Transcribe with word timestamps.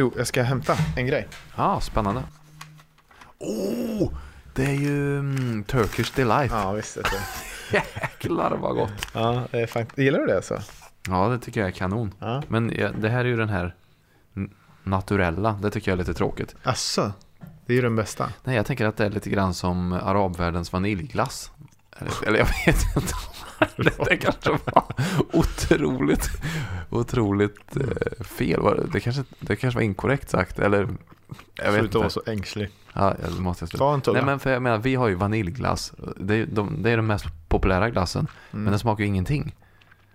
Jo, 0.00 0.12
jag 0.16 0.26
ska 0.26 0.42
hämta 0.42 0.76
en 0.96 1.06
grej. 1.06 1.28
Ja, 1.56 1.64
ah, 1.64 1.80
spännande. 1.80 2.22
Oh, 3.38 4.12
det 4.54 4.64
är 4.64 4.74
ju 4.74 5.18
mm, 5.18 5.64
Turkish 5.64 6.12
Delight. 6.16 6.52
Ja, 6.52 6.72
visst. 6.72 6.94
Det. 6.94 7.02
Jäklar 7.94 8.56
vad 8.56 8.74
gott. 8.74 9.06
Ja, 9.14 9.44
det 9.50 9.60
är 9.60 9.66
fan... 9.66 9.86
Gillar 9.96 10.18
du 10.18 10.26
det 10.26 10.36
alltså? 10.36 10.62
Ja, 11.08 11.28
det 11.28 11.38
tycker 11.38 11.60
jag 11.60 11.68
är 11.68 11.72
kanon. 11.72 12.14
Ja. 12.18 12.42
Men 12.48 12.72
ja, 12.78 12.90
det 12.92 13.08
här 13.08 13.20
är 13.20 13.24
ju 13.28 13.36
den 13.36 13.48
här 13.48 13.74
naturella. 14.82 15.58
Det 15.62 15.70
tycker 15.70 15.90
jag 15.90 15.96
är 15.96 15.98
lite 15.98 16.14
tråkigt. 16.14 16.56
Asså? 16.62 17.12
Det 17.66 17.72
är 17.72 17.76
ju 17.76 17.82
den 17.82 17.96
bästa. 17.96 18.32
Nej, 18.44 18.56
jag 18.56 18.66
tänker 18.66 18.86
att 18.86 18.96
det 18.96 19.04
är 19.04 19.10
lite 19.10 19.30
grann 19.30 19.54
som 19.54 19.92
arabvärldens 19.92 20.72
vaniljglass. 20.72 21.50
Eller, 21.98 22.26
eller 22.26 22.38
jag 22.38 22.46
vet 22.66 22.96
inte. 22.96 23.14
Det, 23.84 24.04
det 24.10 24.16
kanske 24.16 24.50
var 24.50 24.84
otroligt, 25.32 26.30
otroligt 26.90 27.76
eh, 27.76 28.24
fel. 28.24 28.60
Var 28.60 28.86
det- 28.92 29.00
kanske, 29.00 29.24
det 29.40 29.56
kanske 29.56 29.76
var 29.78 29.82
inkorrekt 29.84 30.30
sagt. 30.30 30.58
Eller, 30.58 30.78
jag 31.56 31.64
vet 31.64 31.72
Sluta 31.72 31.84
inte. 31.84 31.98
vara 31.98 32.10
så 32.10 32.22
ängslig. 32.26 32.70
Ja, 32.92 33.14
det 33.36 33.40
måste 33.42 33.62
jag 33.62 33.68
sluta. 33.70 33.84
Ta 33.84 33.94
en 33.94 34.00
tugga. 34.00 34.16
Nej, 34.18 34.26
men 34.26 34.38
för 34.38 34.50
jag 34.52 34.62
menar, 34.62 34.78
vi 34.78 34.94
har 34.94 35.08
ju 35.08 35.14
vaniljglass. 35.14 35.92
Det 36.16 36.34
är, 36.34 36.46
de, 36.46 36.82
det 36.82 36.90
är 36.90 36.96
den 36.96 37.06
mest 37.06 37.24
populära 37.48 37.90
glassen. 37.90 38.26
Men 38.50 38.64
den 38.64 38.78
smakar 38.78 39.00
ju 39.04 39.08
ingenting. 39.08 39.54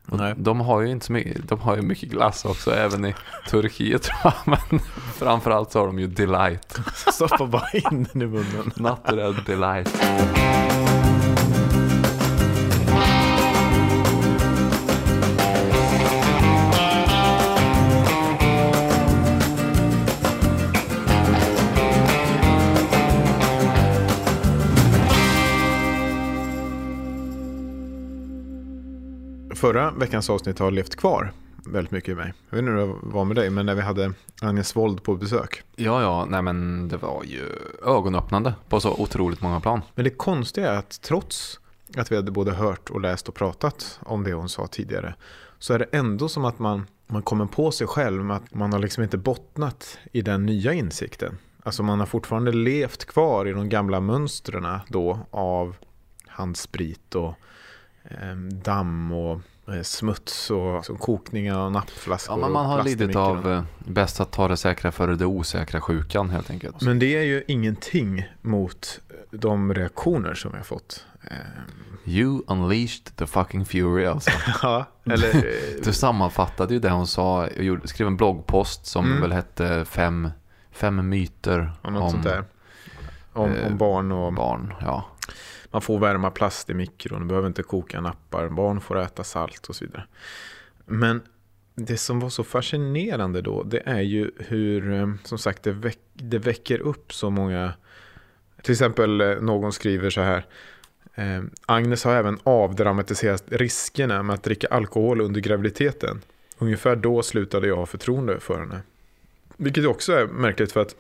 Och 0.08 0.14
Mm. 0.14 0.26
Nej. 0.26 0.34
De 0.38 0.60
har 0.62 0.82
ju 0.82 0.88
inte 0.92 1.06
så 1.06 1.12
mycket, 1.14 1.48
de 1.50 1.60
har 1.60 1.76
ju 1.76 1.82
mycket 1.82 2.10
glass 2.10 2.46
också, 2.46 2.72
även 2.72 3.06
i 3.06 3.16
Turkiet 3.50 4.02
tror 4.04 4.18
jag. 4.24 4.34
Men 4.70 4.80
framförallt 5.14 5.72
så 5.72 5.80
har 5.80 5.88
de 5.88 6.00
ju 6.00 6.08
delight. 6.08 6.80
Stoppa 7.14 7.46
bara 7.46 7.70
in 7.74 8.08
den 8.14 8.22
i 8.22 8.26
munnen. 8.26 8.72
Naturell 8.76 9.36
delight. 9.46 10.02
Förra 29.66 29.92
veckans 29.92 30.30
avsnitt 30.30 30.60
har 30.60 30.72
levt 30.72 30.96
kvar 30.96 31.32
väldigt 31.66 31.92
mycket 31.92 32.10
i 32.10 32.16
mig. 32.16 32.34
Jag 32.50 32.58
vet 32.58 32.60
inte 32.60 32.72
hur 32.72 32.88
det 32.88 32.94
var 33.02 33.26
med 33.26 33.36
dig, 33.36 33.50
men 33.50 33.66
när 33.66 33.76
vi 33.76 33.82
hade 33.82 34.14
Agnes 34.42 34.76
Wold 34.76 35.04
på 35.04 35.16
besök. 35.16 35.64
Ja, 35.76 36.02
ja, 36.02 36.26
nej 36.30 36.42
men 36.42 36.88
det 36.88 36.98
var 36.98 37.24
ju 37.24 37.50
ögonöppnande 37.86 38.54
på 38.70 38.80
så 38.80 38.94
otroligt 39.02 39.42
många 39.42 39.60
plan. 39.60 39.82
Men 39.96 40.04
det 40.04 40.10
konstiga 40.10 40.72
är 40.72 40.78
att 40.78 41.02
trots 41.02 41.60
att 41.98 42.12
vi 42.12 42.16
hade 42.16 42.32
både 42.32 42.52
hört 42.52 42.90
och 42.90 43.02
läst 43.02 43.28
och 43.28 43.36
pratat 43.36 44.00
om 44.04 44.24
det 44.24 44.34
hon 44.34 44.50
sa 44.50 44.68
tidigare 44.68 45.16
så 45.60 45.74
är 45.74 45.80
det 45.80 45.86
ändå 45.92 46.30
som 46.30 46.46
att 46.46 46.60
man, 46.60 46.88
man 47.08 47.22
kommer 47.22 47.46
på 47.46 47.72
sig 47.72 47.88
själv 47.88 48.26
med 48.26 48.38
att 48.38 48.54
man 48.54 48.74
har 48.74 48.80
liksom 48.80 49.04
inte 49.04 49.18
bottnat 49.18 49.98
i 50.12 50.22
den 50.22 50.46
nya 50.46 50.74
insikten. 50.74 51.38
Alltså 51.64 51.84
man 51.84 52.00
har 52.00 52.08
fortfarande 52.08 52.52
levt 52.52 53.06
kvar 53.06 53.48
i 53.48 53.52
de 53.52 53.70
gamla 53.70 54.00
mönstren 54.00 54.80
då 54.88 55.20
av 55.32 55.76
handsprit 56.28 57.16
och 57.16 57.34
eh, 58.04 58.36
damm 58.64 59.12
och 59.12 59.42
smuts 59.84 60.52
och 60.52 60.86
så 60.86 60.96
kokningar 60.96 61.60
och 61.60 61.72
nappflaskor. 61.72 62.36
Ja, 62.36 62.42
men 62.42 62.52
man 62.52 62.66
har 62.66 62.84
lidit 62.84 63.16
av 63.16 63.52
eh, 63.52 63.64
bäst 63.80 64.20
att 64.20 64.32
ta 64.32 64.48
det 64.48 64.58
säkra 64.58 64.92
före 64.92 65.16
det 65.16 65.26
osäkra 65.26 65.82
sjukan 65.82 66.30
helt 66.30 66.50
enkelt. 66.50 66.82
Men 66.82 67.00
det 67.00 67.16
är 67.16 67.24
ju 67.24 67.44
ingenting 67.48 68.26
mot 68.42 69.00
de 69.32 69.74
reaktioner 69.74 70.34
som 70.34 70.54
har 70.54 70.62
fått. 70.62 71.06
Eh, 71.24 71.38
You 72.08 72.42
unleashed 72.48 73.16
the 73.16 73.28
fucking 73.28 73.66
fury 73.66 74.06
alltså. 74.06 74.32
Ja, 74.62 74.86
eller... 75.06 75.52
Du 75.84 75.94
sammanfattade 75.94 76.74
ju 76.74 76.80
det 76.80 76.90
hon 76.90 77.08
sa, 77.08 77.48
och 77.84 77.90
skrev 77.90 78.08
en 78.08 78.18
bloggpost 78.18 78.86
som 78.86 79.06
Mm. 79.06 79.22
väl 79.22 79.32
hette 79.32 79.86
fem, 79.86 80.30
fem 80.72 81.10
myter 81.10 81.72
om. 81.82 81.96
Om, 83.34 83.52
eh, 83.52 83.68
om 83.68 83.78
barn 83.78 84.12
och 84.12 84.34
barn. 84.34 84.74
Ja 84.82 85.06
man 85.72 85.82
får 85.82 86.00
värma 86.00 86.32
plast 86.32 86.70
i 86.70 86.74
mikron, 86.74 87.22
du 87.22 87.28
behöver 87.28 87.48
inte 87.48 87.64
koka 87.64 88.02
nappar, 88.02 88.50
barn 88.50 88.82
får 88.82 89.00
äta 89.00 89.24
salt 89.24 89.68
och 89.68 89.76
så 89.76 89.86
vidare. 89.86 90.06
Men 90.86 91.22
det 91.76 91.98
som 91.98 92.20
var 92.20 92.30
så 92.30 92.44
fascinerande 92.44 93.42
då, 93.42 93.64
det 93.64 93.82
är 93.86 94.02
ju 94.02 94.32
hur, 94.38 94.94
eh, 94.94 95.14
som 95.24 95.38
sagt, 95.38 95.64
det, 95.64 95.72
väck, 95.72 96.00
det 96.14 96.38
väcker 96.38 96.80
upp 96.80 97.14
så 97.14 97.30
många... 97.30 97.74
Till 98.62 98.72
exempel 98.72 99.22
eh, 99.22 99.36
någon 99.42 99.74
skriver 99.74 100.10
så 100.10 100.22
här. 100.22 100.46
Eh, 101.16 101.44
Agnes 101.66 102.04
har 102.04 102.14
även 102.16 102.40
avdramatiserat 102.44 103.44
riskerna 103.48 104.24
med 104.24 104.34
att 104.34 104.44
dricka 104.44 104.68
alkohol 104.68 105.22
under 105.22 105.42
graviditeten. 105.42 106.22
Ungefär 106.58 106.96
då 106.96 107.24
slutade 107.24 107.68
jag 107.68 107.76
ha 107.76 107.86
förtroende 107.86 108.40
för 108.40 108.60
henne. 108.60 108.82
Vilket 109.58 109.86
också 109.86 110.14
är 110.14 110.28
märkligt 110.28 110.72
för 110.72 110.82
att 110.82 110.96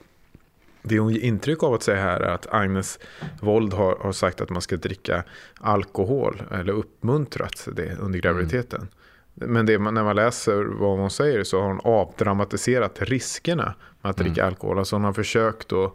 det 0.88 1.00
hon 1.00 1.13
ger 1.13 1.22
intryck 1.22 1.63
av 1.63 1.73
att 1.73 1.84
säga 1.84 2.01
här 2.01 2.19
är 2.19 2.29
att 2.34 2.47
Agnes 2.53 3.00
Wold 3.41 3.73
har, 3.73 3.97
har 4.01 4.12
sagt 4.12 4.41
att 4.41 4.50
man 4.50 4.62
ska 4.62 4.78
dricka 4.78 5.23
alkohol 5.59 6.41
eller 6.51 6.73
uppmuntrat 6.73 7.68
det 7.73 7.96
under 8.00 8.19
graviditeten. 8.19 8.88
Men 9.34 9.66
det, 9.66 9.78
när 9.78 10.03
man 10.03 10.16
läser 10.16 10.63
vad 10.63 11.00
hon 11.00 11.09
säger 11.12 11.44
så 11.44 11.59
har 11.62 11.68
hon 11.68 11.81
avdramatiserat 11.84 13.01
riskerna 13.01 13.73
med 14.01 14.09
att 14.09 14.18
dricka 14.18 14.46
alkohol. 14.46 14.79
Alltså 14.79 14.96
hon 14.96 15.03
har 15.03 15.13
försökt 15.13 15.73
att 15.73 15.94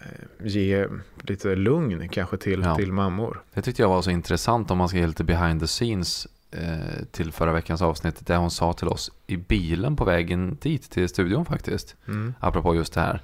eh, 0.00 0.06
ge 0.46 0.86
lite 1.22 1.56
lugn 1.56 2.08
kanske 2.08 2.36
till, 2.36 2.62
Ja. 2.62 2.76
till 2.76 2.92
mammor. 2.92 3.42
Det 3.54 3.62
tyckte 3.62 3.82
jag 3.82 3.88
var 3.88 4.02
så 4.02 4.10
intressant 4.10 4.70
om 4.70 4.78
man 4.78 4.88
ska 4.88 4.98
ge 4.98 5.06
lite 5.06 5.24
behind 5.24 5.60
the 5.60 5.66
scenes 5.66 6.26
eh, 6.50 7.04
till 7.10 7.32
förra 7.32 7.52
veckans 7.52 7.82
avsnitt. 7.82 8.26
Det 8.26 8.36
hon 8.36 8.50
sa 8.50 8.72
till 8.72 8.88
oss 8.88 9.12
i 9.26 9.36
bilen 9.36 9.96
på 9.96 10.04
vägen 10.04 10.58
dit 10.60 10.90
till 10.90 11.08
studion 11.08 11.44
faktiskt. 11.44 11.96
Mm. 12.08 12.34
Apropå 12.40 12.74
just 12.74 12.94
det 12.94 13.00
här. 13.00 13.22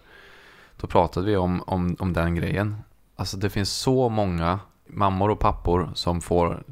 Då 0.80 0.86
pratade 0.86 1.26
vi 1.26 1.36
om, 1.36 1.62
om, 1.66 1.96
om 1.98 2.12
den 2.12 2.34
grejen. 2.34 2.76
Alltså 3.16 3.36
det 3.36 3.50
finns 3.50 3.70
så 3.70 4.08
många 4.08 4.60
mammor 4.86 5.30
och 5.30 5.38
pappor 5.38 5.90
som 5.94 6.20
får 6.20 6.62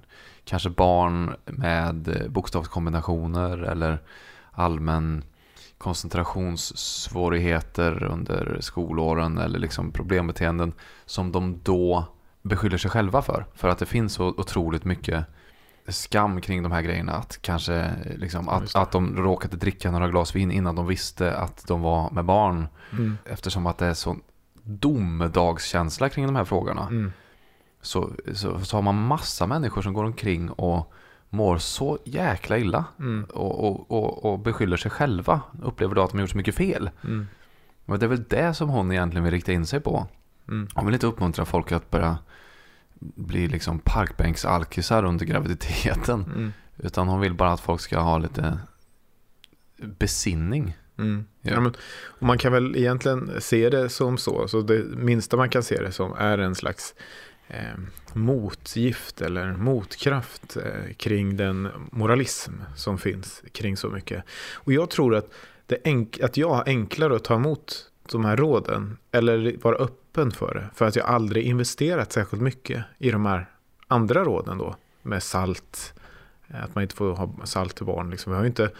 kanske 0.44 0.70
barn 0.70 1.37
med 1.44 2.09
eh, 2.09 2.28
bokstavskombinationer 2.28 3.59
eller 3.59 4.03
allmän 4.50 5.25
koncentrationssvårigheter 5.78 8.04
under 8.04 8.59
skolåren 8.60 9.38
eller 9.38 9.59
liksom 9.59 9.93
problembeteenden 9.93 10.72
som 11.06 11.32
de 11.32 11.60
då 11.62 12.06
beskyller 12.43 12.78
sig 12.78 12.91
själva 12.91 13.22
för. 13.22 13.47
För 13.54 13.69
att 13.69 13.78
det 13.78 13.87
finns 13.87 14.12
så 14.12 14.26
otroligt 14.26 14.84
mycket 14.84 15.26
skam 15.88 16.40
kring 16.40 16.62
de 16.62 16.72
här 16.72 16.82
grejerna. 16.82 17.12
Att 17.12 17.42
kanske 17.42 17.90
liksom, 18.16 18.44
Ja, 18.46 18.52
att, 18.52 18.76
att 18.76 18.92
de 18.92 19.16
råkade 19.16 19.56
dricka 19.56 19.90
några 19.90 20.08
glas 20.08 20.36
vin 20.36 20.50
innan 20.50 20.74
de 20.74 20.86
visste 20.86 21.36
att 21.36 21.66
de 21.66 21.82
var 21.82 22.10
med 22.10 22.24
barn. 22.24 22.66
Mm. 22.92 23.18
Eftersom 23.24 23.66
att 23.66 23.78
det 23.78 23.86
är 23.86 23.94
så 23.94 24.16
domedagskänsla 24.62 26.08
kring 26.08 26.26
de 26.26 26.36
här 26.36 26.44
frågorna. 26.44 26.86
Mm. 26.86 27.12
Så, 27.82 28.10
så, 28.34 28.60
så 28.60 28.76
har 28.76 28.82
man 28.82 29.06
massa 29.06 29.46
människor 29.46 29.82
som 29.82 29.92
går 29.92 30.04
omkring 30.04 30.50
och 30.50 30.92
mår 31.30 31.58
så 31.58 31.98
jäkla 32.04 32.58
illa. 32.58 32.84
Mm. 32.98 33.24
Och, 33.24 33.68
och, 33.68 33.90
och, 33.90 34.24
och 34.24 34.38
beskyller 34.38 34.76
sig 34.76 34.90
själva. 34.90 35.40
Upplever 35.62 35.94
då 35.94 36.02
att 36.02 36.10
de 36.10 36.16
har 36.16 36.22
gjort 36.22 36.30
så 36.30 36.36
mycket 36.36 36.54
fel. 36.54 36.90
Mm. 37.04 37.26
Men 37.84 37.98
det 37.98 38.06
är 38.06 38.08
väl 38.08 38.24
det 38.28 38.54
som 38.54 38.68
hon 38.68 38.92
egentligen 38.92 39.24
vill 39.24 39.32
rikta 39.32 39.52
in 39.52 39.66
sig 39.66 39.80
på. 39.80 40.06
Mm. 40.48 40.68
Hon 40.74 40.86
vill 40.86 40.94
inte 40.94 41.06
uppmuntra 41.06 41.44
folk 41.44 41.72
att 41.72 41.90
börja 41.90 42.18
bli 43.15 43.48
liksom 43.48 43.78
parkbänksalkisar 43.78 45.04
under 45.04 45.26
graviditeten. 45.26 46.25
Mm. 46.25 46.53
Utan 46.78 47.09
hon 47.09 47.20
vill 47.20 47.34
bara 47.34 47.53
att 47.53 47.60
folk 47.60 47.81
ska 47.81 48.00
ha 48.00 48.19
lite 48.19 48.59
besinning. 49.76 50.76
Mm. 50.98 51.25
Ja. 51.41 51.60
Men, 51.60 51.75
och 52.04 52.22
man 52.22 52.38
kan 52.38 52.53
väl 52.53 52.76
egentligen 52.76 53.31
se 53.41 53.70
det 53.70 53.88
som 53.88 54.19
så. 54.19 54.48
Så 54.48 54.60
det 54.60 54.84
minsta 54.84 55.37
man 55.37 55.48
kan 55.48 55.62
se 55.62 55.82
det 55.82 55.93
som 55.93 56.12
är 56.12 56.38
en 56.38 56.54
slags 56.54 56.94
eh, 57.48 57.78
motgift 58.12 59.20
eller 59.20 59.53
motkraft 59.53 60.56
eh, 60.56 60.94
kring 60.97 61.37
den 61.37 61.69
moralism 61.93 62.53
som 62.76 62.98
finns 62.98 63.43
kring 63.53 63.76
så 63.76 63.88
mycket. 63.88 64.25
Och 64.54 64.72
jag 64.72 64.91
tror 64.91 65.14
att, 65.14 65.34
det 65.66 65.82
enk- 65.84 66.25
att 66.25 66.37
jag 66.37 66.50
har 66.50 66.64
enklare 66.66 67.16
att 67.16 67.25
ta 67.25 67.34
emot 67.34 67.90
de 68.12 68.25
här 68.25 68.37
råden 68.37 68.99
eller 69.12 69.56
vara 69.62 69.76
öppen 69.76 70.03
för 70.14 70.55
det. 70.55 70.70
För 70.75 70.84
att 70.84 70.96
jag 70.96 71.06
aldrig 71.06 71.44
investerat 71.44 72.12
särskilt 72.12 72.43
mycket 72.43 72.84
i 72.99 73.11
de 73.11 73.26
här 73.26 73.50
andra 73.88 74.25
råden 74.25 74.58
då. 74.58 74.76
Med 75.02 75.22
salt, 75.22 75.94
att 76.49 76.75
man 76.75 76.82
inte 76.82 76.94
får 76.94 77.12
ha 77.12 77.31
salt 77.44 77.76
till 77.76 77.87
barn. 77.87 78.11
Liksom. 78.11 78.32
Vi 78.32 78.37
har 78.37 78.43
ju 78.43 78.49
inte 78.49 78.70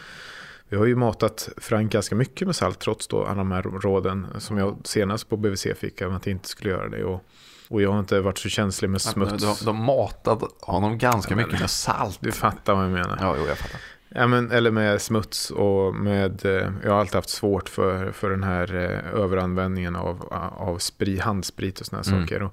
vi 0.69 0.77
har 0.77 0.87
ju 0.87 0.97
matat 0.97 1.49
Frank 1.57 1.93
ganska 1.93 2.15
mycket 2.15 2.49
med 2.49 2.57
salt 2.57 2.79
trots 2.79 3.09
då 3.09 3.25
alla 3.25 3.37
de 3.37 3.53
här 3.53 3.63
råden 3.63 4.27
som 4.39 4.59
jag 4.59 4.77
senast 4.85 5.29
på 5.29 5.37
BVC 5.37 5.67
fick 5.77 6.03
att 6.03 6.27
jag 6.27 6.27
inte 6.27 6.49
skulle 6.49 6.71
göra 6.71 6.89
det. 6.89 7.05
Och, 7.05 7.25
och 7.69 7.83
jag 7.83 7.93
har 7.93 7.99
inte 7.99 8.21
varit 8.21 8.39
så 8.39 8.49
känslig 8.49 8.91
med 8.91 9.03
smuts. 9.03 9.61
De, 9.61 9.65
de 9.65 9.85
matade 9.85 10.47
honom 10.61 10.99
ganska 10.99 11.33
Ja, 11.33 11.37
mycket 11.37 11.61
med 11.61 11.71
salt. 11.71 12.19
Du 12.21 12.33
fattar 12.33 12.75
vad 12.75 12.85
jag 12.85 12.91
menar. 12.91 13.19
Ja, 13.21 13.37
jo, 13.39 13.47
jag 13.47 13.59
fattar. 13.59 13.81
Ja, 14.09 14.27
men, 14.27 14.51
eller 14.51 14.71
med 14.71 15.01
smuts 15.03 15.51
och 15.51 15.95
med, 15.95 16.45
eh, 16.45 16.71
jag 16.85 16.91
har 16.93 17.01
alltid 17.01 17.15
haft 17.15 17.29
svårt 17.29 17.69
för, 17.69 18.13
för 18.13 18.31
den 18.31 18.43
här 18.43 18.75
eh, 18.75 19.21
överanvändningen 19.21 19.97
av, 19.97 20.33
av 20.57 20.79
spri, 20.79 21.19
handsprit 21.19 21.81
och 21.81 21.87
sådana 21.87 22.05
Mm. 22.07 22.23
saker. 22.23 22.51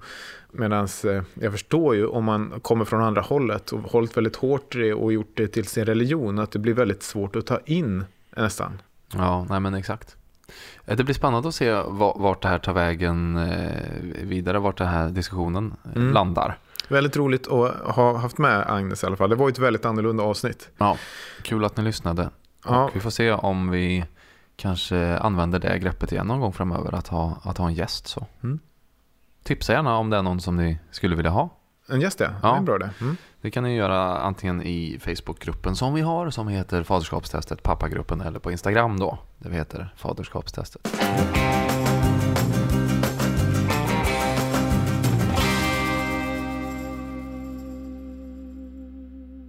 Eh, 1.10 1.24
jag 1.34 1.52
förstår 1.52 1.96
ju 1.96 2.06
om 2.06 2.24
man 2.24 2.60
kommer 2.62 2.86
från 2.86 3.04
andra 3.04 3.22
hållet 3.22 3.72
och 3.72 3.80
hållit 3.80 4.18
väldigt 4.18 4.36
hårt 4.36 4.76
i 4.76 4.80
det 4.80 4.94
och 4.94 5.14
gjort 5.14 5.32
det 5.34 5.48
till 5.48 5.68
sin 5.68 5.86
religion 5.86 6.40
att 6.40 6.52
det 6.52 6.60
blir 6.60 6.74
väldigt 6.74 7.04
svårt 7.04 7.36
att 7.36 7.46
ta 7.46 7.60
in 7.66 8.06
nästan. 8.38 8.82
Ja, 9.14 9.46
nej 9.50 9.60
men 9.60 9.74
exakt. 9.74 10.16
Eh, 10.86 10.98
Det 10.98 11.04
blir 11.04 11.16
spännande 11.16 11.50
att 11.50 11.56
se 11.56 11.72
va- 11.74 12.16
vart 12.18 12.42
det 12.42 12.48
här 12.48 12.60
tar 12.60 12.74
vägen 12.74 13.38
eh, 13.38 13.72
vidare, 14.24 14.60
vart 14.60 14.78
den 14.78 14.88
här 14.88 15.10
diskussionen 15.10 15.74
eh, 15.86 15.92
Mm. 16.02 16.14
landar. 16.14 16.58
Väldigt 16.92 17.18
roligt 17.18 17.48
att 17.48 17.96
ha 17.96 18.18
haft 18.18 18.38
med 18.38 18.72
Agnes 18.72 19.04
i 19.04 19.08
alla 19.08 19.16
fall. 19.16 19.30
Det 19.30 19.36
var 19.36 19.48
ju 19.48 19.52
ett 19.52 19.60
väldigt 19.60 19.86
annorlunda 19.86 20.24
avsnitt. 20.24 20.70
Ja, 20.78 20.98
kul 21.42 21.66
att 21.66 21.78
ni 21.78 21.84
lyssnade. 21.84 22.30
Ja, 22.66 22.90
vi 22.94 23.00
får 23.00 23.10
se 23.10 23.32
om 23.32 23.70
vi 23.70 24.06
kanske 24.56 25.18
använder 25.18 25.60
det 25.60 25.80
greppet 25.80 26.12
igen 26.12 26.28
någon 26.28 26.40
gång 26.40 26.54
framöver, 26.54 26.96
att 26.96 27.08
ha, 27.08 27.42
att 27.44 27.58
ha 27.58 27.68
en 27.68 27.74
gäst. 27.74 28.08
Så. 28.08 28.28
Mm. 28.44 28.60
Tipsa 29.44 29.74
gärna 29.74 29.98
om 29.98 30.10
det 30.10 30.18
är 30.18 30.22
någon 30.22 30.42
som 30.42 30.56
ni 30.56 30.80
skulle 30.92 31.16
vilja 31.16 31.32
ha. 31.32 31.50
en 31.90 32.02
gäst 32.02 32.20
ja. 32.20 32.28
Det 32.42 32.48
är 32.48 32.62
bra 32.62 32.78
det. 32.78 32.90
Mm. 33.02 33.18
Det 33.42 33.52
kan 33.52 33.64
ni 33.64 33.76
göra 33.76 34.20
antingen 34.20 34.62
i 34.62 35.00
Facebookgruppen 35.02 35.76
som 35.76 35.94
vi 35.94 36.02
har, 36.02 36.30
som 36.30 36.48
heter 36.48 36.84
Faderskapstestet, 36.84 37.64
pappagruppen, 37.64 38.22
eller 38.22 38.40
på 38.40 38.52
Instagram 38.52 39.00
då, 39.00 39.18
där 39.38 39.50
vi 39.50 39.56
heter 39.56 39.94
Faderskapstestet. 39.98 40.88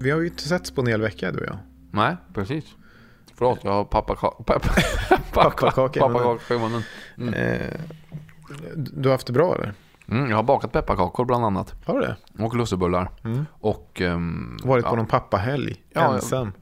Vi 0.03 0.11
har 0.11 0.21
ju 0.21 0.27
inte 0.27 0.49
setts 0.49 0.71
på 0.71 0.81
en 0.81 0.87
hel 0.87 1.01
vecka 1.01 1.33
du 1.33 1.39
och 1.39 1.47
jag. 1.47 1.59
Nej, 1.91 2.17
precis. 2.35 2.65
Förlåt, 3.35 3.59
jag 3.63 3.73
har 3.73 3.85
pappakaka 3.85 4.45
Pappakaka 5.33 6.01
i 6.55 6.59
munnen. 6.59 6.83
Mm. 7.19 7.35
Eh, 7.35 7.81
du 8.77 9.09
har 9.09 9.15
haft 9.15 9.27
det 9.27 9.33
bra 9.33 9.55
eller? 9.55 9.73
Mm, 10.09 10.31
jag 10.31 10.37
har 10.37 10.43
bakat 10.43 10.73
pepparkakor 10.73 11.25
bland 11.25 11.45
annat. 11.45 11.75
Har 11.85 11.95
du 12.01 12.01
det? 12.07 12.17
Och 12.45 12.57
lussebullar. 12.57 13.11
Mm. 13.25 13.47
Och... 13.53 14.01
ehm, 14.01 14.57
Varit 14.65 14.85
på 14.85 14.91
ja, 14.91 14.97
någon 14.97 15.07
pappahelg? 15.07 15.83
Ja, 15.91 16.15
ensam? 16.15 16.53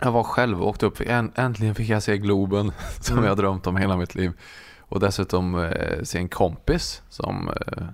Jag 0.00 0.12
var 0.12 0.22
själv 0.22 0.62
och 0.62 0.68
åkte 0.68 0.86
upp. 0.86 1.00
Änt- 1.00 1.32
Äntligen 1.40 1.74
fick 1.74 1.88
jag 1.88 2.02
se 2.02 2.18
Globen 2.18 2.72
som 3.00 3.16
Mm. 3.18 3.28
jag 3.28 3.36
drömt 3.36 3.66
om 3.66 3.76
hela 3.76 3.96
mitt 3.96 4.14
liv. 4.14 4.32
Och 4.78 5.00
dessutom 5.00 5.54
eh, 5.64 6.02
se 6.02 6.18
en 6.18 6.28
kompis 6.28 7.02
som 7.08 7.48
eh, 7.48 7.84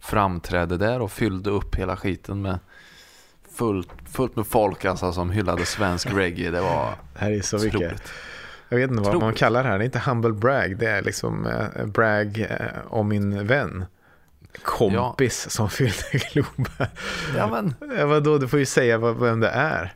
framträdde 0.00 0.76
där 0.76 1.00
och 1.00 1.10
fyllde 1.12 1.50
upp 1.50 1.74
hela 1.74 1.96
skiten 1.96 2.42
med 2.42 2.58
fullt, 3.54 3.88
fullt 4.12 4.36
med 4.36 4.46
folk 4.46 4.84
alltså, 4.84 5.12
som 5.12 5.30
hyllade 5.30 5.66
svensk 5.66 6.10
reggae. 6.12 6.50
Det 6.50 6.60
var 6.60 6.94
Det 7.12 7.18
här 7.18 7.30
är 7.30 7.40
så 7.40 7.56
mycket. 7.56 7.74
otroligt. 7.74 8.12
Jag 8.68 8.78
vet 8.78 8.90
inte 8.90 9.02
vad 9.02 9.20
man 9.20 9.34
kallar 9.34 9.62
det 9.62 9.68
här. 9.68 9.78
Det 9.78 9.84
är 9.84 9.86
inte 9.86 9.98
humble 9.98 10.32
brag. 10.32 10.76
Det 10.78 10.86
är 10.86 11.02
liksom 11.02 11.46
eh, 11.46 11.86
brag 11.86 12.46
eh, 12.50 12.66
om 12.88 13.08
min 13.08 13.46
vän. 13.46 13.84
Kompis 14.62 15.50
som 15.50 15.70
fyllde 15.70 16.02
Globen. 16.32 16.86
Ja 17.36 17.46
men, 17.46 17.74
Ja, 17.98 18.06
vadå, 18.06 18.38
du 18.38 18.48
får 18.48 18.58
ju 18.58 18.66
säga 18.66 18.98
vad- 18.98 19.20
vem 19.20 19.40
det 19.40 19.48
är. 19.48 19.94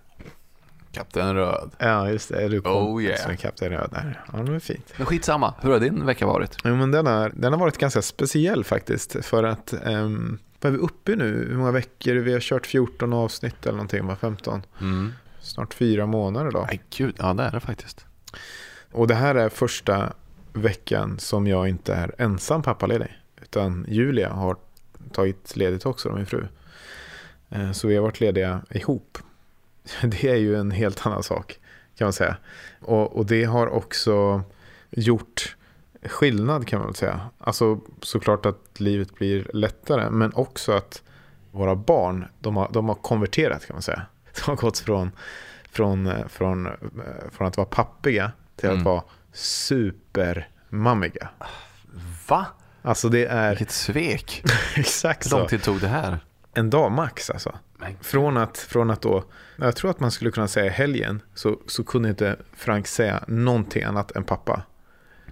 Kapten 0.93 1.35
Röd. 1.35 1.71
Ja, 1.79 2.09
just 2.11 2.29
det. 2.29 2.43
Är 2.45 2.49
du 2.49 2.61
kompis 2.61 2.89
Oh, 2.89 3.03
yeah. 3.03 3.29
med 3.29 3.39
Kapten 3.41 3.71
Röd 3.71 3.91
där? 3.93 4.21
Ja, 4.33 4.39
det 4.39 4.55
är 4.55 4.59
fint. 4.59 4.93
Men 4.97 5.07
skitsamma, 5.07 5.55
hur 5.61 5.71
har 5.73 5.81
din 5.81 6.07
vecka 6.07 6.27
varit? 6.27 6.57
Jo, 6.65 6.75
men 6.77 6.91
den, 6.91 7.07
har, 7.07 7.33
den 7.35 7.53
har 7.53 7.61
varit 7.61 7.79
ganska 7.79 8.03
speciell 8.03 8.65
faktiskt. 8.65 9.17
För 9.25 9.45
att, 9.45 9.75
um, 9.85 10.39
vad 10.61 10.73
är 10.73 10.77
vi 10.77 10.83
uppe 10.83 11.13
i 11.13 11.17
nu? 11.17 11.47
Hur 11.49 11.57
många 11.57 11.71
veckor? 11.73 12.15
Vi 12.15 12.33
har 12.33 12.41
kört 12.41 12.67
14 12.67 13.13
avsnitt 13.13 13.63
eller 13.67 13.73
någonting, 13.77 14.07
va? 14.07 14.17
15. 14.21 14.63
Mm. 14.81 15.13
Snart 15.41 15.75
fyra 15.75 16.07
månader 16.07 16.51
då. 16.51 16.65
Nej 16.69 16.83
gud, 16.91 17.15
ja 17.19 17.35
det 17.35 17.43
är 17.43 17.51
det 17.51 17.61
faktiskt. 17.61 18.07
Och 18.93 19.07
det 19.07 19.15
här 19.15 19.35
är 19.35 19.49
första 19.49 20.13
veckan 20.53 21.19
som 21.19 21.47
jag 21.47 21.69
inte 21.69 21.95
är 21.95 22.15
ensam 22.19 22.63
pappaledig. 22.63 23.19
Utan 23.43 23.87
Julia 23.89 24.31
har 24.33 24.57
tagit 25.13 25.57
ledigt 25.57 25.87
också, 25.87 26.13
min 26.13 26.27
fru. 26.27 26.47
Eh, 27.51 27.73
Så 27.73 27.89
vi 27.89 27.95
har 27.97 28.03
varit 28.03 28.21
lediga 28.21 28.61
ihop. 28.71 29.19
Det 30.03 30.25
är 30.25 30.37
ju 30.37 30.57
en 30.57 30.71
helt 30.71 31.07
annan 31.07 31.23
sak 31.23 31.59
kan 31.99 32.07
man 32.07 32.13
säga. 32.13 32.37
Och, 32.81 33.17
och 33.17 33.27
det 33.27 33.45
har 33.45 33.67
också 33.67 34.43
gjort 34.91 35.57
skillnad 36.09 36.67
kan 36.67 36.79
man 36.79 36.89
väl 36.89 36.95
säga. 36.95 37.21
Alltså 37.39 37.81
såklart 38.03 38.47
att 38.47 38.81
livet 38.81 39.15
blir 39.15 39.51
lättare. 39.55 40.11
Men 40.11 40.33
också 40.35 40.73
att 40.73 41.03
våra 41.51 41.75
barn, 41.77 42.25
de 42.39 42.57
har, 42.57 42.69
de 42.73 42.89
har 42.89 42.95
konverterat 42.95 43.67
kan 43.67 43.75
man 43.75 43.83
säga. 43.83 44.03
De 44.35 44.43
har 44.51 44.57
gått 44.57 44.79
från, 44.79 45.11
från, 45.71 46.13
från, 46.29 46.67
eh, 46.67 46.73
från 47.33 47.47
att 47.47 47.57
vara 47.57 47.67
pappiga 47.67 48.33
till 48.57 48.69
att 48.69 48.73
Mm. 48.73 48.85
vara 48.85 49.03
supermammiga. 49.33 51.29
Va? 52.29 52.47
Alltså 52.83 53.09
det 53.09 53.27
är 53.27 53.49
Vilket 53.49 53.71
svek. 53.71 54.43
exakt 54.77 55.27
Hur 55.27 55.39
lång 55.39 55.49
tid 55.49 55.63
tog 55.63 55.81
det 55.81 55.89
här? 55.89 56.19
En 56.55 56.71
dag 56.71 56.93
max 56.93 57.31
alltså. 57.31 57.59
Från 58.01 58.37
att, 58.37 58.59
från 58.59 58.91
att 58.91 59.03
då, 59.03 59.25
jag 59.57 59.77
tror 59.77 59.91
att 59.91 60.01
man 60.01 60.11
skulle 60.11 60.31
kunna 60.31 60.49
säga 60.49 60.71
helgen, 60.71 61.23
så, 61.35 61.59
så 61.67 61.85
kunde 61.85 62.09
inte 62.09 62.37
Frank 62.53 62.87
säga 62.87 63.25
någonting 63.29 63.83
annat 63.83 64.13
än 64.17 64.25
pappa. 64.25 64.63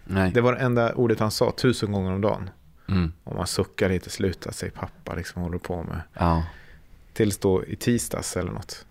Nej. 0.05 0.31
Det 0.35 0.41
var 0.41 0.53
det 0.53 0.59
enda 0.59 0.95
ordet 0.95 1.21
han 1.21 1.31
sa 1.31 1.53
tusen 1.56 1.93
gånger 1.93 2.12
om 2.12 2.21
dagen. 2.21 2.51
Mm. 2.89 3.12
Och 3.25 3.37
man 3.37 3.47
suckar 3.47 3.89
lite, 3.89 4.11
sluta 4.11 4.53
säg 4.53 4.71
pappa, 4.71 5.15
liksom 5.15 5.43
håller 5.43 5.59
på 5.59 5.83
med. 5.83 6.01
Ja. 6.15 6.47
Tills 7.12 7.39
då 7.39 7.65
i 7.65 7.77
tisdags 7.77 8.37
eller 8.37 8.53
något. 8.53 8.87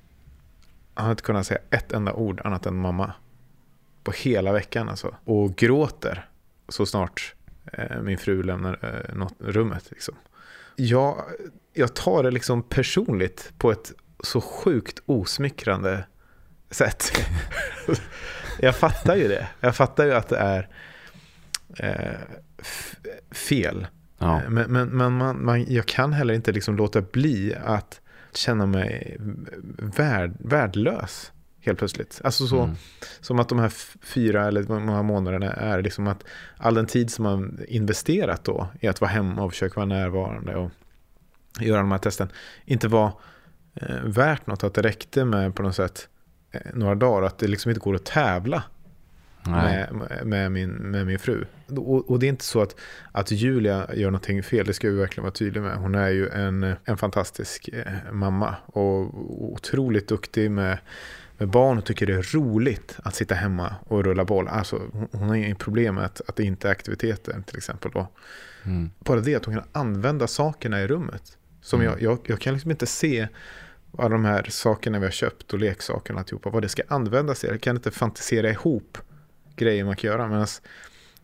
Han 0.94 1.04
hade 1.04 1.12
inte 1.12 1.24
kunnat 1.24 1.48
säga 1.48 1.60
ett 1.69 1.92
enda 1.92 2.13
ord 2.13 2.42
annat 2.44 2.65
än 2.65 2.75
mamma. 2.75 3.13
På 4.04 4.12
hela 4.12 4.54
veckan 4.54 4.89
alltså. 4.89 5.15
Och 5.25 5.56
gråter 5.56 6.25
så 6.68 6.86
snart 6.86 7.36
eh, 7.74 8.01
min 8.01 8.18
fru 8.18 8.44
lämnar 8.44 8.80
eh, 8.81 9.15
något, 9.15 9.33
rummet. 9.39 9.92
Liksom. 9.92 10.15
Jag, 10.75 11.24
jag 11.74 11.94
tar 11.94 12.24
det 12.24 12.31
liksom 12.31 12.63
personligt 12.63 13.54
på 13.57 13.71
ett 13.71 13.92
så 14.24 14.42
sjukt 14.42 15.00
osmickrande 15.06 16.06
sätt. 16.69 17.12
jag 18.60 18.75
fattar 18.75 19.15
ju 19.15 19.27
det. 19.27 19.48
Jag 19.60 19.75
fattar 19.75 20.06
ju 20.06 20.13
att 20.13 20.30
det 20.30 20.38
är 20.38 20.69
fel. 23.31 23.88
ja. 24.18 24.42
Men, 24.50 24.72
men, 24.72 24.90
men 24.90 25.14
man, 25.14 25.46
man, 25.46 25.66
jag 25.74 25.86
kan 25.86 26.14
heller 26.14 26.34
inte 26.34 26.52
liksom 26.52 26.78
låta 26.78 27.02
bli 27.02 27.56
att 27.66 28.02
känna 28.36 28.66
mig 28.66 29.18
värd, 29.78 30.34
värdelös 30.40 31.31
helt 31.62 31.78
plötsligt. 31.80 32.22
Alltså 32.24 32.48
så, 32.48 32.64
Mm. 32.64 32.75
som 33.22 33.40
att 33.40 33.50
de 33.50 33.60
här 33.60 33.72
fyra 34.02 34.48
eller 34.48 34.64
många 34.64 35.02
månaderna 35.04 35.54
är 35.54 35.81
liksom 35.81 36.08
att 36.08 36.24
all 36.58 36.74
den 36.74 36.86
tid 36.86 37.12
som 37.12 37.24
man 37.24 37.60
investerat 37.68 38.44
då 38.44 38.68
i 38.80 38.88
att 38.88 39.02
vara 39.02 39.12
hemma 39.12 39.44
och 39.44 39.52
försöka 39.52 39.75
vara 39.75 39.86
närvarande 39.86 40.56
och 40.56 40.72
göra 41.60 41.81
de 41.81 41.92
här 41.92 41.98
testen 41.98 42.30
inte 42.66 42.88
var 42.88 43.12
eh, 43.74 44.02
värt 44.04 44.48
något. 44.48 44.64
Att 44.64 44.74
det 44.74 44.81
räckte 44.81 45.25
med 45.25 45.56
på 45.56 45.64
något 45.64 45.75
sätt 45.75 46.08
eh, 46.52 46.62
några 46.74 46.96
dagar. 46.96 47.28
Att 47.28 47.38
det 47.38 47.48
liksom 47.48 47.70
inte 47.70 47.80
går 47.81 47.96
att 47.96 48.06
tävla. 48.06 48.64
Med, 49.51 49.90
med, 50.25 50.51
min, 50.51 50.72
med 50.72 51.06
min 51.06 51.19
fru. 51.19 51.45
Och, 51.68 52.10
och 52.10 52.19
det 52.19 52.25
är 52.25 52.30
inte 52.30 52.44
så 52.45 52.62
att, 52.62 52.75
att 53.12 53.32
Julia 53.32 53.89
gör 53.96 54.12
någonting 54.12 54.44
fel, 54.44 54.65
det 54.65 54.74
ska 54.74 54.89
vi 54.89 54.96
verkligen 54.96 55.24
vara 55.24 55.34
tydliga 55.34 55.63
med. 55.63 55.77
Hon 55.77 55.96
är 55.96 56.10
ju 56.10 56.29
en, 56.29 56.75
en 56.86 56.98
fantastisk 56.98 57.70
eh, 57.74 58.12
mamma 58.12 58.56
och 58.65 59.53
otroligt 59.53 60.08
duktig 60.08 60.51
med, 60.51 60.77
med 61.38 61.50
barn 61.50 61.77
och 61.77 61.86
tycker 61.86 62.06
det 62.06 62.13
är 62.13 62.36
roligt 62.36 62.98
att 63.03 63.15
sitta 63.15 63.36
hemma 63.36 63.75
och 63.88 64.03
rulla 64.03 64.25
boll. 64.25 64.48
Alltså, 64.48 64.82
hon, 65.12 65.29
har 65.29 65.36
inget 65.36 65.60
problem 65.60 65.96
med 65.96 66.06
att, 66.06 66.22
att 66.27 66.36
det 66.36 66.44
inte 66.44 66.67
är 66.67 66.72
aktiviteter 66.72 67.44
till 67.46 67.58
exempel. 67.58 67.91
Då. 67.94 68.08
Mm. 68.63 68.89
Bara 69.00 69.20
det 69.20 69.36
att 69.36 69.46
hon 69.46 69.56
kan 69.56 69.63
använda 69.72 70.27
sakerna 70.27 70.82
i 70.82 70.88
rummet. 70.88 71.38
Som 71.62 71.82
Mm. 71.82 71.91
jag, 71.91 72.01
jag, 72.01 72.20
jag 72.24 72.39
kan 72.39 72.53
liksom 72.53 72.72
inte 72.72 72.86
se 72.86 73.27
alla 73.98 74.10
de 74.10 74.25
här 74.25 74.46
sakerna 74.50 75.00
vi 75.00 75.06
har 75.06 75.12
köpt 75.12 75.53
och 75.53 75.60
leksakerna 75.60 76.20
alltihopa, 76.20 76.50
vad 76.50 76.62
det 76.62 76.70
ska 76.70 76.82
användas 76.88 77.39
till. 77.39 77.50
Jag 77.50 77.62
kan 77.62 77.75
inte 77.75 77.91
fantisera 77.91 78.50
ihop 78.50 78.98
grejer 79.55 79.86
man 79.86 79.95
kan 79.95 80.07
göra. 80.10 80.27
Medan 80.27 80.48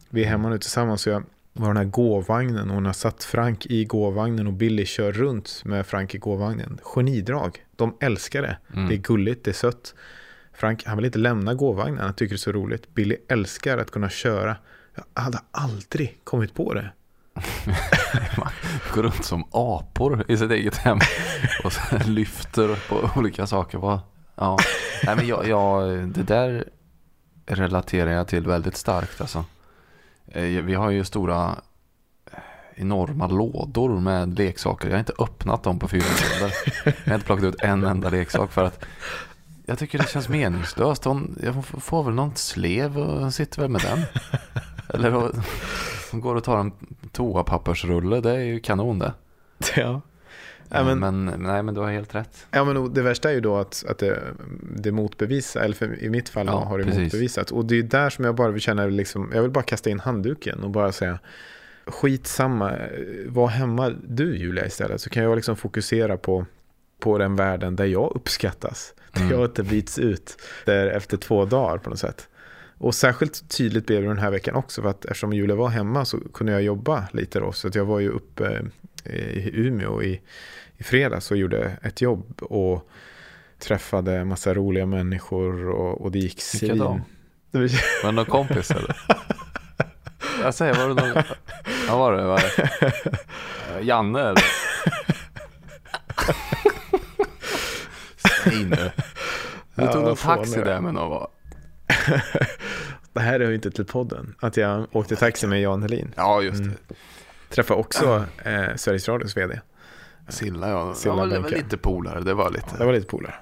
vi 0.10 0.24
är 0.24 0.28
hemma 0.28 0.50
nu 0.50 0.58
tillsammans 0.58 1.02
så 1.02 1.10
jag 1.10 1.24
var 1.54 1.68
den 1.68 1.78
här 1.78 1.84
gåvagnen 1.84 2.70
och 2.70 2.76
hon 2.76 2.86
har 2.86 2.94
satt 2.94 3.24
Frank 3.24 3.66
i 3.66 3.86
gåvagnen 3.86 4.48
och 4.48 4.54
Billy 4.54 4.86
kör 4.86 5.12
runt 5.12 5.62
med 5.66 5.86
Frank 5.86 6.16
i 6.16 6.18
gåvagnen. 6.18 6.80
Genidrag. 6.84 7.66
De 7.76 7.98
älskar 8.00 8.42
det. 8.42 8.58
Mm. 8.74 8.90
Det 8.90 8.96
är 8.96 8.98
gulligt, 8.98 9.44
det 9.44 9.52
är 9.52 9.54
sött. 9.54 9.96
Frank, 10.54 10.84
han 10.86 10.98
vill 10.98 11.06
inte 11.06 11.20
lämna 11.20 11.54
gåvagnen, 11.54 12.00
han 12.00 12.14
tycker 12.14 12.30
det 12.30 12.36
är 12.36 12.38
så 12.38 12.52
roligt. 12.52 12.94
Billy 12.94 13.18
älskar 13.28 13.78
att 13.78 13.92
kunna 13.92 14.10
köra. 14.10 14.58
Jag 14.96 15.22
hade 15.22 15.40
aldrig 15.52 16.20
kommit 16.24 16.54
på 16.54 16.74
det. 16.74 16.92
Går 18.94 19.04
runt 19.04 19.26
som 19.26 19.44
apor 19.52 20.26
i 20.28 20.38
sitt 20.38 20.52
eget 20.52 20.78
hem 20.78 21.00
och 21.64 21.72
lyfter 22.08 22.90
på 22.90 23.20
olika 23.20 23.48
saker. 23.48 24.00
Ja. 24.36 24.58
Nej, 25.06 25.16
men 25.16 25.28
jag, 25.28 25.48
jag, 25.48 26.08
det 26.08 26.24
där 26.24 26.66
relaterar 27.50 28.12
jag 28.12 28.28
till 28.28 28.48
väldigt 28.48 28.78
starkt. 28.78 29.22
Alltså. 29.22 29.46
Eh, 30.28 30.44
vi 30.44 30.74
har 30.74 30.90
ju 30.90 31.04
stora 31.04 31.56
eh, 32.32 32.38
enorma 32.76 33.28
lådor 33.28 34.00
med 34.00 34.38
leksaker. 34.40 34.88
Jag 34.88 34.94
har 34.96 35.00
inte 35.00 35.14
öppnat 35.20 35.64
dem 35.64 35.80
på 35.80 35.88
fyra 35.88 36.04
månader. 36.04 36.56
Jag 36.86 37.12
har 37.12 37.14
inte 37.14 37.26
plockat 37.26 37.46
ut 37.46 37.62
en 37.62 37.84
enda 37.84 38.10
leksak 38.10 38.52
för 38.52 38.64
att 38.64 38.86
jag 39.66 39.80
tycker 39.80 39.98
det 39.98 40.10
känns 40.10 40.30
meningslöst. 40.30 41.04
Hon, 41.06 41.40
jag 41.44 41.66
får- 41.66 42.04
väl 42.04 42.14
någon 42.14 42.36
slev 42.36 42.98
och 43.00 43.34
sitter 43.34 43.62
väl 43.62 43.70
med 43.72 43.82
den. 43.82 44.00
Eller 44.94 45.12
hon 46.12 46.22
går 46.22 46.36
och 46.36 46.44
tar 46.44 46.58
en 46.58 46.72
toapappersrulle. 47.12 48.22
Det 48.22 48.32
är 48.32 48.40
ju 48.40 48.60
kanon 48.60 49.00
det. 49.00 49.14
Ja. 49.76 50.02
Ja, 50.72 50.84
men- 50.96 51.00
men, 51.26 51.26
nej, 51.44 51.64
men 51.64 51.74
du 51.76 51.82
har 51.82 51.92
helt 51.92 52.16
rätt. 52.16 52.48
Ja, 52.52 52.64
men 52.64 52.94
det 52.94 53.02
värsta 53.02 53.30
är 53.30 53.34
ju 53.34 53.42
då 53.42 53.58
att, 53.58 53.86
att 53.90 53.98
det, 53.98 54.20
det 54.76 54.92
motbevisas, 54.92 55.56
eller 55.64 55.76
för, 55.76 56.04
i 56.04 56.10
mitt 56.10 56.30
fall 56.30 56.48
Ja, 56.48 56.64
har 56.66 56.78
det 56.78 56.84
precis. 56.84 57.00
motbevisats. 57.02 57.52
Och 57.52 57.66
det 57.66 57.76
är 57.80 57.84
där 57.84 58.10
som 58.10 58.26
jag 58.26 58.36
bara 58.36 58.52
vill 58.52 58.62
känna, 58.62 58.86
liksom, 58.86 59.32
jag 59.34 59.42
vill 59.42 59.52
bara 59.52 59.64
kasta 59.64 59.90
in 59.90 60.00
handduken 60.00 60.64
och 60.64 60.70
bara 60.70 60.92
säga 60.92 61.20
skitsamma, 61.86 62.76
var 63.28 63.48
hemma 63.48 63.90
du 64.08 64.38
Julia 64.38 64.66
istället. 64.66 65.02
Så 65.02 65.10
kan 65.10 65.24
jag 65.24 65.36
liksom 65.36 65.56
fokusera 65.56 66.18
på, 66.18 66.46
på 67.00 67.18
den 67.18 67.36
världen 67.36 67.76
där 67.76 67.86
jag 67.86 68.12
uppskattas. 68.16 68.94
Där 69.14 69.22
Mm. 69.22 69.34
jag 69.34 69.46
inte 69.46 69.64
byts 69.64 70.00
ut 70.00 70.38
där 70.66 70.88
efter 70.88 71.18
två 71.18 71.46
dagar 71.46 71.78
på 71.78 71.90
något 71.90 72.00
sätt. 72.00 72.28
Och 72.78 72.96
särskilt 72.96 73.50
tydligt 73.58 73.86
blev 73.88 74.02
det 74.02 74.08
den 74.08 74.18
här 74.18 74.32
veckan 74.32 74.56
också 74.56 74.82
för 74.82 74.90
att 74.90 75.06
eftersom 75.06 75.34
Julia 75.34 75.56
var 75.56 75.68
hemma 75.70 76.06
så 76.06 76.18
kunde 76.34 76.52
jag 76.52 76.62
jobba 76.62 77.08
lite 77.14 77.40
då. 77.40 77.52
Så 77.52 77.68
att 77.68 77.76
jag 77.76 77.86
var 77.86 78.00
ju 78.00 78.10
uppe 78.10 78.62
i 79.06 79.50
Umeå 79.54 80.04
i, 80.04 80.22
i 80.78 80.84
fredags 80.84 81.32
och 81.32 81.38
gjorde 81.38 81.78
ett 81.84 82.02
jobb 82.02 82.42
och 82.42 82.90
träffade 83.60 84.26
massa 84.26 84.54
roliga 84.54 84.86
människor 84.86 85.70
och, 85.70 86.02
och 86.02 86.12
det 86.12 86.20
gick 86.20 86.42
Vilka 86.62 86.76
då? 86.76 87.02
svin. 87.52 87.70
Var 88.04 88.10
det 88.10 88.12
någon 88.12 88.26
kompis 88.26 88.72
eller? 88.72 88.98
Jag 90.44 90.54
säger, 90.54 90.74
var 90.74 90.88
det 90.96 90.96
någon? 91.14 91.24
Vad 91.90 91.98
var 92.00 92.14
det? 92.14 92.24
Var 92.24 92.38
det? 92.58 93.82
Janne 93.82 94.20
eller? 94.22 94.44
Säg 98.44 98.66
nu. 98.66 98.92
Du 99.76 99.84
Ja, 99.84 99.94
tog 99.94 100.04
vad 100.04 100.20
fan 100.20 100.38
taxi 100.38 100.62
där 100.62 100.82
med 100.82 100.94
någon 100.94 101.10
va? 101.10 101.28
Det 103.14 103.20
här 103.20 103.40
är 103.40 103.50
ju 103.50 103.56
inte 103.56 103.72
till 103.72 103.86
podden. 103.86 104.36
Att 104.40 104.58
jag 104.58 104.88
åkte 104.96 105.16
taxi 105.16 105.48
med 105.48 105.62
Jan 105.62 105.82
Helin. 105.82 106.14
Ja, 106.18 106.42
just 106.42 106.58
det. 106.58 106.64
Mm. 106.64 106.78
Träffade 107.50 107.80
också 107.80 108.26
eh, 108.44 108.76
Sveriges 108.76 109.08
Radios 109.08 109.38
vd. 109.38 109.60
Silla 110.28 110.70
ja. 110.70 110.94
Silla 110.94 111.16
ja, 111.18 111.26
det 111.26 111.40
var 111.40 111.50
lite 111.50 111.78
polare. 111.78 112.20
Det 112.20 112.34
var 112.34 112.50
lite, 112.50 112.78
Det 112.78 112.86
var 112.86 112.94
lite 112.94 113.08
polare. 113.08 113.34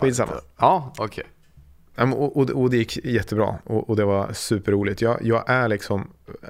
Skitsamma. 0.00 0.32
Ja, 0.56 0.92
okej. 0.98 1.24
Ja, 1.94 2.06
men 2.06 2.18
Och, 2.18 2.36
och, 2.36 2.50
och 2.50 2.70
det 2.70 2.76
gick 2.76 3.04
jättebra 3.04 3.58
och, 3.64 3.90
och 3.90 3.96
det 3.96 4.04
var 4.04 4.32
superroligt. 4.32 5.00
Jag, 5.02 5.18
jag 5.22 5.50
är 5.50 5.68
liksom 5.68 6.10
eh, 6.42 6.48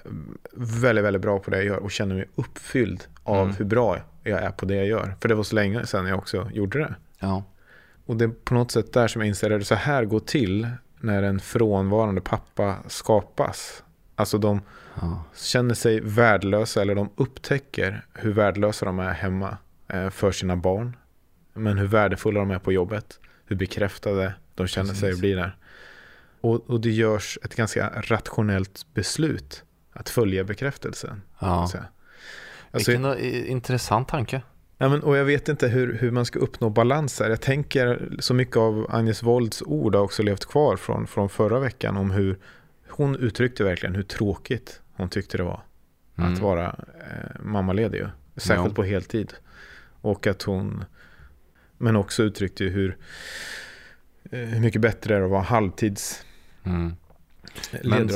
väldigt, 0.57 1.05
väldigt 1.05 1.23
bra 1.23 1.39
på 1.39 1.51
det 1.51 1.57
jag 1.57 1.67
gör 1.67 1.77
och 1.77 1.91
känner 1.91 2.15
mig 2.15 2.29
uppfylld 2.35 3.05
av 3.23 3.43
Mm. 3.45 3.57
hur 3.57 3.65
bra 3.65 3.99
jag 4.23 4.43
är 4.43 4.51
på 4.51 4.67
det 4.67 4.75
jag 4.75 4.87
gör. 4.87 5.15
För 5.21 5.29
det 5.29 5.35
var 5.35 5.43
så 5.43 5.55
länge 5.55 5.87
sedan 5.87 6.07
jag 6.07 6.19
också 6.19 6.51
gjorde 6.53 6.79
det. 6.79 6.95
Ja. 7.19 7.43
Och 8.07 8.17
det 8.17 8.25
är 8.25 8.29
på 8.29 8.55
något 8.55 8.71
sätt 8.71 8.93
där 8.93 9.09
som 9.09 9.21
jag 9.21 9.29
inser 9.29 9.51
att 9.51 9.67
så 9.67 9.75
här 9.75 10.05
går 10.05 10.21
till 10.21 10.69
när 11.01 11.23
en 11.23 11.41
frånvarande 11.41 12.21
pappa 12.21 12.77
skapas. 12.87 13.83
Alltså 14.15 14.39
de 14.39 14.61
ja. 15.01 15.25
känner 15.35 15.75
sig 15.75 16.01
värdelösa 16.01 16.83
eller 16.83 16.95
de 16.95 17.11
upptäcker 17.17 18.07
hur 18.15 18.33
värdelösa 18.33 18.87
de 18.87 18.99
är 18.99 19.13
hemma 19.13 19.57
eh, 19.89 20.11
för 20.11 20.33
sina 20.33 20.57
barn. 20.57 20.97
Men 21.55 21.79
hur 21.79 21.87
värdefulla 21.87 22.41
de 22.41 22.51
är 22.51 22.59
på 22.59 22.73
jobbet. 22.73 23.21
Hur 23.47 23.57
bekräftade 23.57 24.35
de 24.55 24.67
känner 24.67 24.95
sig 24.95 25.09
Precis. 25.09 25.21
bli 25.21 25.33
där. 25.33 25.57
Och, 26.41 26.71
och 26.71 26.81
det 26.81 26.91
görs 26.91 27.39
ett 27.43 27.57
ganska 27.57 27.93
rationellt 27.97 28.87
beslut 28.95 29.65
att 29.93 30.09
följa 30.09 30.45
bekräftelsen. 30.45 31.23
ja. 31.39 31.63
Alltså, 31.63 32.91
Vilken 32.91 33.05
eh, 33.05 33.51
intressant 33.51 34.09
tanke. 34.09 34.43
Ja, 34.79 34.89
men, 34.89 35.03
och 35.03 35.17
jag 35.17 35.25
vet 35.25 35.49
inte 35.49 35.69
hur, 35.69 35.99
hur 35.99 36.11
man 36.11 36.27
ska 36.27 36.39
uppnå 36.39 36.71
balans 36.71 37.21
här. 37.21 37.31
Jag 37.31 37.41
tänker 37.41 38.11
så 38.19 38.35
mycket 38.35 38.57
av 38.57 38.87
Agnes 38.91 39.23
Wolds 39.23 39.63
ord 39.63 39.95
har 39.95 40.03
också 40.03 40.23
levt 40.23 40.47
kvar 40.47 40.77
från, 40.77 41.07
från 41.07 41.29
förra 41.29 41.59
veckan 41.61 41.97
om 41.97 42.11
hur 42.11 42.39
hon 42.89 43.17
uttryckte 43.17 43.65
verkligen 43.65 43.95
hur 43.95 44.03
tråkigt 44.03 44.81
hon 44.97 45.09
tyckte 45.09 45.37
det 45.37 45.43
var 45.43 45.63
Mm. 46.19 46.33
att 46.33 46.39
vara 46.39 46.67
eh, 47.11 47.41
mammaledig. 47.43 47.99
ju. 47.99 48.09
Särskilt 48.37 48.69
Ja. 48.69 48.75
på 48.75 48.83
heltid. 48.83 49.35
Och 50.01 50.27
att 50.27 50.43
hon, 50.43 50.85
men 51.79 51.97
också 51.97 52.23
uttryckte 52.23 52.65
ju 52.65 52.71
hur, 52.71 52.99
eh, 54.31 54.39
hur 54.39 54.61
mycket 54.61 54.81
bättre 54.81 55.15
det 55.15 55.21
är 55.21 55.25
att 55.25 55.31
vara 55.31 55.43
halvtidsledig 55.43 56.25
Mm. 56.65 56.95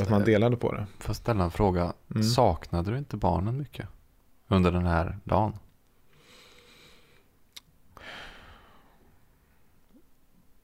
att 0.03 0.11
man 0.11 0.25
delade 0.25 0.57
på 0.57 0.73
det. 0.73 0.87
Får 0.99 1.09
jag 1.09 1.17
ställa 1.17 1.45
en 1.45 1.51
fråga? 1.51 1.93
Mm. 2.11 2.23
Saknade 2.23 2.91
du 2.91 2.99
inte 2.99 3.17
barnen 3.17 3.57
mycket 3.59 3.89
under 4.49 4.73
den 4.73 4.87
här 4.87 5.19
dagen? 5.25 5.59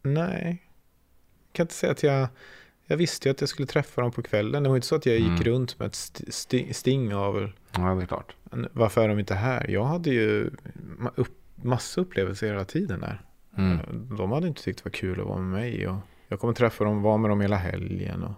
Nej, 0.02 0.62
jag 1.46 1.52
kan 1.52 1.64
inte 1.64 1.74
säga 1.74 1.92
att 1.92 2.02
jag... 2.02 2.28
Jag 2.86 2.96
visste 2.96 3.28
ju 3.28 3.30
att 3.30 3.40
jag 3.40 3.48
skulle 3.48 3.66
träffa 3.66 4.00
dem 4.00 4.10
på 4.12 4.22
kvällen. 4.22 4.62
Det 4.62 4.68
var 4.68 4.76
inte 4.76 4.86
så 4.88 4.94
att 4.94 5.06
jag 5.06 5.16
gick 5.16 5.26
Mm. 5.28 5.42
runt 5.42 5.78
med 5.78 5.86
ett 5.86 5.94
st- 5.94 6.24
sti- 6.30 6.72
sting 6.72 7.14
av 7.14 7.50
Ja, 7.76 7.80
det 7.94 8.02
är 8.02 8.06
klart. 8.06 8.36
varför 8.72 9.04
är 9.04 9.08
de 9.08 9.18
inte 9.18 9.34
här. 9.34 9.70
Jag 9.70 9.84
hade 9.84 10.10
ju 10.10 10.50
upp, 11.14 11.38
massa 11.54 12.00
upplevelser 12.00 12.46
hela 12.46 12.64
tiden 12.64 13.00
där. 13.00 13.20
Mm. 13.56 13.78
De 14.16 14.32
hade 14.32 14.48
inte 14.48 14.62
tyckt 14.62 14.78
det 14.84 14.90
var 14.90 14.92
kul 14.92 15.20
att 15.20 15.26
vara 15.26 15.38
med 15.40 15.60
mig. 15.60 15.88
Och 15.88 15.96
jag 16.28 16.40
kommer 16.40 16.54
träffa 16.54 16.84
dem, 16.84 17.02
vara 17.02 17.16
med 17.16 17.30
dem 17.30 17.40
hela 17.40 17.56
helgen 17.56 18.22
och 18.22 18.32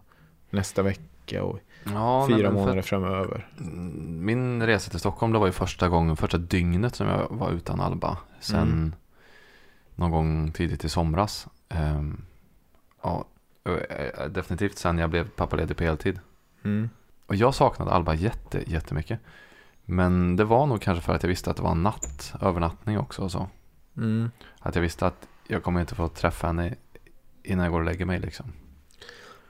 nästa 0.50 0.82
vecka 0.82 1.42
och 1.42 1.58
Ja, 1.84 2.26
fyra 2.30 2.50
månader 2.50 2.82
framöver. 2.82 3.48
Mm, 3.60 4.24
Min 4.24 4.62
resa 4.66 4.90
till 4.90 5.00
Stockholm 5.00 5.32
det 5.32 5.38
var 5.38 5.46
ju 5.46 5.52
första 5.52 5.88
gången, 5.88 6.16
första 6.16 6.38
dygnet 6.38 6.94
som 6.94 7.06
jag 7.06 7.26
var 7.30 7.50
utan 7.52 7.80
Alba. 7.80 8.18
Sen 8.40 8.62
Mm. 8.62 8.92
någon 9.94 10.10
gång 10.10 10.52
tidigt 10.52 10.84
i 10.84 10.88
somras. 10.88 11.46
Ehm, 11.68 12.22
ja, 13.02 13.18
eh, 13.18 13.24
definitivt 14.28 14.78
sen 14.78 14.98
jag 14.98 15.10
blev 15.10 15.28
pappaledig 15.28 15.76
på 15.76 15.84
heltid. 15.84 16.20
Mm. 16.64 16.90
Och 17.26 17.36
jag 17.36 17.54
saknade 17.54 17.90
Alba 17.90 18.14
jätte, 18.14 18.62
jättemycket. 18.66 19.20
Men 19.84 20.36
det 20.36 20.44
var 20.44 20.66
nog 20.66 20.82
kanske 20.82 21.04
för 21.04 21.14
att 21.14 21.22
jag 21.22 21.28
visste 21.28 21.50
att 21.50 21.56
det 21.56 21.62
var 21.62 21.70
en 21.70 21.82
natt, 21.82 22.34
övernattning 22.40 22.98
också 22.98 23.22
och 23.22 23.32
så. 23.32 23.48
Mm. 23.96 24.30
Att 24.58 24.74
jag 24.74 24.82
visste 24.82 25.06
att 25.06 25.28
jag 25.46 25.62
kommer 25.62 25.80
inte 25.80 25.94
få 25.94 26.08
träffa 26.08 26.46
henne 26.46 26.74
innan 27.42 27.64
jag 27.64 27.72
går 27.72 27.80
och 27.80 27.86
lägger 27.86 28.04
mig 28.04 28.20
liksom. 28.20 28.52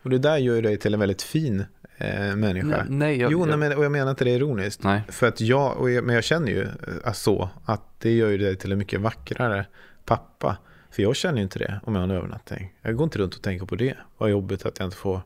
Och 0.03 0.11
det 0.11 0.19
där 0.19 0.37
gör 0.37 0.55
ju 0.55 0.61
dig 0.61 0.79
till 0.79 0.95
en 0.95 1.01
väldigt 1.01 1.23
fin 1.23 1.65
eh, 1.97 2.37
människa. 2.37 2.67
Nej, 2.67 2.85
nej, 2.89 3.21
jag, 3.21 3.33
jo, 3.33 3.39
nej, 3.39 3.51
jag, 3.51 3.59
men, 3.59 3.77
och 3.77 3.85
jag 3.85 3.93
menar 3.93 4.11
inte 4.11 4.25
det 4.25 4.31
ironiskt. 4.31 4.83
nej. 4.83 5.03
För 5.09 5.29
att 5.29 5.41
jag, 5.41 5.91
jag, 5.91 6.05
men 6.05 6.15
jag 6.15 6.25
känner 6.25 6.49
ju 6.49 6.63
eh, 7.05 7.13
så, 7.13 7.49
att 7.65 8.01
det 8.01 8.13
gör 8.13 8.29
ju 8.29 8.39
dig 8.39 8.57
till 8.57 8.73
en 8.73 8.79
mycket 8.79 9.01
vackrare 9.01 9.67
pappa. 10.05 10.57
För 10.97 11.03
jag 11.03 11.17
känner 11.17 11.37
ju 11.37 11.43
inte 11.43 11.59
det 11.59 11.81
om 11.85 11.95
jag 11.95 12.03
har 12.03 12.09
en 12.09 12.15
övernattning. 12.17 12.73
Jag 12.83 12.97
går 12.97 13.05
inte 13.05 13.19
runt 13.19 13.35
och 13.35 13.43
tänker 13.43 13.67
på 13.67 13.75
det. 13.77 13.97
Vad 14.19 14.31
jobbigt 14.31 14.67
att 14.67 14.79
jag 14.79 14.87
inte 14.87 14.97
får 14.97 15.21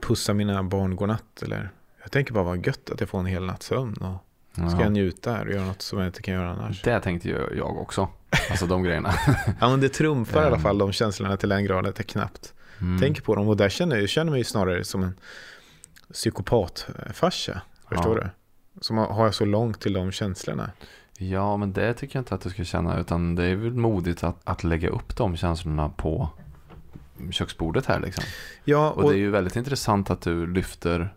pussa 0.00 0.34
mina 0.34 0.62
barn 0.62 0.96
godnatt. 0.96 1.42
Eller, 1.42 1.70
jag 2.02 2.10
tänker 2.12 2.32
bara 2.34 2.44
vad 2.44 2.66
gött 2.66 2.90
att 2.90 3.00
jag 3.00 3.08
får 3.08 3.18
en 3.18 3.26
hel 3.26 3.44
natts 3.44 3.66
sömn. 3.66 3.94
Och 3.96 4.24
ska 4.54 4.62
Ja. 4.62 4.82
jag 4.82 4.92
njuta 4.92 5.32
här 5.32 5.46
och 5.46 5.52
göra 5.52 5.64
något 5.64 5.82
som 5.82 5.98
jag 5.98 6.08
inte 6.08 6.22
kan 6.22 6.34
göra 6.34 6.50
annars. 6.50 6.82
Det 6.82 7.00
tänkte 7.00 7.28
ju 7.28 7.38
jag 7.56 7.78
också. 7.78 8.08
Alltså 8.50 8.66
de 8.66 8.82
grejerna. 8.82 9.14
Ja, 9.60 9.70
men 9.70 9.80
det 9.80 9.88
trumfar 9.88 10.42
i 10.42 10.44
alla 10.46 10.56
Ehm. 10.56 10.62
fall 10.62 10.78
de 10.78 10.92
känslorna 10.92 11.36
till 11.36 11.52
en 11.52 11.64
grad 11.64 11.86
att 11.86 11.98
jag 11.98 12.06
knappt 12.06 12.54
Mm. 12.80 13.00
tänker 13.00 13.22
på 13.22 13.34
dem. 13.34 13.48
Och 13.48 13.56
där 13.56 13.68
känner 13.68 13.96
jag, 13.96 14.08
känner 14.08 14.30
mig 14.30 14.40
ju 14.40 14.44
snarare 14.44 14.84
som 14.84 15.02
en 15.02 15.14
psykopatfarsa. 16.12 17.60
Förstår 17.88 18.18
Ja. 18.18 18.24
du? 18.24 18.80
Som 18.80 18.98
har, 18.98 19.06
har 19.06 19.24
jag 19.24 19.34
så 19.34 19.44
långt 19.44 19.80
till 19.80 19.92
de 19.92 20.12
känslorna. 20.12 20.70
Ja, 21.30 21.56
men 21.56 21.72
det 21.72 21.94
tycker 21.94 22.16
jag 22.16 22.20
inte 22.20 22.34
att 22.34 22.40
du 22.40 22.50
ska 22.50 22.64
känna. 22.64 23.00
Utan 23.00 23.34
det 23.34 23.44
är 23.44 23.54
väl 23.56 23.72
modigt 23.74 24.24
att, 24.24 24.40
att 24.44 24.64
lägga 24.64 24.88
upp 24.88 25.16
de 25.16 25.36
känslorna 25.36 25.88
på 25.88 26.28
köksbordet 27.30 27.86
här 27.86 28.00
liksom. 28.00 28.24
Ja, 28.64 28.90
Och, 28.90 29.02
det 29.10 29.16
är 29.16 29.18
ju 29.18 29.30
väldigt 29.30 29.56
intressant 29.56 30.10
att 30.10 30.20
du 30.20 30.46
lyfter 30.46 31.14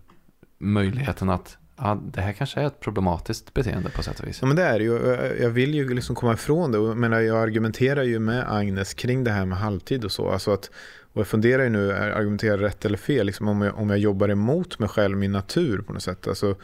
möjligheten 0.58 1.30
att 1.30 1.58
ja, 1.78 2.02
det 2.12 2.22
här 2.22 2.34
kanske 2.34 2.60
är 2.62 2.68
ett 2.68 2.80
problematiskt 2.80 3.54
beteende 3.54 3.90
på 3.90 4.04
sätt 4.04 4.20
och 4.20 4.28
vis. 4.28 4.38
Ja 4.42 4.48
men 4.48 4.56
det 4.56 4.64
är 4.64 4.80
det 4.80 4.86
ju. 4.86 4.92
Jag- 5.08 5.40
Jag 5.40 5.50
vill 5.50 5.74
ju 5.76 5.94
liksom 5.94 6.16
komma 6.16 6.34
ifrån 6.34 6.72
det. 6.72 6.78
Och 6.78 6.90
Jag, 6.90 6.98
menar, 6.98 7.20
jag 7.20 7.38
argumenterar 7.38 8.04
ju 8.04 8.20
med 8.20 8.52
Agnes 8.52 8.94
kring 8.94 9.24
det 9.24 9.32
här 9.32 9.46
med 9.46 9.58
halvtid 9.58 10.06
och 10.06 10.12
så. 10.12 10.30
Alltså 10.30 10.52
att, 10.54 10.70
och 11.14 11.20
jag 11.20 11.28
funderar 11.28 11.64
ju 11.64 11.70
nu, 11.70 11.94
argumenterar 11.94 12.58
rätt 12.58 12.86
eller 12.86 12.98
fel? 12.98 13.26
Liksom 13.26 13.48
om, 13.48 13.62
jag, 13.62 13.78
om 13.78 13.90
jag 13.90 14.00
jobbar 14.00 14.30
emot 14.30 14.80
mig 14.80 14.90
själv, 14.90 15.18
min 15.18 15.32
natur 15.32 15.82
på 15.82 15.94
något 15.94 16.04
sätt. 16.04 16.28
Alltså, 16.28 16.56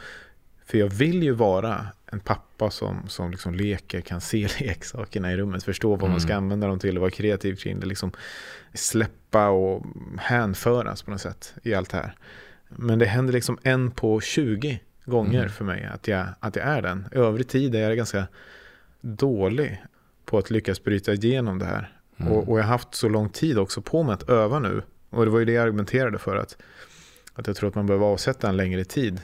för 0.72 0.78
jag 0.78 0.88
vill 0.88 1.22
ju 1.22 1.32
vara 1.32 1.86
en 2.06 2.20
pappa 2.20 2.70
som, 2.70 3.08
som 3.08 3.30
liksom 3.30 3.54
leker, 3.54 4.00
kan 4.00 4.20
se 4.20 4.48
leksakerna 4.60 5.32
i 5.32 5.36
rummet, 5.36 5.64
förstå 5.64 5.96
vad 5.96 6.10
man 6.10 6.20
ska 6.20 6.32
Mm. 6.32 6.44
använda 6.44 6.66
dem 6.66 6.78
till 6.78 6.96
och 6.96 7.00
vara 7.00 7.10
kreativ 7.10 7.56
kring 7.56 7.80
det. 7.80 7.86
Liksom 7.86 8.12
släppa 8.74 9.48
och 9.48 9.84
hänföras 10.18 11.02
på 11.02 11.10
något 11.10 11.20
sätt 11.20 11.54
i 11.62 11.74
allt 11.74 11.90
det 11.90 11.96
här. 11.96 12.14
Men 12.68 12.98
det 12.98 13.06
händer 13.06 13.32
liksom 13.32 13.58
en 13.62 13.90
på 13.90 14.20
20 14.20 14.80
gånger 15.04 15.38
Mm. 15.40 15.50
för 15.50 15.64
mig 15.64 15.84
att 15.94 16.08
jag, 16.08 16.26
att 16.40 16.56
jag 16.56 16.66
är 16.66 16.82
den. 16.82 17.08
I 17.12 17.16
övrig 17.16 17.48
tid 17.48 17.74
är 17.74 17.80
jag 17.80 17.96
ganska 17.96 18.26
dålig 19.00 19.82
på 20.24 20.38
att 20.38 20.50
lyckas 20.50 20.84
bryta 20.84 21.12
igenom 21.12 21.58
det 21.58 21.64
här. 21.66 21.96
Mm. 22.16 22.32
Och, 22.32 22.48
och 22.48 22.58
jag 22.58 22.64
har 22.64 22.70
haft 22.70 22.94
så 22.94 23.08
lång 23.08 23.28
tid 23.28 23.58
också 23.58 23.82
på 23.82 24.02
mig 24.02 24.14
att 24.14 24.28
öva 24.30 24.58
nu. 24.58 24.82
Och 25.10 25.24
det 25.24 25.30
var 25.30 25.38
ju 25.38 25.44
det 25.44 25.52
jag 25.52 25.62
argumenterade 25.62 26.18
för. 26.18 26.36
Att, 26.36 26.56
att 27.34 27.46
jag 27.46 27.56
tror 27.56 27.68
att 27.68 27.74
man 27.74 27.86
behöver 27.86 28.06
avsätta 28.06 28.48
en 28.48 28.56
längre 28.56 28.84
tid 28.84 29.20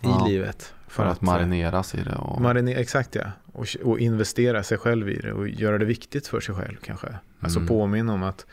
Ja, 0.00 0.28
i 0.28 0.30
livet. 0.30 0.74
För 0.88 1.04
att 1.04 1.20
marineras 1.20 1.94
i 1.94 2.02
det. 2.02 2.14
Och, 2.14 2.40
Marine, 2.40 2.74
exakt 2.74 3.14
ja. 3.14 3.24
Och, 3.52 3.66
och 3.82 3.98
investera 3.98 4.62
sig 4.62 4.78
själv 4.78 5.08
i 5.08 5.16
det 5.16 5.32
och 5.32 5.48
göra 5.48 5.78
det 5.78 5.84
viktigt 5.84 6.26
för 6.26 6.40
sig 6.40 6.54
själv 6.54 6.76
kanske. 6.82 7.08
Alltså 7.40 7.58
Mm. 7.58 7.68
påminna 7.68 8.12
om 8.12 8.22
att 8.22 8.46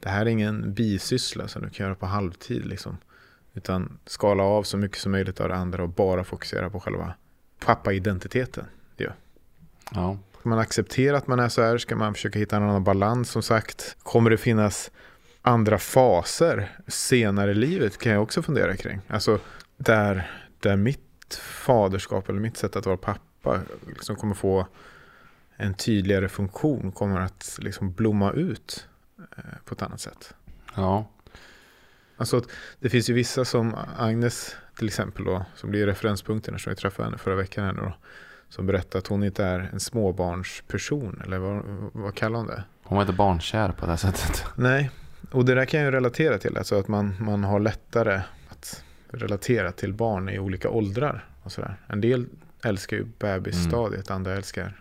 det 0.00 0.08
här 0.08 0.20
är 0.20 0.26
ingen 0.26 0.74
bisyssla 0.74 1.48
som 1.48 1.62
du 1.62 1.70
kan 1.70 1.86
göra 1.86 1.94
på 1.94 2.06
halvtid 2.06 2.66
liksom. 2.66 2.96
Utan 3.54 3.98
skala 4.06 4.42
av 4.42 4.62
så 4.62 4.76
mycket 4.76 4.98
som 4.98 5.12
möjligt 5.12 5.40
av 5.40 5.48
det 5.48 5.54
andra 5.54 5.82
och 5.82 5.88
bara 5.88 6.24
fokusera 6.24 6.70
på 6.70 6.80
själva 6.80 7.14
pappa-identiteten. 7.64 8.64
Ja. 9.94 10.18
Ska 10.40 10.48
man 10.48 10.58
acceptera 10.58 11.16
att 11.16 11.26
man 11.26 11.40
är 11.40 11.48
så 11.48 11.62
här? 11.62 11.78
Ska 11.78 11.96
man 11.96 12.14
försöka 12.14 12.38
hitta 12.38 12.56
en 12.56 12.62
annan 12.62 12.84
balans 12.84 13.30
som 13.30 13.42
sagt? 13.42 13.96
Kommer 14.02 14.30
det 14.30 14.36
finnas 14.36 14.90
andra 15.42 15.78
faser 15.78 16.68
senare 16.86 17.50
i 17.50 17.54
livet 17.54 17.98
kan 17.98 18.12
jag 18.12 18.22
också 18.22 18.42
fundera 18.42 18.76
kring. 18.76 19.00
Alltså 19.08 19.38
där, 19.76 20.30
där 20.60 20.76
mitt 20.76 21.34
faderskap 21.42 22.28
eller 22.28 22.40
mitt 22.40 22.56
sätt 22.56 22.76
att 22.76 22.86
vara 22.86 22.96
pappa 22.96 23.60
liksom 23.86 24.16
kommer 24.16 24.34
få 24.34 24.66
en 25.56 25.74
tydligare 25.74 26.28
funktion 26.28 26.92
kommer 26.92 27.20
att 27.20 27.58
liksom 27.60 27.92
blomma 27.92 28.32
ut 28.32 28.88
eh, 29.18 29.44
på 29.64 29.74
ett 29.74 29.82
annat 29.82 30.00
sätt. 30.00 30.34
Ja. 30.74 31.08
Alltså 32.16 32.42
det 32.80 32.88
finns 32.88 33.10
ju 33.10 33.14
vissa 33.14 33.44
som 33.44 33.74
Agnes 33.98 34.56
till 34.76 34.86
exempel 34.86 35.24
då, 35.24 35.44
som 35.54 35.70
blir 35.70 35.86
referenspunkten 35.86 36.58
som 36.58 36.70
vi 36.70 36.76
träffade 36.76 37.06
henne 37.06 37.18
förra 37.18 37.34
veckan 37.34 37.64
här 37.64 37.72
nu 37.72 37.80
då, 37.80 37.92
som 38.48 38.66
berättar 38.66 38.98
att 38.98 39.06
hon 39.06 39.24
inte 39.24 39.44
är 39.44 39.70
en 39.72 39.80
småbarnsperson, 39.80 41.22
eller 41.24 41.38
vad, 41.38 41.62
vad 41.92 42.14
kallar 42.14 42.38
hon 42.38 42.46
det? 42.46 42.64
Hon 42.82 42.96
var 42.96 43.02
inte 43.02 43.12
barnkär 43.12 43.72
på 43.72 43.86
det 43.86 43.96
sättet. 43.96 44.44
Nej, 44.56 44.90
och 45.30 45.44
det 45.44 45.54
där 45.54 45.64
kan 45.64 45.80
jag 45.80 45.86
ju 45.86 45.90
relatera 45.92 46.38
till, 46.38 46.56
alltså 46.56 46.78
att 46.78 46.88
man, 46.88 47.14
man 47.18 47.44
har 47.44 47.60
lättare 47.60 48.22
att 49.12 49.22
relatera 49.22 49.72
till 49.72 49.94
barn 49.94 50.28
i 50.28 50.38
olika 50.38 50.70
åldrar 50.70 51.24
och 51.42 51.52
sådär. 51.52 51.76
En 51.86 52.00
del 52.00 52.26
älskar 52.64 52.96
ju 52.96 53.04
bebisstadiet, 53.18 54.10
andra 54.10 54.34
älskar 54.36 54.80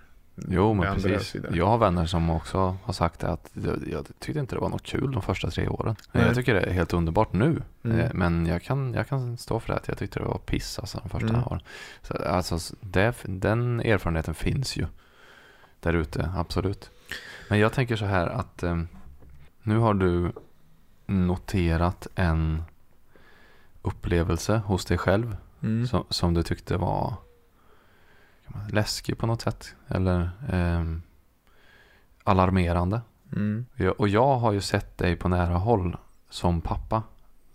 Jo, 0.49 0.73
men 0.73 1.01
precis. 1.01 1.35
Jag 1.51 1.65
har 1.65 1.77
vänner 1.77 2.05
som 2.05 2.29
också 2.29 2.77
har 2.83 2.93
sagt 2.93 3.23
att 3.23 3.49
jag, 3.53 3.87
jag 3.91 4.07
tyckte 4.19 4.39
inte 4.39 4.55
det 4.55 4.59
var 4.61 4.69
något 4.69 4.83
kul 4.83 5.11
de 5.11 5.21
första 5.21 5.49
tre 5.49 5.67
åren. 5.67 5.95
Nej. 6.11 6.25
Jag 6.25 6.35
tycker 6.35 6.53
det 6.53 6.59
är 6.61 6.71
helt 6.73 6.93
underbart 6.93 7.33
nu. 7.33 7.61
Mm. 7.83 7.99
Eh, 7.99 8.09
Men 8.13 8.45
jag 8.45 8.63
kan, 8.63 8.93
jag 8.93 9.07
kan 9.07 9.37
stå 9.37 9.59
för 9.59 9.73
det 9.73 9.79
att 9.79 9.87
jag 9.87 9.97
tyckte 9.97 10.19
det 10.19 10.25
var 10.25 10.37
piss 10.37 10.79
alltså, 10.79 10.97
de 11.03 11.09
första 11.09 11.29
Mm. 11.29 11.43
åren. 11.43 11.59
Så, 12.01 12.13
alltså, 12.17 12.75
det, 12.81 13.13
den 13.23 13.79
erfarenheten 13.79 14.33
finns 14.33 14.77
ju 14.77 14.85
där 15.79 15.93
ute, 15.93 16.31
absolut. 16.35 16.89
Men 17.49 17.59
jag 17.59 17.73
tänker 17.73 17.95
så 17.95 18.05
här 18.05 18.27
att 18.27 18.63
eh, 18.63 18.81
nu 19.63 19.77
har 19.77 19.93
du 19.93 20.31
noterat 21.05 22.07
en 22.15 22.63
upplevelse 23.87 24.57
hos 24.65 24.85
dig 24.85 24.97
själv 24.97 25.37
Mm. 25.61 25.87
som, 25.87 26.03
som 26.09 26.33
du 26.33 26.43
tyckte 26.43 26.77
var 26.77 27.13
läskig 28.69 29.17
på 29.17 29.27
något 29.27 29.41
sätt. 29.41 29.75
Eller 29.87 30.29
ehm, 30.49 31.01
alarmerande. 32.23 33.01
Mm. 33.35 33.65
Jag, 33.75 33.99
och 33.99 34.07
jag 34.07 34.37
har 34.37 34.51
ju 34.51 34.61
sett 34.61 34.97
dig 34.97 35.15
på 35.15 35.29
nära 35.29 35.55
håll 35.57 35.97
som 36.29 36.61
pappa 36.61 37.03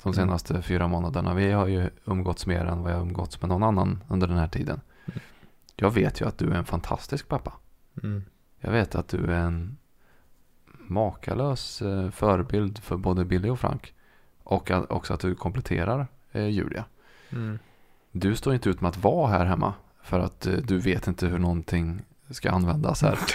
de 0.03 0.09
Mm. 0.09 0.15
senaste 0.15 0.63
fyra 0.63 0.89
månaderna. 0.89 1.35
Vi 1.35 1.51
har 1.53 1.67
ju 1.67 1.91
umgåtts 2.05 2.47
mer 2.47 2.65
än 2.65 2.83
vad 2.83 2.93
jag 2.93 3.01
umgåtts 3.01 3.41
med 3.43 3.49
någon 3.49 3.63
annan 3.63 4.03
under 4.09 4.27
den 4.27 4.39
här 4.39 4.49
tiden. 4.49 4.81
Mm. 5.07 5.21
Jag 5.77 5.91
vet 5.91 6.21
ju 6.21 6.29
att 6.29 6.39
du 6.39 6.51
är 6.51 6.55
en 6.57 6.65
fantastisk 6.65 7.29
pappa. 7.29 7.53
Mm. 8.03 8.25
Jag 8.61 8.71
vet 8.73 8.95
att 8.95 9.09
du 9.09 9.25
är 9.25 9.39
en 9.41 9.77
makalös 10.69 11.83
eh, 11.83 12.11
förebild 12.11 12.79
för 12.79 12.97
både 12.97 13.25
Billy 13.25 13.49
och 13.49 13.61
Frank. 13.61 13.95
Och 14.45 14.71
också 14.89 15.15
att 15.15 15.21
du 15.21 15.35
kompletterar 15.35 16.01
eh, 16.01 16.07
Julia. 16.41 16.85
Mm. 17.31 17.59
Du 18.13 18.37
står 18.37 18.55
inte 18.55 18.69
ut 18.69 18.81
med 18.81 18.89
att 18.89 18.97
vara 18.97 19.29
här 19.29 19.45
hemma. 19.45 19.75
För 20.03 20.21
att 20.21 20.47
eh, 20.47 20.53
du 20.53 20.79
vet 20.79 21.07
inte 21.07 21.27
hur 21.27 21.39
någonting 21.39 22.03
ska 22.31 22.51
användas 22.51 23.03
här. 23.03 23.19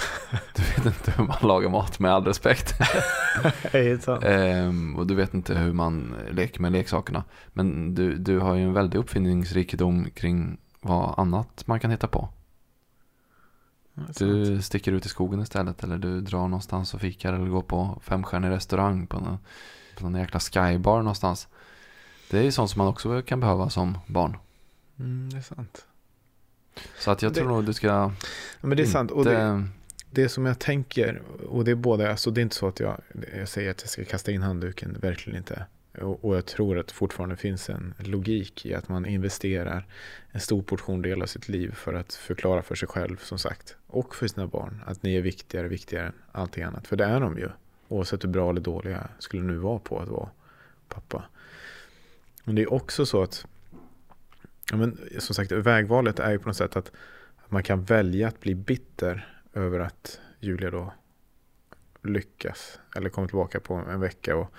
Du 0.56 0.63
vet 0.63 0.86
inte 0.86 1.12
hur 1.12 1.24
man 1.24 1.38
lagar 1.42 1.70
mat 1.70 2.00
med 2.00 2.13
all 2.13 2.25
respekt. 2.25 2.74
Ehm, 4.24 4.96
och 4.96 5.08
du 5.08 5.16
vet 5.16 5.34
inte 5.34 5.56
hur 5.56 5.74
man 5.74 6.16
leker 6.32 6.62
med 6.62 6.72
leksakerna. 6.72 7.24
Men 7.48 7.96
du, 7.96 8.18
du 8.18 8.39
har 8.39 8.56
ju 8.56 8.63
en 8.63 8.74
väldig 8.74 9.00
uppfinningsrikedom 9.00 10.10
kring 10.10 10.58
vad 10.82 11.20
annat 11.20 11.68
man 11.68 11.80
kan 11.80 11.92
hitta 11.92 12.08
på. 12.08 12.30
Du 14.18 14.62
sticker 14.62 14.92
ut 14.92 15.06
i 15.06 15.10
skogen 15.10 15.42
istället. 15.42 15.84
Eller 15.84 15.98
du 15.98 16.22
drar 16.22 16.48
någonstans 16.48 16.94
och 16.94 17.01
fikar. 17.01 17.34
Eller 17.34 17.46
går 17.48 17.62
på 17.62 18.01
femstjärnig 18.04 18.50
restaurang 18.50 19.08
på 19.08 19.20
någon, 19.20 19.38
på 19.98 20.04
någon 20.04 20.20
jäkla 20.20 20.39
skybar 20.39 20.98
någonstans. 20.98 21.48
Det 22.29 22.38
är 22.39 22.43
ju 22.43 22.51
sånt 22.51 22.69
som 22.72 22.77
man 22.79 22.88
också 22.88 23.22
kan 23.22 23.39
behöva 23.39 23.69
som 23.69 23.98
barn. 24.07 24.38
Mm, 25.00 25.29
det 25.29 25.38
är 25.38 25.41
sant. 25.41 25.86
Så 26.98 27.12
att 27.12 27.22
jag 27.22 27.31
Det- 27.34 27.36
tror 27.39 27.47
nog 27.49 27.65
du 27.65 27.73
ska 27.73 27.88
Ja, 27.88 28.12
men 28.62 28.78
det 28.78 28.84
är 28.84 28.88
sant. 28.88 29.12
Och 29.12 29.25
det, 29.25 29.67
det 30.12 30.30
som 30.30 30.45
jag 30.45 30.60
tänker, 30.60 31.21
och 31.49 31.65
det 31.65 31.71
är 31.71 31.75
både, 31.75 32.12
alltså 32.12 32.32
det 32.32 32.41
är 32.41 32.43
inte 32.43 32.56
så 32.56 32.67
att 32.67 32.80
jag, 32.80 33.02
jag 33.38 33.47
säger 33.49 33.71
att 33.71 33.82
jag 33.82 33.89
ska 33.89 34.06
kasta 34.06 34.32
in 34.32 34.41
handduken, 34.41 34.97
verkligen 35.02 35.38
inte. 35.38 35.65
Och, 36.02 36.25
och 36.25 36.36
jag 36.38 36.45
tror 36.45 36.80
att 36.80 36.88
det 36.88 36.93
fortfarande 36.93 37.36
finns 37.36 37.69
en 37.69 37.93
logik 37.99 38.65
i 38.65 38.73
att 38.73 38.89
man 38.89 39.06
investerar 39.06 39.86
en 40.32 40.39
stor 40.39 40.62
portion 40.62 41.02
del 41.02 41.21
av 41.21 41.25
sitt 41.25 41.49
liv 41.49 41.71
för 41.75 41.93
att 41.93 42.13
förklara 42.13 42.62
för 42.63 42.75
sig 42.75 42.88
själv, 42.88 43.17
som 43.17 43.39
sagt, 43.39 43.75
och 43.88 44.15
för 44.15 44.28
sina 44.28 44.47
barn, 44.47 44.84
att 44.88 45.04
ni 45.04 45.15
är 45.15 45.21
viktigare, 45.21 45.67
viktigare 45.67 46.06
än 46.08 46.13
allting 46.32 46.63
annat. 46.63 46.88
För 46.88 46.95
det 46.95 47.06
är 47.06 47.19
de 47.19 47.38
ju, 47.38 47.49
oavsett 47.88 48.23
hur 48.23 48.30
bra 48.30 48.49
eller 48.49 48.62
dåliga 48.62 49.08
skulle 49.19 49.43
nu 49.43 49.58
vara 49.58 49.80
på 49.80 49.99
att 49.99 50.08
vara 50.10 50.30
pappa. 50.88 51.23
Men 52.47 52.55
det 52.55 52.62
är 52.62 52.73
också 52.73 53.05
så 53.05 53.23
att, 53.23 53.45
ja 54.71 54.77
men, 54.77 54.99
som 55.19 55.36
sagt, 55.36 55.51
vägvalet 55.51 56.19
är 56.19 56.31
ju 56.31 56.39
på 56.39 56.49
något 56.49 56.57
sätt 56.57 56.75
att, 56.75 56.91
man 57.49 57.63
kan 57.63 57.83
välja 57.83 58.27
att 58.27 58.39
bli 58.39 58.55
bitter 58.55 59.36
över 59.53 59.79
att 59.79 60.19
Julia 60.39 60.71
då 60.71 60.93
lyckas 62.03 62.79
eller 62.95 63.10
kommer 63.10 63.27
tillbaka 63.27 63.60
på 63.60 63.73
en 63.73 63.99
vecka 63.99 64.36
och, 64.36 64.53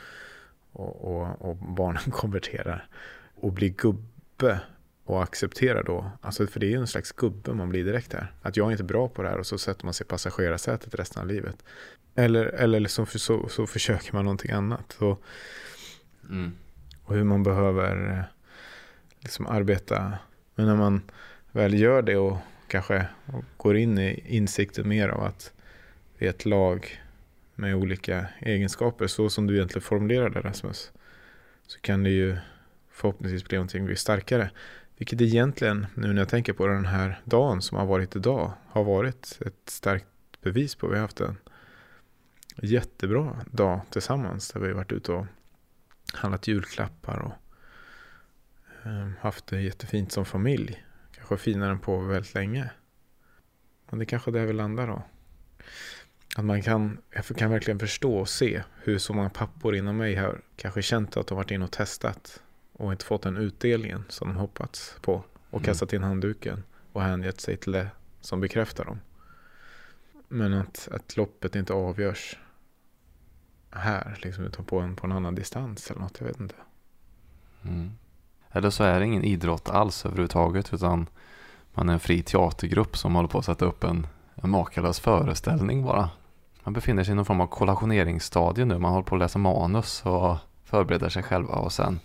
och, 0.72 1.04
och, 1.04 1.42
och 1.42 1.56
barnen 1.56 2.02
konverterar 2.10 2.88
och 3.34 3.52
blir 3.52 3.68
gubbe 3.68 4.60
och 5.04 5.22
accepterar 5.22 5.82
då, 5.82 6.10
alltså 6.20 6.46
för 6.46 6.60
det 6.60 6.66
är 6.66 6.70
ju 6.70 6.80
en 6.80 6.86
slags 6.86 7.12
gubbe 7.12 7.54
man 7.54 7.68
blir 7.68 7.84
direkt 7.84 8.12
här, 8.12 8.32
att 8.42 8.56
jag 8.56 8.66
är 8.66 8.72
inte 8.72 8.84
bra 8.84 9.08
på 9.08 9.22
det 9.22 9.28
här 9.28 9.38
och 9.38 9.46
så 9.46 9.58
sätter 9.58 9.84
man 9.84 9.94
sig 9.94 10.04
i 10.04 10.08
passagerarsätet 10.08 10.94
resten 10.94 11.22
av 11.22 11.28
livet. 11.28 11.64
Eller, 12.14 12.44
eller 12.46 12.88
så, 12.88 13.06
så, 13.06 13.48
så 13.48 13.66
försöker 13.66 14.12
man 14.12 14.24
någonting 14.24 14.50
annat. 14.50 14.96
Så, 14.98 15.18
Mm 16.30 16.52
och 17.08 17.14
hur 17.14 17.24
man 17.24 17.42
behöver 17.42 18.10
eh, 18.10 18.24
liksom 19.20 19.46
arbeta. 19.46 20.18
Men 20.54 20.66
när 20.66 20.76
man 20.76 21.02
väl 21.52 21.74
gör 21.74 22.02
det 22.02 22.16
och 22.16 22.36
kanske 22.68 23.06
går 23.56 23.76
in 23.76 23.98
i 23.98 24.24
insikten 24.26 24.88
mer 24.88 25.08
av 25.08 25.22
att 25.22 25.52
vi 26.18 26.26
är 26.26 26.30
ett 26.30 26.44
lag 26.44 27.00
med 27.54 27.74
olika 27.76 28.26
egenskaper, 28.40 29.06
så 29.06 29.30
som 29.30 29.46
du 29.46 29.54
egentligen 29.54 29.82
formulerade 29.82 30.40
Rasmus, 30.40 30.92
så 31.66 31.80
kan 31.80 32.02
det 32.02 32.10
ju 32.10 32.36
förhoppningsvis 32.90 33.44
bli 33.44 33.56
någonting 33.58 33.86
bli 33.86 33.96
starkare. 33.96 34.50
Vilket 34.96 35.20
egentligen, 35.20 35.86
nu 35.94 36.12
när 36.12 36.20
jag 36.20 36.28
tänker 36.28 36.52
på 36.52 36.66
den 36.66 36.86
här 36.86 37.20
dagen 37.24 37.62
som 37.62 37.78
har 37.78 37.86
varit 37.86 38.16
idag, 38.16 38.52
har 38.66 38.84
varit 38.84 39.38
ett 39.46 39.70
starkt 39.70 40.06
bevis 40.42 40.74
på. 40.74 40.88
Vi 40.88 40.94
har 40.94 41.02
haft 41.02 41.20
en 41.20 41.36
jättebra 42.56 43.36
dag 43.50 43.80
tillsammans 43.90 44.52
där 44.52 44.60
vi 44.60 44.66
har 44.66 44.74
varit 44.74 44.92
ute 44.92 45.12
och 45.12 45.26
handlat 46.12 46.48
julklappar 46.48 47.18
och 47.18 47.32
eh, 48.86 49.08
haft 49.20 49.46
det 49.46 49.60
jättefint 49.60 50.12
som 50.12 50.24
familj. 50.24 50.84
Kanske 51.12 51.36
finare 51.36 51.70
än 51.70 51.78
på 51.78 51.98
väldigt 51.98 52.34
länge. 52.34 52.70
Och 53.86 53.98
det 53.98 54.04
är 54.04 54.06
kanske 54.06 54.30
där 54.30 54.46
vi 54.46 54.52
landar 54.52 54.86
då. 54.86 55.02
Att 56.36 56.44
man 56.44 56.62
kan, 56.62 56.98
jag 57.10 57.24
kan 57.26 57.50
verkligen 57.50 57.78
förstå 57.78 58.18
och 58.18 58.28
se 58.28 58.62
hur 58.82 58.98
så 58.98 59.12
många 59.12 59.30
pappor 59.30 59.74
inom 59.76 59.96
mig 59.96 60.14
har 60.14 60.40
kanske 60.56 60.82
känt 60.82 61.16
att 61.16 61.26
de 61.26 61.36
varit 61.36 61.50
inne 61.50 61.64
och 61.64 61.72
testat 61.72 62.42
och 62.72 62.92
inte 62.92 63.04
fått 63.04 63.22
den 63.22 63.36
utdelningen 63.36 64.04
som 64.08 64.28
de 64.28 64.36
hoppats 64.36 64.96
på 65.00 65.24
och 65.50 65.58
Mm. 65.58 65.64
kastat 65.64 65.92
in 65.92 66.02
handduken 66.02 66.64
och 66.92 67.02
hängett 67.02 67.40
sig 67.40 67.56
till 67.56 67.72
det 67.72 67.90
som 68.20 68.40
bekräftar 68.40 68.84
dem. 68.84 69.00
Men 70.28 70.54
att, 70.54 70.88
att 70.92 71.16
loppet 71.16 71.56
inte 71.56 71.72
avgörs 71.72 72.38
här, 73.70 74.18
liksom, 74.22 74.44
utan 74.44 74.64
på 74.64 74.80
en, 74.80 74.96
på 74.96 75.06
en 75.06 75.12
annan 75.12 75.34
distans 75.34 75.90
eller 75.90 76.00
något, 76.00 76.16
jag 76.20 76.26
vet 76.26 76.40
inte. 76.40 76.54
Mm. 77.62 77.90
Eller 78.50 78.70
så 78.70 78.84
är 78.84 79.00
det 79.00 79.06
ingen 79.06 79.24
idrott 79.24 79.68
alls 79.68 80.06
överhuvudtaget 80.06 80.74
utan 80.74 81.06
man 81.74 81.88
är 81.88 81.92
en 81.92 82.00
fri 82.00 82.22
teatergrupp 82.22 82.96
som 82.96 83.14
håller 83.14 83.28
på 83.28 83.38
att 83.38 83.44
sätta 83.44 83.64
upp 83.64 83.84
en, 83.84 84.06
en 84.34 84.50
makalös 84.50 85.00
föreställning 85.00 85.84
bara. 85.84 86.10
Man 86.64 86.72
befinner 86.72 87.04
sig 87.04 87.12
i 87.12 87.14
någon 87.14 87.24
form 87.24 87.40
av 87.40 87.46
kollationeringsstadie 87.46 88.64
nu. 88.64 88.78
Man 88.78 88.92
håller 88.92 89.04
på 89.04 89.14
att 89.14 89.20
läsa 89.20 89.38
manus 89.38 90.06
och 90.06 90.36
förbereder 90.64 91.08
sig 91.08 91.22
själva 91.22 91.54
och 91.54 91.72
sen 91.72 92.00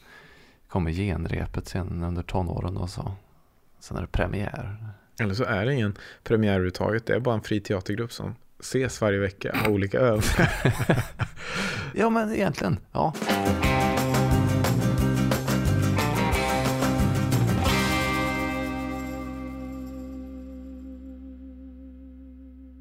kommer 0.67 0.91
genrepet 0.91 1.67
sen 1.67 2.03
under 2.03 2.23
tonåren 2.23 2.77
och 2.77 2.89
så. 2.89 3.11
Sen 3.79 3.97
är 3.97 4.01
det 4.01 4.07
premiär. 4.07 4.87
Eller 5.19 5.33
så 5.33 5.43
är 5.43 5.65
det 5.65 5.73
ingen 5.73 5.97
premiär 6.23 6.51
överhuvudtaget, 6.51 7.05
det 7.05 7.15
är 7.15 7.19
bara 7.19 7.35
en 7.35 7.41
fri 7.41 7.59
teatergrupp 7.59 8.11
som 8.11 8.35
ses 8.63 9.01
varje 9.01 9.19
vecka, 9.19 9.57
olika 9.69 9.99
övningar. 9.99 10.51
Ja 11.95 12.09
men 12.09 12.33
egentligen, 12.33 12.79
ja. 12.91 13.13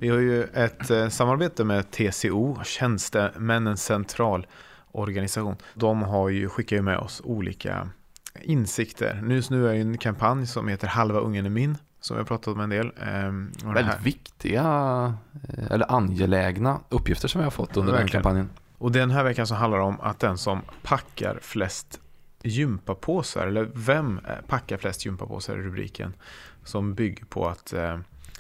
Vi 0.01 0.09
har 0.09 0.19
ju 0.19 0.45
ett 0.45 0.91
eh, 0.91 1.09
samarbete 1.09 1.65
med 1.65 1.91
TCO, 1.91 2.59
Tjänstemännens 2.65 3.85
centralorganisation. 3.85 5.57
De 5.75 6.03
har 6.03 6.29
ju, 6.29 6.49
skickar 6.49 6.77
ju 6.77 6.83
med 6.83 6.99
oss 6.99 7.21
olika 7.25 7.89
insikter. 8.41 9.25
Just 9.31 9.51
nu 9.51 9.69
är 9.69 9.73
det 9.73 9.81
en 9.81 9.99
kampanj 9.99 10.47
som 10.47 10.69
heter 10.69 10.87
Halva 10.87 11.21
ungen 11.21 11.47
är 11.47 11.51
min. 11.51 11.77
Som 12.03 12.17
har 12.17 12.25
pratat 12.25 12.55
om 12.55 12.61
en 12.61 12.71
del. 12.71 12.93
Ehm, 13.01 13.53
den 13.63 13.75
Väldigt 13.75 14.01
viktiga 14.01 14.65
eh, 15.49 15.65
eller 15.71 15.93
angelägna 15.93 16.81
uppgifter 16.89 17.29
som 17.29 17.39
vi 17.39 17.45
har 17.45 17.51
fått 17.51 17.77
under 17.77 17.93
den 17.93 18.01
Verkligen. 18.01 18.23
kampanjen. 18.23 18.51
Och 18.79 18.93
den 18.93 19.11
här 19.11 19.25
veckan 19.25 19.47
så 19.47 19.55
handlar 19.55 19.79
det 19.79 19.85
om 19.85 20.01
att 20.01 20.21
den 20.21 20.39
som 20.39 20.61
packar 20.83 21.39
flest 21.43 22.01
gympapåsar, 22.43 23.47
eller 23.47 23.69
vem 23.75 24.19
eh, 24.29 24.35
packar 24.47 24.77
flest 24.77 25.07
gympapåsar 25.07 25.59
i 25.59 25.63
rubriken, 25.63 26.15
som 26.65 26.95
bygger 26.95 27.25
på 27.25 27.49
att 27.49 27.73
eh, 27.73 27.99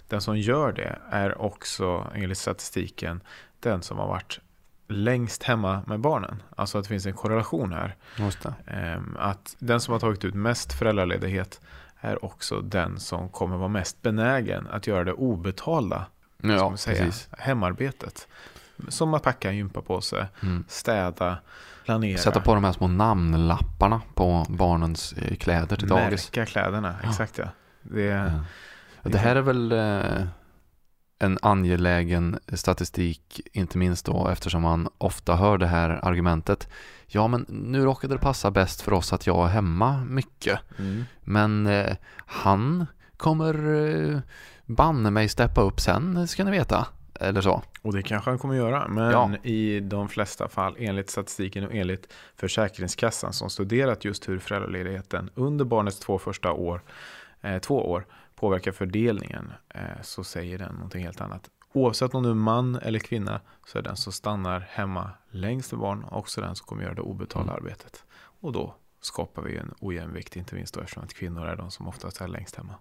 den 0.08 0.20
som 0.20 0.38
gör 0.38 0.72
det 0.72 0.98
är 1.10 1.42
också 1.42 2.06
enligt 2.14 2.38
statistiken 2.38 3.20
den 3.60 3.82
som 3.82 3.98
har 3.98 4.06
varit 4.06 4.40
längst 4.88 5.42
hemma 5.42 5.82
med 5.86 6.00
barnen. 6.00 6.42
Alltså 6.56 6.78
att 6.78 6.84
det 6.84 6.88
finns 6.88 7.06
en 7.06 7.12
korrelation 7.12 7.72
här. 7.72 7.96
Ehm, 8.66 9.16
Att 9.18 9.56
den 9.58 9.80
som 9.80 9.92
har 9.92 9.98
tagit 10.00 10.24
ut 10.24 10.34
mest 10.34 10.72
föräldraledighet 10.72 11.60
är 12.04 12.24
också 12.24 12.60
den 12.60 13.00
som 13.00 13.28
kommer 13.28 13.56
vara 13.56 13.68
mest 13.68 14.02
benägen 14.02 14.66
att 14.70 14.86
göra 14.86 15.04
det 15.04 15.12
obetalda 15.12 16.06
Ja, 16.42 16.76
säga, 16.76 17.04
precis. 17.04 17.28
hemarbetet. 17.38 18.28
Som 18.88 19.14
att 19.14 19.22
packa 19.22 19.50
en 19.50 19.56
gympapåse, 19.56 20.28
Mm. 20.42 20.64
städa, 20.68 21.38
planera, 21.84 22.18
Sätta 22.18 22.40
på 22.40 22.54
de 22.54 22.64
här 22.64 22.72
små 22.72 22.88
namnlapparna 22.88 24.00
på 24.14 24.46
barnens 24.48 25.12
eh, 25.12 25.36
kläder 25.36 25.76
till 25.76 25.88
dagis. 25.88 26.30
märka 26.36 26.46
kläderna. 26.46 26.94
Exakt 27.04 27.38
ja. 27.38 27.44
Det, 27.82 28.02
Ja. 28.02 28.30
Det 29.10 29.18
här 29.18 29.36
är 29.36 29.40
väl 29.40 29.72
eh, 29.72 30.26
en 31.18 31.38
angelägen 31.42 32.38
statistik, 32.52 33.40
inte 33.52 33.78
minst 33.78 34.06
då 34.06 34.28
eftersom 34.28 34.62
man 34.62 34.88
ofta 34.98 35.36
hör 35.36 35.58
det 35.58 35.66
här 35.66 35.90
argumentet. 36.02 36.68
Ja, 37.14 37.28
men 37.28 37.46
nu 37.48 37.84
råkade 37.84 38.14
det 38.14 38.18
passa 38.18 38.50
bäst 38.50 38.80
för 38.80 38.92
oss 38.92 39.12
att 39.12 39.26
jag 39.26 39.44
är 39.44 39.48
hemma 39.50 40.04
mycket. 40.04 40.60
mm. 40.78 41.04
Men 41.20 41.66
eh, 41.66 41.96
han 42.16 42.86
kommer 43.16 43.74
eh, 44.14 44.18
banne 44.66 45.10
mig 45.10 45.28
steppa 45.28 45.60
upp 45.60 45.80
sen, 45.80 46.28
ska 46.28 46.44
ni 46.44 46.50
veta. 46.50 46.86
Eller 47.20 47.40
så. 47.40 47.62
Och 47.82 47.92
det 47.92 48.02
kanske 48.02 48.30
han 48.30 48.38
kommer 48.38 48.54
göra. 48.54 48.88
Men 48.88 49.10
Ja. 49.10 49.30
i 49.42 49.80
de 49.80 50.08
flesta 50.08 50.48
fall, 50.48 50.76
enligt 50.78 51.10
statistiken 51.10 51.66
och 51.66 51.74
enligt 51.74 52.12
Försäkringskassan 52.36 53.32
som 53.32 53.50
studerat 53.50 54.04
just 54.04 54.28
hur 54.28 54.38
föräldraledigheten 54.38 55.30
under 55.34 55.64
barnets 55.64 55.98
två 55.98 56.18
första 56.18 56.52
år, 56.52 56.82
eh, 57.40 57.58
två 57.58 57.90
år 57.90 58.06
påverkar 58.34 58.72
fördelningen, 58.72 59.52
eh, 59.74 59.80
så 60.02 60.24
säger 60.24 60.58
den 60.58 60.74
någonting 60.74 61.04
helt 61.04 61.20
annat. 61.20 61.50
Oavsett 61.72 62.14
om 62.14 62.22
du 62.22 62.30
är 62.30 62.34
man 62.34 62.76
eller 62.76 62.98
kvinna 62.98 63.40
så 63.66 63.78
är 63.78 63.82
den 63.82 63.96
som 63.96 64.12
stannar 64.12 64.60
hemma 64.70 65.10
längst 65.30 65.72
med 65.72 65.80
barn 65.80 66.04
också 66.10 66.40
den 66.40 66.56
som 66.56 66.66
kommer 66.66 66.82
göra 66.82 66.94
det 66.94 67.00
obetalda 67.02 67.52
Mm. 67.52 67.64
arbetet. 67.64 68.04
Och 68.40 68.52
då 68.52 68.74
skapar 69.00 69.42
vi 69.42 69.56
en 69.56 69.74
ojämvikt, 69.80 70.36
inte 70.36 70.54
minst 70.54 70.74
då 70.74 70.80
eftersom 70.80 71.02
att 71.02 71.14
kvinnor 71.14 71.46
är 71.46 71.56
de 71.56 71.70
som 71.70 71.88
oftast 71.88 72.20
är 72.20 72.28
längst 72.28 72.56
hemma. 72.56 72.74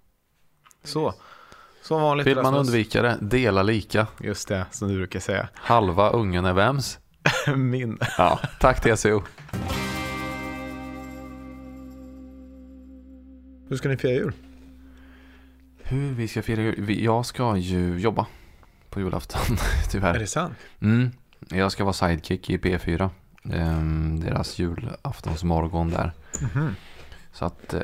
Så, 0.83 1.13
som 1.81 2.01
vanligt. 2.01 2.27
Vill 2.27 2.41
man 2.41 2.55
undvika 2.55 3.01
det, 3.01 3.17
dela 3.21 3.63
lika. 3.63 4.07
Just 4.19 4.47
det, 4.47 4.65
som 4.71 4.87
du 4.87 4.95
brukar 4.97 5.19
säga. 5.19 5.49
Halva 5.55 6.09
ungen 6.09 6.45
är 6.45 6.53
vems? 6.53 6.99
Min. 7.55 7.97
Ja, 8.17 8.39
tack 8.59 8.81
TCO. 8.81 9.21
Hur 13.69 13.77
ska 13.77 13.89
ni 13.89 13.97
fira 13.97 14.11
jul? 14.11 14.33
Hur 15.83 16.13
vi 16.13 16.27
ska 16.27 16.41
fira 16.41 16.61
jul? 16.61 17.03
Jag 17.03 17.25
ska 17.25 17.57
ju 17.57 17.99
jobba 17.99 18.27
på 18.91 18.99
julafton, 18.99 19.57
tyvärr. 19.89 20.13
Är 20.13 20.19
det 20.19 20.27
sant? 20.27 20.53
Mm. 20.79 21.11
Jag 21.49 21.71
ska 21.71 21.83
vara 21.83 21.93
sidekick 21.93 22.49
i 22.49 22.57
P4. 22.57 23.09
ehm, 23.53 24.19
deras 24.19 24.59
julaftonsmorgon 24.59 25.89
där. 25.89 26.11
Mhm. 26.41 26.75
Så 27.33 27.45
att, 27.45 27.73
eh, 27.73 27.81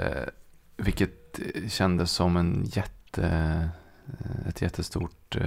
vilket 0.78 1.39
eh, 1.39 1.70
kändes 1.70 2.12
som 2.12 2.38
en 2.38 2.65
jätte, 2.65 3.26
eh, 4.20 4.48
ett 4.50 4.62
jättestort, 4.62 5.38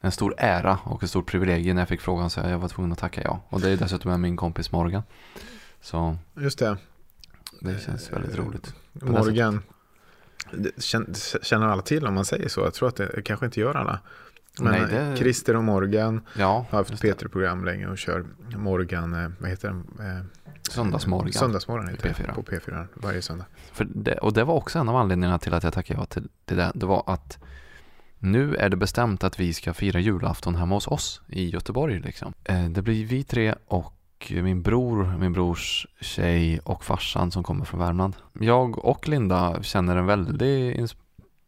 en 0.00 0.12
stor 0.12 0.34
ära 0.38 0.78
och 0.84 1.02
ett 1.02 1.10
stort 1.10 1.30
privilegium 1.30 1.74
när 1.74 1.82
jag 1.82 1.88
fick 1.88 2.00
frågan 2.00 2.30
så 2.30 2.40
jag 2.40 2.58
var 2.58 2.68
tvungen 2.68 2.92
att 2.92 2.98
tacka 2.98 3.22
ja. 3.24 3.40
Och 3.48 3.60
det 3.60 3.70
är 3.70 3.76
dessutom 3.76 4.10
med 4.10 4.20
min 4.20 4.36
kompis 4.36 4.72
Morgan. 4.72 5.02
Så 5.80 6.16
Just 6.34 6.58
det. 6.58 6.76
det 7.60 7.84
känns 7.84 8.12
väldigt 8.12 8.36
roligt. 8.36 8.74
Morgan. 8.92 9.62
Känner 11.42 11.66
alla 11.66 11.82
till 11.82 12.06
om 12.06 12.14
man 12.14 12.24
säger 12.24 12.48
så? 12.48 12.60
Jag 12.60 12.74
tror 12.74 12.88
att 12.88 12.96
det 12.96 13.22
kanske 13.24 13.46
inte 13.46 13.60
gör 13.60 13.74
alla. 13.74 14.00
Men 14.60 14.72
Nej, 14.72 14.90
det- 14.90 15.16
Christer 15.16 15.56
och 15.56 15.64
Morgan 15.64 16.20
Ja, 16.38 16.66
har 16.70 16.78
haft 16.78 16.90
just 16.90 17.02
det. 17.02 17.22
P3-program 17.22 17.64
länge 17.64 17.86
och 17.86 17.98
kör 17.98 18.24
Morgan, 18.56 19.14
eh, 19.24 19.30
vad 19.38 19.50
heter 19.50 19.68
den? 19.68 19.86
Eh, 20.00 20.24
Söndagsmorgon. 20.70 21.32
Söndagsmorgon 21.32 21.88
heter 21.88 22.08
P4. 22.08 22.26
det 22.26 22.32
på 22.34 22.42
P4 22.42 22.86
varje 22.94 23.22
söndag. 23.22 23.44
Det, 23.78 24.14
och 24.18 24.32
det 24.32 24.44
var 24.44 24.54
också 24.54 24.78
en 24.78 24.88
av 24.88 24.96
anledningarna 24.96 25.38
till 25.38 25.54
att 25.54 25.62
jag 25.64 25.72
tackade 25.72 26.00
ja 26.00 26.06
till, 26.06 26.28
till 26.44 26.56
det. 26.56 26.72
Det 26.74 26.86
var 26.86 27.02
att 27.06 27.38
nu 28.18 28.54
är 28.56 28.68
det 28.68 28.76
bestämt 28.76 29.24
att 29.24 29.40
vi 29.40 29.54
ska 29.54 29.74
fira 29.74 30.00
julafton 30.00 30.54
hemma 30.54 30.74
hos 30.74 30.86
oss 30.86 31.20
i 31.28 31.50
Göteborg. 31.50 32.00
Liksom. 32.00 32.32
Eh, 32.44 32.64
det 32.64 32.82
blir 32.82 33.04
vi 33.06 33.24
tre 33.24 33.54
och 33.66 33.92
min 34.30 34.62
bror, 34.62 35.16
min 35.20 35.32
brors 35.32 35.86
tjej 36.00 36.60
och 36.64 36.84
farsan 36.84 37.30
som 37.30 37.42
kommer 37.42 37.64
från 37.64 37.80
Värmland. 37.80 38.16
Jag 38.40 38.84
och 38.84 39.08
Linda 39.08 39.62
känner 39.62 39.96
en 39.96 40.06
väldig 40.06 40.76
ins- 40.80 40.96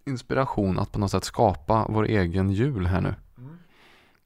inspiration 0.08 0.78
att 0.78 0.92
på 0.92 0.98
något 0.98 1.10
sätt 1.10 1.24
skapa 1.24 1.86
vår 1.88 2.04
egen 2.06 2.50
jul 2.50 2.86
här 2.86 3.00
nu. 3.00 3.14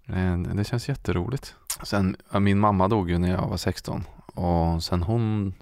Eh, 0.07 0.39
Det 0.39 0.65
känns 0.65 0.89
jätteroligt. 0.89 1.55
Sen, 1.83 2.17
min 2.41 2.59
mamma 2.59 2.89
dog 2.89 3.11
ju 3.11 3.19
när 3.19 3.31
jag 3.31 3.49
var 3.49 3.57
16 3.57 4.05
och 4.27 4.83
sen 4.83 5.03
hon, 5.03 5.55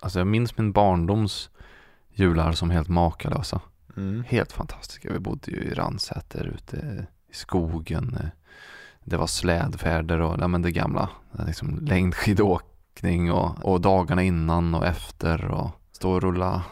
alltså 0.00 0.18
jag 0.20 0.26
minns 0.26 0.58
min 0.58 0.72
barndoms 0.72 1.50
jular 2.08 2.52
som 2.52 2.70
helt 2.70 2.88
makalösa. 2.88 3.60
Mm. 3.96 4.24
Helt 4.28 4.52
fantastiska. 4.52 5.12
Vi 5.12 5.18
bodde 5.18 5.50
ju 5.50 5.56
i 5.56 5.74
Ransäter 5.74 6.44
ute 6.56 7.06
i 7.30 7.34
skogen. 7.34 8.18
Det 9.04 9.16
var 9.16 9.26
slädfärder 9.26 10.20
och 10.20 10.36
ja, 10.40 10.48
men 10.48 10.62
det 10.62 10.70
gamla. 10.72 11.08
Liksom 11.46 11.78
längdskidåkning 11.82 13.32
och, 13.32 13.64
och 13.64 13.80
dagarna 13.80 14.22
innan 14.22 14.74
och 14.74 14.86
efter 14.86 15.44
och 15.50 15.70
stå 15.92 16.10
och 16.12 16.22
rulla 16.22 16.64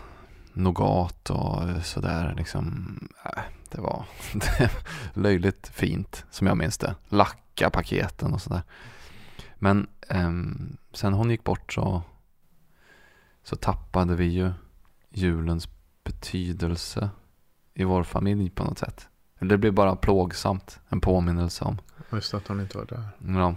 nougat 0.55 1.31
och 1.31 1.63
sådär. 1.83 2.35
Liksom, 2.37 2.99
äh, 3.25 3.43
det 3.71 3.81
var 3.81 4.05
löjligt 5.15 5.69
fint 5.69 6.25
som 6.31 6.47
jag 6.47 6.57
minns 6.57 6.79
det. 6.79 6.95
Lacka 7.09 7.71
paketen 7.71 8.35
och 8.35 8.43
sådär. 8.43 8.63
Men 9.55 9.87
ehm, 10.09 10.77
sen 10.93 11.13
hon 11.13 11.31
gick 11.31 11.45
bort 11.45 11.73
så, 11.73 12.03
så 13.43 13.57
tappade 13.57 14.15
vi 14.15 14.25
ju 14.25 14.53
julens 15.11 15.69
betydelse 16.05 17.11
i 17.75 17.85
vår 17.85 18.03
familj 18.03 18.51
på 18.51 18.65
något 18.65 18.79
sätt. 18.79 19.09
Det 19.39 19.59
blev 19.59 19.73
bara 19.73 19.97
plågsamt, 19.97 20.81
en 20.89 21.01
påminnelse 21.01 21.65
om. 21.65 21.79
Just 22.13 22.35
att 22.35 22.49
hon 22.49 22.61
inte 22.61 22.79
var 22.79 22.85
där. 22.85 23.09
Ja. 23.41 23.57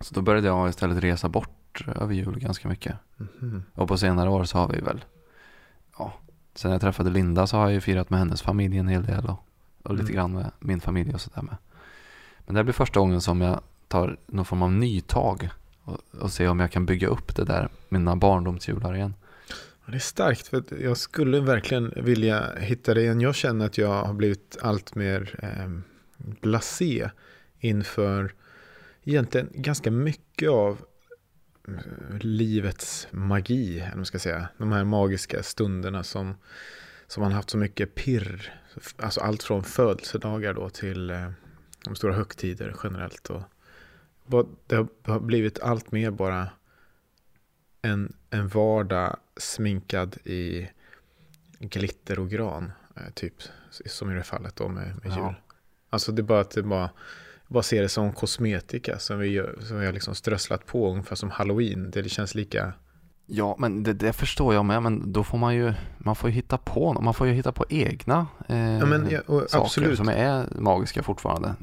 Så 0.00 0.14
då 0.14 0.22
började 0.22 0.46
jag 0.46 0.68
istället 0.68 1.04
resa 1.04 1.28
bort 1.28 1.84
över 1.86 2.14
jul 2.14 2.38
ganska 2.38 2.68
mycket. 2.68 2.96
Mhm. 3.16 3.62
Och 3.74 3.88
på 3.88 3.98
senare 3.98 4.30
år 4.30 4.44
så 4.44 4.58
har 4.58 4.68
vi 4.68 4.80
väl, 4.80 5.04
ja, 5.98 6.12
sen 6.54 6.70
jag 6.70 6.80
träffade 6.80 7.10
Linda 7.10 7.46
så 7.46 7.56
har 7.56 7.64
jag 7.64 7.72
ju 7.72 7.80
firat 7.80 8.10
med 8.10 8.18
hennes 8.18 8.42
familj 8.42 8.78
en 8.78 8.88
hel 8.88 9.04
del 9.04 9.24
och, 9.24 9.46
och 9.82 9.94
lite 9.94 10.04
Mm. 10.12 10.14
grann 10.14 10.32
med 10.32 10.50
min 10.60 10.80
familj 10.80 11.14
och 11.14 11.20
sådär 11.20 11.42
med. 11.42 11.56
Men 12.46 12.54
det 12.54 12.58
här 12.58 12.64
blir 12.64 12.74
första 12.74 13.00
gången 13.00 13.20
som 13.20 13.40
jag 13.40 13.60
tar 13.88 14.16
någon 14.26 14.44
form 14.44 14.62
av 14.62 14.72
nytag 14.72 15.50
och, 15.84 15.98
och 16.20 16.32
ser 16.32 16.48
om 16.48 16.60
jag 16.60 16.70
kan 16.70 16.86
bygga 16.86 17.08
upp 17.08 17.36
det 17.36 17.44
där, 17.44 17.68
mina 17.88 18.16
barndomsjular 18.16 18.94
igen. 18.94 19.14
Det 19.86 19.94
är 19.94 19.98
starkt 19.98 20.46
för 20.48 20.62
jag 20.82 20.96
skulle 20.96 21.40
verkligen 21.40 21.92
vilja 21.96 22.44
hitta 22.58 22.94
det 22.94 23.02
igen. 23.02 23.20
Jag 23.20 23.34
känner 23.34 23.66
att 23.66 23.78
jag 23.78 24.04
har 24.04 24.14
blivit 24.14 24.56
allt 24.62 24.94
mer 24.94 25.38
eh, 25.42 25.70
blasé 26.40 27.10
inför 27.60 28.32
egentligen 29.04 29.48
ganska 29.54 29.90
mycket 29.90 30.50
av 30.50 30.78
livets 32.20 33.08
magi, 33.10 33.80
eller 33.80 33.96
man 33.96 34.06
ska 34.06 34.18
säga. 34.18 34.48
De 34.58 34.72
här 34.72 34.84
magiska 34.84 35.42
stunderna 35.42 36.04
som, 36.04 36.34
som 37.06 37.22
man 37.22 37.32
haft 37.32 37.50
så 37.50 37.56
mycket 37.58 37.94
pirr. 37.94 38.60
Alltså 38.96 39.20
allt 39.20 39.42
från 39.42 39.64
födelsedagar 39.64 40.54
då 40.54 40.70
till 40.70 41.10
eh, 41.10 41.30
de 41.84 41.96
stora 41.96 42.12
högtider 42.14 42.74
generellt. 42.84 43.30
Och 43.30 43.42
det 44.66 44.86
har 45.02 45.20
blivit 45.20 45.60
allt 45.60 45.92
mer 45.92 46.10
bara 46.10 46.48
en, 47.82 48.12
en 48.30 48.48
vardag 48.48 49.16
sminkad 49.36 50.16
i 50.24 50.68
glitter 51.58 52.18
och 52.18 52.30
gran. 52.30 52.72
eh, 52.96 53.10
Typ 53.14 53.34
som 53.86 54.10
i 54.10 54.14
det 54.14 54.22
fallet 54.22 54.56
då 54.56 54.68
med, 54.68 54.86
med 55.04 55.12
Ja. 55.12 55.26
jul. 55.26 55.34
Alltså 55.90 56.12
det 56.12 56.20
är 56.20 56.24
bara 56.24 56.40
att 56.40 56.50
det 56.50 56.62
bara, 56.62 56.90
bara 57.48 57.62
ser 57.62 57.82
det 57.82 57.88
som 57.88 58.12
kosmetika 58.12 58.98
som 58.98 59.18
vi, 59.18 59.28
gör, 59.28 59.58
som 59.60 59.80
vi 59.80 59.86
har 59.86 59.92
liksom 59.92 60.14
strösslat 60.14 60.66
på 60.66 60.90
ungefär 60.90 61.16
som 61.16 61.30
halloween. 61.30 61.90
Det 61.90 62.08
känns 62.08 62.34
lika... 62.34 62.72
Ja, 63.30 63.56
men 63.58 63.82
det, 63.82 63.92
det 63.92 64.12
förstår 64.12 64.54
jag 64.54 64.64
med, 64.64 64.82
men 64.82 65.12
då 65.12 65.24
får 65.24 65.38
man 65.38 65.54
ju, 65.54 65.72
man 65.98 66.16
får 66.16 66.30
ju 66.30 66.36
hitta 66.36 66.58
på, 66.58 66.92
man 66.92 67.14
får 67.14 67.26
ju 67.26 67.32
hitta 67.32 67.52
på 67.52 67.64
egna 67.68 68.26
eh, 68.48 68.78
Ja, 68.78 68.86
men, 68.86 69.10
ja, 69.10 69.20
och 69.26 69.50
saker 69.50 69.64
absolut. 69.64 69.96
som 69.96 70.08
är 70.08 70.46
magiska 70.60 71.02
fortfarande. 71.02 71.54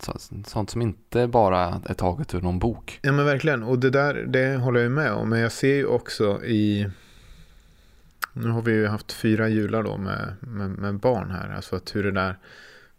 Så, 0.00 0.12
sånt 0.46 0.70
som 0.70 0.82
inte 0.82 1.26
bara 1.26 1.80
är 1.86 1.94
taget 1.94 2.34
ur 2.34 2.40
någon 2.40 2.58
bok. 2.58 2.98
Ja 3.02 3.12
men 3.12 3.24
verkligen, 3.24 3.62
och 3.62 3.78
det 3.78 3.90
där 3.90 4.14
det 4.14 4.56
håller 4.56 4.80
jag 4.80 4.92
med 4.92 5.12
om. 5.12 5.28
Men 5.28 5.40
jag 5.40 5.52
ser 5.52 5.74
ju 5.74 5.86
också 5.86 6.44
i, 6.44 6.90
Nu 8.32 8.48
har 8.48 8.62
vi 8.62 8.72
ju 8.72 8.86
haft 8.86 9.12
fyra 9.12 9.48
jular 9.48 9.82
då 9.82 9.96
med, 9.96 10.34
med, 10.40 10.70
med 10.70 10.98
barn 10.98 11.30
här. 11.30 11.54
Alltså 11.56 11.76
att 11.76 11.94
hur 11.94 12.04
det, 12.04 12.12
där, 12.12 12.38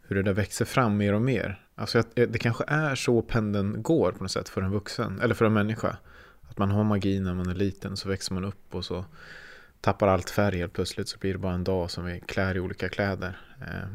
hur 0.07 0.15
det 0.15 0.23
där 0.23 0.33
växer 0.33 0.65
fram 0.65 0.97
mer 0.97 1.13
och 1.13 1.21
mer. 1.21 1.62
Alltså 1.75 1.99
att 1.99 2.19
eh, 2.19 2.27
det 2.27 2.39
kanske 2.39 2.63
är 2.67 2.95
så 2.95 3.21
pendeln 3.21 3.83
går 3.83 4.11
på 4.11 4.23
något 4.23 4.31
sätt 4.31 4.49
för 4.49 4.61
en 4.61 4.71
vuxen. 4.71 5.19
Eller 5.21 5.35
för 5.35 5.45
en 5.45 5.53
människa. 5.53 5.97
Att 6.49 6.57
man 6.57 6.71
har 6.71 6.83
magi 6.83 7.19
när 7.19 7.33
man 7.33 7.49
är 7.49 7.55
liten. 7.55 7.97
Så 7.97 8.09
växer 8.09 8.33
man 8.33 8.45
upp 8.45 8.75
och 8.75 8.85
så 8.85 9.05
tappar 9.81 10.07
allt 10.07 10.29
färg 10.29 10.57
helt 10.57 10.73
plötsligt. 10.73 11.07
Så 11.07 11.17
blir 11.17 11.33
det 11.33 11.39
bara 11.39 11.53
en 11.53 11.63
dag 11.63 11.91
som 11.91 12.05
vi 12.05 12.19
klär 12.19 12.57
i 12.57 12.59
olika 12.59 12.89
kläder. 12.89 13.37
Eh, 13.61 13.89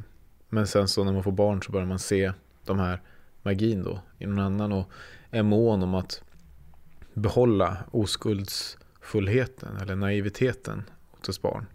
men 0.48 0.66
sen 0.66 0.88
så 0.88 1.04
när 1.04 1.12
man 1.12 1.22
får 1.22 1.32
barn 1.32 1.62
så 1.62 1.72
börjar 1.72 1.86
man 1.86 1.98
se 1.98 2.32
de 2.64 2.78
här 2.78 3.00
magin 3.42 3.82
då 3.82 4.00
i 4.18 4.26
någon 4.26 4.38
annan. 4.38 4.72
Och 4.72 4.90
är 5.30 5.42
mån 5.42 5.82
om 5.82 5.94
att 5.94 6.22
behålla 7.14 7.76
oskuldsfullheten 7.90 9.76
eller 9.76 9.96
naiviteten 9.96 10.82
hos 11.26 11.42
barn. 11.42 11.66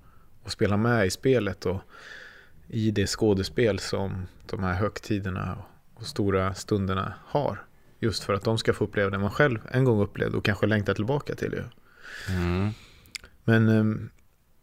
Och 0.44 0.52
spela 0.52 0.78
med 0.78 1.06
i 1.06 1.10
spelet 1.10 1.66
och 1.66 1.82
i 2.68 2.92
det 2.92 3.08
skådespel 3.08 3.80
som 3.80 4.28
de 4.46 4.64
här 4.64 4.74
högtiderna 4.74 5.58
och 6.04 6.08
stora 6.08 6.54
stunderna 6.54 7.14
har. 7.26 7.66
Just 8.00 8.24
för 8.24 8.34
att 8.34 8.44
de 8.44 8.58
ska 8.58 8.74
få 8.74 8.84
uppleva 8.84 9.10
det 9.10 9.18
man 9.18 9.32
själv 9.32 9.60
en 9.72 9.84
gång 9.84 10.02
upplevde 10.02 10.38
och 10.38 10.46
kanske 10.46 10.66
längtar 10.66 10.94
tillbaka 10.94 11.36
till. 11.36 11.54
Ju. 11.54 11.64
Mm. 12.36 12.70
Men, 13.44 13.70
ehm, 13.70 14.10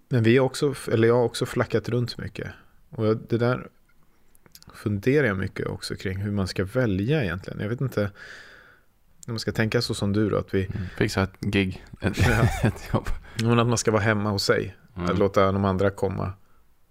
men 0.08 0.22
vi 0.22 0.38
har 0.38 0.46
också, 0.46 0.74
eller 0.92 1.08
jag 1.08 1.14
har 1.14 1.24
också 1.24 1.46
flackat 1.46 1.88
runt 1.88 2.18
mycket. 2.18 2.50
Och 2.90 3.16
det 3.16 3.38
där 3.38 3.68
funderar 4.74 5.26
jag 5.26 5.36
mycket 5.36 5.66
också 5.66 5.94
kring 5.94 6.18
hur 6.18 6.30
man 6.30 6.48
ska 6.48 6.64
välja 6.64 7.24
egentligen. 7.24 7.60
Jag 7.60 7.68
vet 7.68 7.80
inte 7.80 8.10
om 9.26 9.32
man 9.32 9.38
ska 9.38 9.52
tänka 9.52 9.82
så 9.82 9.94
som 9.94 10.12
du 10.12 10.30
då. 10.30 10.36
Att 10.36 10.54
vi, 10.54 10.64
mm. 10.64 10.88
Fixa 10.96 11.22
ett 11.22 11.40
gig, 11.40 11.84
ett, 12.00 12.18
ja. 12.28 12.48
ett 12.68 12.90
jobb. 12.92 13.08
Men 13.42 13.58
att 13.58 13.66
man 13.66 13.78
ska 13.78 13.90
vara 13.90 14.02
hemma 14.02 14.30
hos 14.30 14.44
sig. 14.44 14.76
Mm. 14.96 15.10
Att 15.10 15.18
låta 15.18 15.52
de 15.52 15.64
andra 15.64 15.90
komma, 15.90 16.32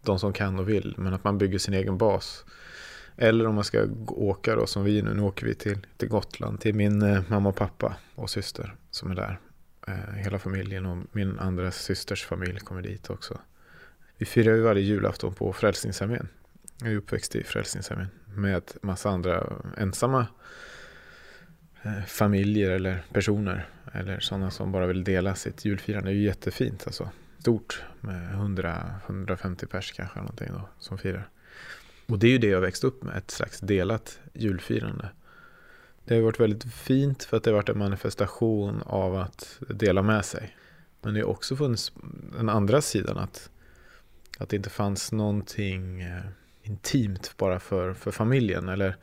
de 0.01 0.19
som 0.19 0.33
kan 0.33 0.59
och 0.59 0.69
vill. 0.69 0.95
Men 0.97 1.13
att 1.13 1.23
man 1.23 1.37
bygger 1.37 1.59
sin 1.59 1.73
egen 1.73 1.97
bas. 1.97 2.45
Eller 3.21 3.47
om 3.47 3.55
man 3.55 3.63
ska 3.63 3.87
åka 4.07 4.55
då 4.55 4.67
som 4.67 4.83
vi 4.83 5.01
nu. 5.01 5.13
Nu 5.13 5.21
åker 5.21 5.45
vi 5.45 5.55
till, 5.55 5.77
till 5.97 6.09
Gotland. 6.09 6.61
Till 6.61 6.75
min 6.75 7.01
eh, 7.01 7.21
mamma 7.27 7.49
och 7.49 7.55
pappa 7.55 7.95
och 8.15 8.29
syster 8.29 8.75
som 8.91 9.11
är 9.11 9.15
där. 9.15 9.39
Eh, 9.87 10.13
hela 10.15 10.39
familjen 10.39 10.85
och 10.85 10.97
min 11.11 11.39
andra 11.39 11.71
systers 11.71 12.25
familj 12.25 12.59
kommer 12.59 12.81
dit 12.81 13.09
också. 13.09 13.39
Vi 14.17 14.25
firar 14.25 14.55
ju 14.55 14.61
varje 14.61 14.81
julafton 14.81 15.33
på 15.33 15.53
Frälsningsarmén. 15.53 16.27
Jag 16.81 16.91
är 16.91 16.95
uppväxt 16.95 17.35
i 17.35 17.43
Frälsningsarmén 17.43 18.07
med 18.25 18.63
massa 18.81 19.09
andra 19.09 19.53
ensamma 19.77 20.27
eh, 21.83 22.03
familjer 22.07 22.71
eller 22.71 23.03
personer. 23.13 23.67
Eller 23.93 24.19
sådana 24.19 24.51
som 24.51 24.71
bara 24.71 24.87
vill 24.87 25.03
dela 25.03 25.35
sitt 25.35 25.65
julfirande. 25.65 26.09
Det 26.09 26.13
är 26.13 26.15
ju 26.15 26.25
jättefint 26.25 26.83
alltså. 26.85 27.09
Stort 27.39 27.83
med 27.99 28.35
100-150 28.35 29.65
pers 29.65 29.91
kanske 29.91 30.19
någonting 30.19 30.49
då, 30.51 30.69
som 30.79 30.97
firar. 30.97 31.29
Och 32.09 32.19
det 32.19 32.27
är 32.27 32.31
ju 32.31 32.37
det 32.37 32.47
jag 32.47 32.61
växt 32.61 32.83
upp 32.83 33.03
med, 33.03 33.17
ett 33.17 33.31
slags 33.31 33.59
delat 33.59 34.19
julfirande. 34.33 35.09
Det 36.05 36.15
har 36.15 36.21
varit 36.21 36.39
väldigt 36.39 36.73
fint 36.73 37.23
för 37.23 37.37
att 37.37 37.43
det 37.43 37.49
har 37.49 37.55
varit 37.55 37.69
en 37.69 37.77
manifestation 37.77 38.81
av 38.85 39.15
att 39.15 39.59
dela 39.69 40.01
med 40.01 40.25
sig. 40.25 40.55
Men 41.01 41.13
det 41.13 41.19
har 41.19 41.29
också 41.29 41.55
funnits 41.55 41.91
den 42.37 42.49
andra 42.49 42.81
sidan 42.81 43.17
att, 43.17 43.49
att 44.37 44.49
det 44.49 44.55
inte 44.55 44.69
fanns 44.69 45.11
någonting 45.11 46.01
eh, 46.01 46.21
intimt 46.63 47.33
bara 47.37 47.59
för, 47.59 47.93
för 47.93 48.11
familjen. 48.11 48.69
Eller 48.69 48.95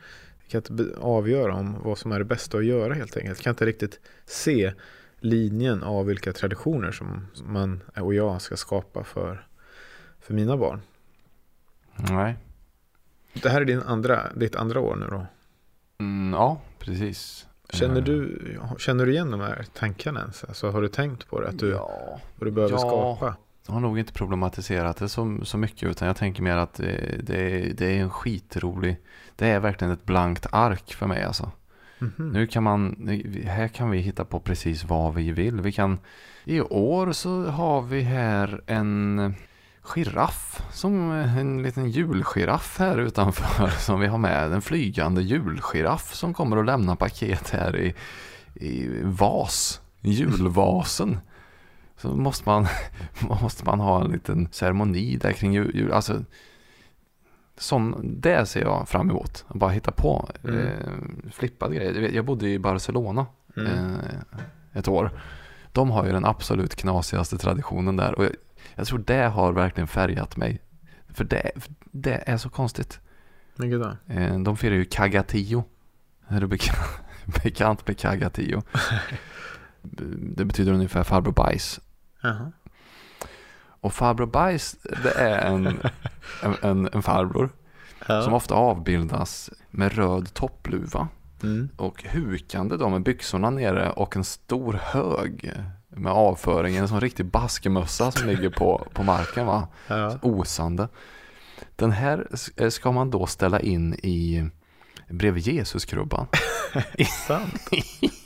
jag 0.48 0.64
kan 0.64 0.78
inte 0.78 0.96
avgöra 0.98 1.54
om 1.54 1.76
vad 1.82 1.98
som 1.98 2.12
är 2.12 2.18
det 2.18 2.24
bästa 2.24 2.58
att 2.58 2.64
göra 2.64 2.94
helt 2.94 3.16
enkelt. 3.16 3.38
Jag 3.38 3.44
kan 3.44 3.50
inte 3.52 3.66
riktigt 3.66 4.00
se 4.24 4.72
linjen 5.20 5.82
av 5.82 6.06
vilka 6.06 6.32
traditioner 6.32 6.92
som 6.92 7.26
man 7.44 7.80
och 7.96 8.14
jag 8.14 8.42
ska 8.42 8.56
skapa 8.56 9.04
för, 9.04 9.46
för 10.20 10.34
mina 10.34 10.56
barn. 10.56 10.80
Nej. 11.96 12.36
Det 13.42 13.48
här 13.48 13.60
är 13.60 13.64
din 13.64 13.82
andra, 13.82 14.32
ditt 14.34 14.56
andra 14.56 14.80
år 14.80 14.96
nu 14.96 15.06
då? 15.10 15.26
Mm, 15.98 16.32
ja, 16.32 16.60
precis. 16.78 17.46
Känner 17.70 18.00
du, 18.00 18.38
känner 18.78 19.06
du 19.06 19.12
igen 19.12 19.30
de 19.30 19.40
här 19.40 19.66
tankarna 19.74 20.20
ens? 20.20 20.44
Alltså, 20.44 20.70
har 20.70 20.82
du 20.82 20.88
tänkt 20.88 21.28
på 21.28 21.40
det? 21.40 21.48
Att 21.48 21.58
du, 21.58 21.70
ja. 21.70 22.20
vad 22.36 22.46
du 22.46 22.50
behöver 22.50 22.74
ja. 22.74 22.78
skapa? 22.78 23.36
Jag 23.66 23.72
har 23.74 23.80
nog 23.80 23.98
inte 23.98 24.12
problematiserat 24.12 24.96
det 24.96 25.08
så, 25.08 25.38
så 25.42 25.58
mycket 25.58 25.88
utan 25.90 26.08
jag 26.08 26.16
tänker 26.16 26.42
mer 26.42 26.56
att 26.56 26.74
det, 26.74 27.20
det, 27.22 27.72
det 27.78 27.86
är 27.86 28.00
en 28.00 28.10
skitrolig, 28.10 28.96
det 29.36 29.48
är 29.48 29.60
verkligen 29.60 29.92
ett 29.92 30.04
blankt 30.04 30.46
ark 30.52 30.94
för 30.94 31.06
mig 31.06 31.22
alltså. 31.22 31.50
Mm 32.00 32.12
-hmm. 32.16 32.32
Nu 32.32 32.46
kan 32.46 32.62
man, 32.62 33.08
här 33.44 33.68
kan 33.68 33.90
vi 33.90 33.98
hitta 33.98 34.24
på 34.24 34.40
precis 34.40 34.84
vad 34.84 35.14
vi 35.14 35.32
vill. 35.32 35.60
Vi 35.60 35.72
kan, 35.72 35.98
i 36.44 36.60
år 36.60 37.12
så 37.12 37.44
har 37.44 37.82
vi 37.82 38.00
här 38.00 38.60
en 38.66 39.34
giraff, 39.94 40.62
som 40.72 41.10
en 41.10 41.62
liten 41.62 41.90
julgiraff 41.90 42.78
här 42.78 42.98
utanför 42.98 43.68
som 43.80 44.00
vi 44.00 44.06
har 44.06 44.18
med. 44.18 44.52
En 44.52 44.62
flygande 44.62 45.22
julgiraff 45.22 46.14
som 46.14 46.34
kommer 46.34 46.56
att 46.56 46.66
lämna 46.66 46.96
paket 46.96 47.50
här 47.50 47.76
i, 47.76 47.94
i 48.54 48.88
vas, 49.02 49.80
julvasen 50.00 51.20
så 51.96 52.08
måste 52.08 52.48
man, 52.48 52.66
måste 53.42 53.64
man 53.64 53.80
ha 53.80 54.04
en 54.04 54.10
liten 54.10 54.48
ceremoni 54.52 55.16
där 55.16 55.32
kring 55.32 55.52
jul. 55.52 55.92
Alltså, 55.92 56.24
sån, 57.58 58.14
det 58.20 58.46
ser 58.46 58.60
jag 58.60 58.88
fram 58.88 59.10
emot. 59.10 59.44
Att 59.48 59.56
bara 59.56 59.70
hitta 59.70 59.90
på 59.90 60.28
mm. 60.44 60.58
eh, 60.58 61.30
flippade 61.30 61.74
grejer. 61.74 62.10
Jag 62.14 62.24
bodde 62.24 62.48
i 62.48 62.58
Barcelona 62.58 63.26
mm. 63.56 63.72
eh, 63.72 64.38
ett 64.72 64.88
år. 64.88 65.10
De 65.72 65.90
har 65.90 66.06
ju 66.06 66.12
den 66.12 66.24
absolut 66.24 66.74
knasigaste 66.74 67.38
traditionen 67.38 67.96
där. 67.96 68.14
Och 68.14 68.24
jag, 68.24 68.32
jag 68.76 68.86
tror 68.86 68.98
det 68.98 69.26
har 69.26 69.52
verkligen 69.52 69.88
färgat 69.88 70.36
mig. 70.36 70.62
För 71.08 71.24
det, 71.24 71.50
det 71.92 72.22
är 72.26 72.36
så 72.36 72.50
konstigt. 72.50 73.00
Vilket 73.56 73.80
då? 73.80 74.14
Eh, 74.14 74.38
de 74.38 74.56
firar 74.56 74.74
ju 74.74 74.84
Kagatio. 74.84 75.64
Är 76.28 76.40
du 76.40 76.46
bekant, 76.46 76.78
bekant 77.42 77.86
med 77.86 77.98
Kagatio? 77.98 78.62
det 80.36 80.44
betyder 80.44 80.72
ungefär 80.72 81.02
farbror 81.02 81.32
bajs. 81.32 81.80
Uh-huh. 82.22 82.52
Och 83.86 83.94
farbror 83.94 84.26
Bajs, 84.26 84.76
det 85.02 85.10
är 85.10 85.46
en, 85.46 85.66
en, 86.42 86.54
en, 86.62 86.88
en 86.92 87.02
farbror 87.02 87.50
uh-huh. 88.00 88.22
som 88.22 88.34
ofta 88.34 88.54
avbildas 88.54 89.50
med 89.70 89.92
röd 89.92 90.34
toppluva. 90.34 91.08
Mm. 91.42 91.68
Och 91.76 92.04
hukande 92.04 92.76
då 92.76 92.88
med 92.88 93.02
byxorna 93.02 93.50
nere 93.50 93.90
och 93.90 94.16
en 94.16 94.24
stor 94.24 94.72
hög 94.72 95.52
med 95.96 96.12
avföringen, 96.12 96.82
en 96.82 96.88
sån 96.88 97.00
riktig 97.00 97.26
baskemössa 97.26 98.10
som 98.10 98.28
ligger 98.28 98.50
på, 98.50 98.86
på 98.92 99.02
marken 99.02 99.46
va. 99.46 99.68
Ja. 99.88 100.18
Osande. 100.22 100.88
Den 101.76 101.92
här 101.92 102.26
ska 102.70 102.92
man 102.92 103.10
då 103.10 103.26
ställa 103.26 103.60
in 103.60 103.94
i 103.94 104.50
bredvid 105.08 105.46
Jesuskrubban. 105.46 106.26
Sant? 107.26 107.68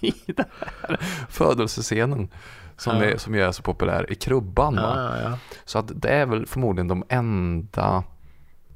I 0.01 0.15
den 0.27 0.47
här 0.61 1.01
födelsescenen 1.29 2.29
som, 2.77 2.97
ja. 2.97 3.05
är, 3.05 3.17
som 3.17 3.35
är 3.35 3.53
så 3.53 3.63
populär 3.63 4.13
i 4.13 4.15
krubban. 4.15 4.75
Ja, 4.75 5.19
ja, 5.23 5.39
så 5.65 5.79
att 5.79 5.91
det 5.95 6.09
är 6.09 6.27
väl 6.27 6.47
förmodligen 6.47 6.89
de 6.89 7.05
enda, 7.09 8.05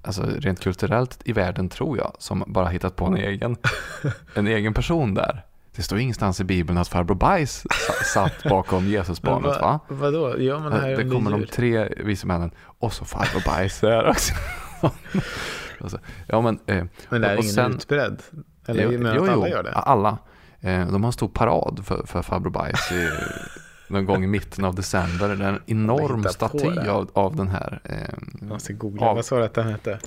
alltså 0.02 0.22
rent 0.22 0.60
kulturellt 0.60 1.20
i 1.24 1.32
världen 1.32 1.68
tror 1.68 1.98
jag, 1.98 2.12
som 2.18 2.44
bara 2.46 2.68
hittat 2.68 2.96
på 2.96 3.04
en 3.04 3.16
egen, 3.16 3.56
en 4.34 4.46
egen 4.46 4.74
person 4.74 5.14
där. 5.14 5.44
Det 5.76 5.82
står 5.82 5.98
ingenstans 5.98 6.40
i 6.40 6.44
Bibeln 6.44 6.78
att 6.78 6.88
farbror 6.88 7.14
Bajs 7.14 7.66
satt 8.14 8.42
bakom 8.42 8.86
Jesusbarnet 8.86 9.46
va, 9.46 9.60
va? 9.60 9.80
Vadå? 9.88 10.34
Ja, 10.38 10.58
men 10.58 10.72
här 10.72 10.96
det 10.96 11.10
kommer 11.10 11.30
de 11.30 11.46
tre 11.46 11.88
vise 11.96 12.26
männen 12.26 12.50
och 12.78 12.92
så 12.92 13.04
farbror 13.04 13.42
Bajs 13.46 13.80
där 13.80 14.08
också. 14.08 14.34
alltså, 15.80 15.98
ja, 16.26 16.40
men, 16.40 16.58
eh, 16.66 16.84
men 17.08 17.20
det 17.20 17.28
är 17.28 17.32
ingen 17.32 17.52
sen, 17.52 17.74
utbredd? 17.74 18.22
Eller 18.66 18.92
jo, 18.92 19.12
jo, 19.14 19.24
att 19.24 19.28
alla 19.28 19.48
gör 19.48 19.62
det? 19.62 19.72
Alla. 19.72 20.18
Eh, 20.60 20.86
de 20.86 21.02
har 21.02 21.08
en 21.08 21.12
stor 21.12 21.28
parad 21.28 21.80
för, 21.84 22.06
för 22.06 22.22
farbror 22.22 22.50
Bajs 22.50 22.92
i, 22.92 23.10
någon 23.88 24.04
gång 24.04 24.24
i 24.24 24.26
mitten 24.26 24.64
av 24.64 24.74
december. 24.74 25.36
Det 25.36 25.44
är 25.44 25.48
en 25.48 25.62
enorm 25.66 26.24
staty 26.24 26.88
av, 26.88 27.10
av 27.12 27.36
den 27.36 27.48
här. 27.48 27.80
Eh, 27.84 27.96
jag 28.40 28.48
måste 28.48 28.72
googla, 28.72 29.06
av, 29.06 29.16
vad 29.16 29.24
sa 29.24 29.38
du 29.38 29.44
att 29.44 29.54
den 29.54 29.68
hette? 29.68 29.98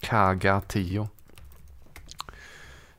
Kaga 0.00 0.60
10. 0.60 1.08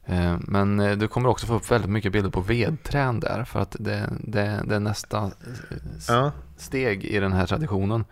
Eh, 0.09 0.37
men 0.39 0.79
eh, 0.79 0.97
du 0.97 1.07
kommer 1.07 1.29
också 1.29 1.47
få 1.47 1.55
upp 1.55 1.71
väldigt 1.71 1.89
mycket 1.89 2.11
bilder 2.11 2.29
på 2.29 2.41
vedträn 2.41 3.19
där. 3.19 3.43
För 3.43 3.59
att 3.59 3.75
det, 3.79 4.09
det, 4.23 4.63
det 4.65 4.75
är 4.75 4.79
nästa 4.79 5.23
eh, 5.25 5.77
ja. 6.07 6.31
steg 6.57 7.03
i 7.05 7.19
den 7.19 7.33
här 7.33 7.47
traditionen. 7.47 8.05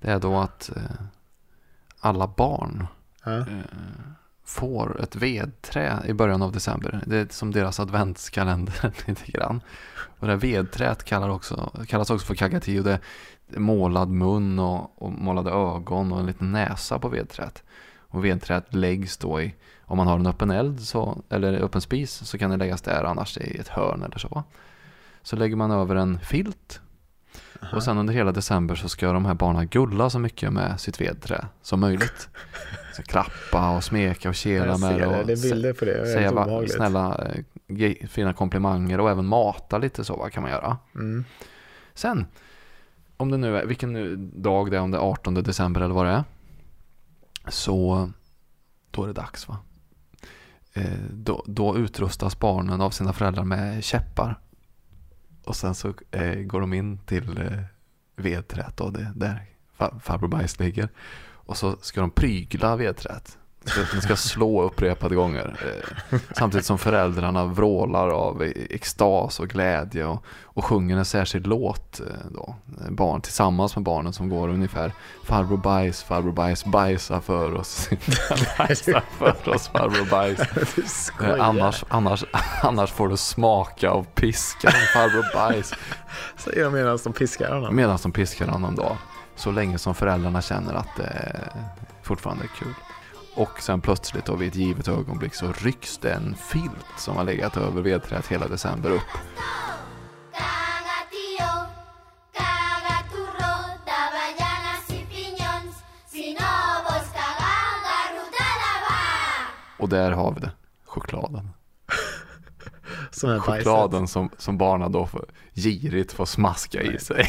Det 0.00 0.10
är 0.10 0.18
då 0.18 0.38
att 0.38 0.70
alla 2.00 2.26
barn 2.26 2.86
ja. 3.24 3.44
Får 4.44 5.00
ett 5.02 5.16
vedträ 5.16 6.02
i 6.06 6.12
början 6.12 6.42
av 6.42 6.52
december. 6.52 7.00
Det 7.06 7.16
är 7.16 7.26
som 7.30 7.50
deras 7.50 7.80
adventskalender 7.80 8.92
lite 9.06 9.32
grann. 9.32 9.60
Och 10.18 10.26
det 10.26 10.32
här 10.32 10.40
vedträet 10.40 11.04
kallar 11.04 11.28
också, 11.28 11.72
kallas 11.86 12.10
också 12.10 12.26
för 12.26 12.34
kagatio. 12.34 12.82
Det 12.82 13.00
är 13.54 13.60
målad 13.60 14.08
mun 14.08 14.58
och, 14.58 15.02
och 15.02 15.12
målade 15.12 15.50
ögon 15.50 16.12
och 16.12 16.20
en 16.20 16.26
liten 16.26 16.52
näsa 16.52 16.98
på 16.98 17.08
vedträet. 17.08 17.62
Och 17.98 18.24
vedträet 18.24 18.74
läggs 18.74 19.16
då 19.16 19.40
i, 19.40 19.54
om 19.90 19.96
man 19.96 20.06
har 20.06 20.18
en 20.18 20.26
öppen 20.26 20.50
eld 20.50 20.80
så, 20.80 21.22
eller 21.28 21.52
öppen 21.52 21.80
spis 21.80 22.12
så 22.12 22.38
kan 22.38 22.50
det 22.50 22.56
läggas 22.56 22.82
där 22.82 23.04
annars 23.04 23.38
i 23.38 23.58
ett 23.58 23.68
hörn 23.68 24.02
eller 24.02 24.18
så. 24.18 24.42
Så 25.22 25.36
lägger 25.36 25.56
man 25.56 25.70
över 25.70 25.96
en 25.96 26.20
filt 26.20 26.80
Och 27.72 27.82
sen 27.82 27.98
under 27.98 28.14
hela 28.14 28.32
december 28.32 28.74
så 28.74 28.88
ska 28.88 29.12
de 29.12 29.24
här 29.24 29.34
barnen 29.34 29.68
gulla 29.68 30.10
så 30.10 30.18
mycket 30.18 30.52
med 30.52 30.80
sitt 30.80 31.00
vedträ 31.00 31.46
som 31.62 31.80
möjligt. 31.80 32.28
Så 32.96 33.02
klappa 33.02 33.76
och 33.76 33.84
smeka 33.84 34.28
och 34.28 34.34
kela 34.34 34.78
med 34.78 35.00
det. 35.00 35.06
Och 35.06 35.26
Det 35.26 35.32
är 35.32 35.50
bilder 35.50 35.72
på 35.72 35.84
det. 35.84 36.00
Det 36.00 36.06
säga 36.06 36.32
va, 36.32 36.62
snälla 36.68 37.32
eh, 37.68 38.08
fina 38.08 38.32
komplimanger 38.32 39.00
och 39.00 39.10
även 39.10 39.26
mata 39.26 39.78
lite 39.78 40.04
så 40.04 40.16
va, 40.16 40.30
kan 40.30 40.42
man 40.42 40.52
göra. 40.52 40.78
Mm. 40.94 41.24
Sen, 41.94 42.26
om 43.16 43.30
det 43.30 43.36
nu 43.36 43.56
är, 43.56 43.66
vilken 43.66 44.42
dag 44.42 44.70
det 44.70 44.76
är, 44.76 44.80
om 44.80 44.90
det 44.90 44.96
är 44.96 45.02
18 45.02 45.34
december 45.34 45.80
eller 45.80 45.94
vad 45.94 46.06
det 46.06 46.12
är. 46.12 46.24
Så, 47.48 48.10
då 48.90 49.02
är 49.02 49.06
det 49.06 49.12
dags 49.12 49.48
va. 49.48 49.58
Eh, 50.72 50.98
då, 51.10 51.44
då 51.46 51.76
utrustas 51.76 52.38
barnen 52.38 52.80
av 52.80 52.90
sina 52.90 53.12
föräldrar 53.12 53.44
med 53.44 53.84
käppar. 53.84 54.38
Och 55.44 55.56
sen 55.56 55.74
så 55.74 55.94
eh, 56.10 56.34
går 56.34 56.60
de 56.60 56.72
in 56.72 56.98
till 56.98 57.38
eh, 57.38 57.62
vedträt 58.16 58.76
då, 58.76 58.90
det, 58.90 59.12
där 59.14 59.46
farbror 60.00 60.28
Bajs 60.28 60.58
ligger. 60.58 60.88
Och 61.22 61.56
så 61.56 61.76
ska 61.80 62.00
de 62.00 62.10
prygla 62.10 62.76
vedträt. 62.76 63.38
Så 63.64 63.80
att 63.80 63.90
De 63.94 64.00
ska 64.00 64.16
slå 64.16 64.62
upprepade 64.62 65.14
gånger. 65.14 65.56
Eh, 66.10 66.18
samtidigt 66.32 66.66
som 66.66 66.78
föräldrarna 66.78 67.44
vrålar 67.44 68.08
av 68.08 68.42
e- 68.42 68.52
extas 68.70 69.40
och 69.40 69.48
glädje 69.48 70.04
och, 70.04 70.24
och 70.44 70.64
sjunger 70.64 70.96
en 70.96 71.04
särskild 71.04 71.46
låt. 71.46 72.00
eh, 72.00 72.06
Då, 72.30 72.54
barn, 72.90 73.20
tillsammans 73.20 73.76
med 73.76 73.84
barnen 73.84 74.12
som 74.12 74.28
går 74.28 74.48
ungefär 74.48 74.92
Farbror 75.24 75.56
Bajs, 75.56 76.02
farbror 76.02 76.32
Bajs, 76.32 76.64
bajsa 76.64 77.20
för 77.20 77.54
oss. 77.54 77.90
bajsa 78.58 79.02
för 79.18 79.48
oss 79.54 79.68
farbror 79.68 80.10
Bajs. 80.10 80.40
Eh. 81.22 81.34
Annars, 81.48 81.84
annars, 81.88 82.24
annars 82.62 82.90
får 82.92 83.08
du 83.08 83.16
smaka 83.16 83.90
av 83.90 84.06
piskan 84.14 84.72
farbror 84.94 85.34
Bajs. 85.34 85.74
Säger 86.36 86.64
de 86.64 86.72
medan 86.72 86.98
de 87.04 87.12
piskar 87.12 87.54
honom. 87.54 87.76
Medan 87.76 87.98
de 88.02 88.12
piskar 88.12 88.48
honom 88.48 88.74
då. 88.74 88.96
Så 89.36 89.50
länge 89.50 89.78
som 89.78 89.94
föräldrarna 89.94 90.42
känner 90.42 90.74
att 90.74 90.96
det 90.96 91.36
fortfarande 92.02 92.44
är 92.44 92.48
kul. 92.58 92.74
Och 93.40 93.62
sen 93.62 93.80
plötsligt 93.80 94.24
då 94.24 94.36
vid 94.36 94.48
ett 94.48 94.54
givet 94.54 94.88
ögonblick 94.88 95.34
så 95.34 95.52
rycks 95.52 95.98
det 95.98 96.12
en 96.12 96.34
filt 96.34 96.86
som 96.98 97.16
har 97.16 97.24
legat 97.24 97.56
över 97.56 97.82
vedträet 97.82 98.26
hela 98.26 98.48
december 98.48 98.90
upp. 98.90 99.02
Och 109.78 109.88
där 109.88 110.10
har 110.10 110.32
vi 110.34 110.40
det. 110.40 110.52
Chokladen. 110.84 111.50
Som. 113.10 113.40
Chokladen 113.40 114.08
som, 114.08 114.30
som 114.38 114.58
barnen 114.58 114.92
då 114.92 115.06
får, 115.06 115.24
girigt 115.54 116.12
får 116.12 116.24
smaska 116.24 116.82
i 116.82 116.98
sig. 116.98 117.26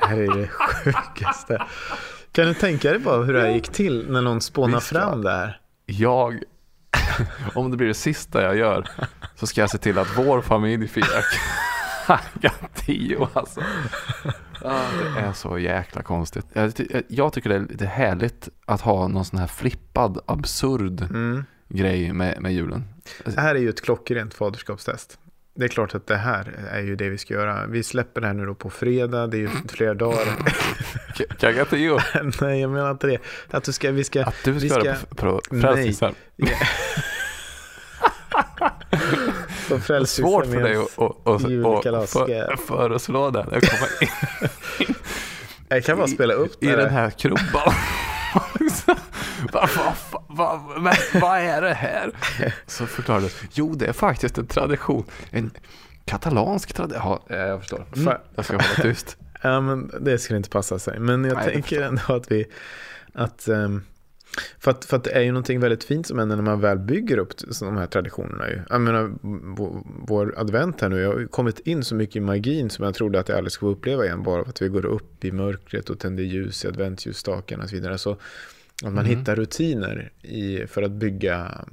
Det 0.00 0.06
här 0.06 0.16
är 0.16 0.34
det 0.34 0.48
sjukaste. 0.48 1.66
Kan 2.32 2.46
du 2.46 2.54
tänka 2.54 2.90
dig 2.90 2.98
bara 2.98 3.22
hur 3.24 3.32
det 3.32 3.40
här 3.40 3.48
gick 3.50 3.68
till 3.68 4.06
när 4.10 4.22
någon 4.22 4.40
spånar 4.40 4.74
Visst, 4.78 4.88
fram 4.88 5.22
ja. 5.22 5.30
det 5.30 5.36
här? 5.36 5.60
Jag, 5.86 6.42
om 7.54 7.70
det 7.70 7.76
blir 7.76 7.88
det 7.88 7.94
sista 7.94 8.42
jag 8.42 8.56
gör, 8.56 8.88
så 9.34 9.46
ska 9.46 9.60
jag 9.60 9.70
se 9.70 9.78
till 9.78 9.98
att 9.98 10.18
vår 10.18 10.40
familj 10.40 10.88
firar 10.88 11.24
tio 12.74 13.28
alltså. 13.32 13.60
Det 14.62 15.20
är 15.20 15.32
så 15.32 15.58
jäkla 15.58 16.02
konstigt. 16.02 16.46
Jag 17.08 17.32
tycker 17.32 17.48
det 17.50 17.56
är 17.56 17.60
lite 17.60 17.86
härligt 17.86 18.48
att 18.66 18.80
ha 18.80 19.08
någon 19.08 19.24
sån 19.24 19.38
här 19.38 19.46
flippad, 19.46 20.20
absurd 20.26 21.00
Mm. 21.00 21.44
grej 21.68 22.12
med, 22.12 22.42
med 22.42 22.52
julen. 22.52 22.84
Det 23.24 23.40
här 23.40 23.54
är 23.54 23.58
ju 23.58 23.68
ett 23.68 23.80
klockrent 23.80 24.34
faderskapstest. 24.34 25.18
Det 25.60 25.66
är 25.66 25.68
klart 25.68 25.94
att 25.94 26.06
det 26.06 26.16
här 26.16 26.52
är 26.70 26.80
ju 26.80 26.96
det 26.96 27.08
vi 27.08 27.18
ska 27.18 27.34
göra. 27.34 27.66
Vi 27.66 27.82
släpper 27.82 28.20
det 28.20 28.26
här 28.26 28.34
nu 28.34 28.46
då 28.46 28.54
på 28.54 28.70
fredag, 28.70 29.26
det 29.26 29.36
är 29.36 29.38
ju 29.38 29.48
flera 29.68 29.94
dagar. 29.94 30.24
K- 31.18 31.24
Kaga 31.40 31.64
tio. 31.64 31.98
Nej, 32.40 32.60
jag 32.60 32.70
menar 32.70 32.90
inte 32.90 33.06
det. 33.06 33.18
Att 33.50 33.64
du 33.64 33.72
ska, 33.72 33.90
vi 33.90 34.04
ska... 34.04 34.24
Att 34.24 34.34
du 34.44 34.52
vi 34.52 34.68
ska 34.68 34.84
göra 34.84 34.96
på, 35.08 35.16
på 35.16 35.40
Nej. 35.50 35.62
Frälsningsarmén. 35.62 36.16
på 39.68 40.06
Svårt 40.06 40.46
för 40.46 40.62
dig 40.62 40.76
att 40.76 42.10
för- 42.10 42.56
föreslå 42.66 43.30
det. 43.30 43.46
Jag 45.68 45.78
in 45.78 45.82
kan 45.82 45.98
bara 45.98 46.06
spela 46.08 46.34
upp 46.34 46.62
i 46.62 46.66
det. 46.66 46.76
den 46.76 46.90
här 46.90 47.10
krubban. 47.10 47.72
Vad 49.52 49.68
va, 50.28 50.60
va, 50.76 50.94
va, 51.20 51.38
är 51.38 51.62
det 51.62 51.74
här? 51.74 52.12
Så 52.66 52.86
förklarade 52.86 53.26
du. 53.26 53.32
Jo, 53.52 53.74
det 53.74 53.86
är 53.86 53.92
faktiskt 53.92 54.38
en 54.38 54.46
tradition. 54.46 55.04
En 55.30 55.50
katalansk 56.04 56.72
tradition. 56.72 57.18
Ja, 57.28 57.36
jag 57.36 57.60
förstår. 57.60 57.84
Mm. 57.96 58.14
Jag 58.34 58.44
ska 58.44 58.54
hålla 58.54 58.64
tyst. 58.82 59.16
Ja, 59.42 59.60
men 59.60 59.90
det 60.00 60.18
skulle 60.18 60.36
inte 60.36 60.50
passa 60.50 60.78
sig. 60.78 60.98
Men 60.98 61.24
jag 61.24 61.36
Nej, 61.36 61.52
tänker 61.52 61.82
ändå 61.82 62.02
att 62.06 62.30
vi... 62.30 62.46
Att, 63.14 63.48
ehm, 63.48 63.84
för, 64.58 64.70
att, 64.70 64.84
för 64.84 64.96
att 64.96 65.04
det 65.04 65.10
är 65.10 65.20
ju 65.20 65.32
någonting 65.32 65.60
väldigt 65.60 65.84
fint 65.84 66.06
som 66.06 66.18
händer 66.18 66.36
när 66.36 66.42
man 66.42 66.60
väl 66.60 66.78
bygger 66.78 67.18
upp 67.18 67.32
de 67.60 67.76
här 67.76 67.86
traditionerna. 67.86 68.48
Ju. 68.48 68.60
Jag 68.70 68.80
menar, 68.80 69.12
vår, 70.06 70.34
advent 70.36 70.80
här 70.80 70.88
nu, 70.88 71.00
jag 71.00 71.12
har 71.12 71.26
kommit 71.26 71.58
in 71.60 71.84
så 71.84 71.94
mycket 71.94 72.16
i 72.16 72.20
magin 72.20 72.70
som 72.70 72.84
jag 72.84 72.94
trodde 72.94 73.20
att 73.20 73.28
jag 73.28 73.38
aldrig 73.38 73.52
skulle 73.52 73.72
uppleva 73.72 74.04
igen. 74.04 74.22
Bara 74.22 74.42
för 74.44 74.50
att 74.50 74.62
vi 74.62 74.68
går 74.68 74.86
upp 74.86 75.24
i 75.24 75.32
mörkret 75.32 75.90
och 75.90 75.98
tänder 75.98 76.22
ljus 76.22 76.64
i 76.64 76.68
adventsljusstakarna 76.68 77.62
och 77.62 77.68
så 77.70 77.76
vidare. 77.76 77.98
Så 77.98 78.10
att 78.12 78.92
man 78.92 79.06
Mm. 79.06 79.18
hittar 79.18 79.36
rutiner 79.36 80.12
i, 80.22 80.66
för 80.66 80.82
att 80.82 80.90
bygga, 80.90 81.64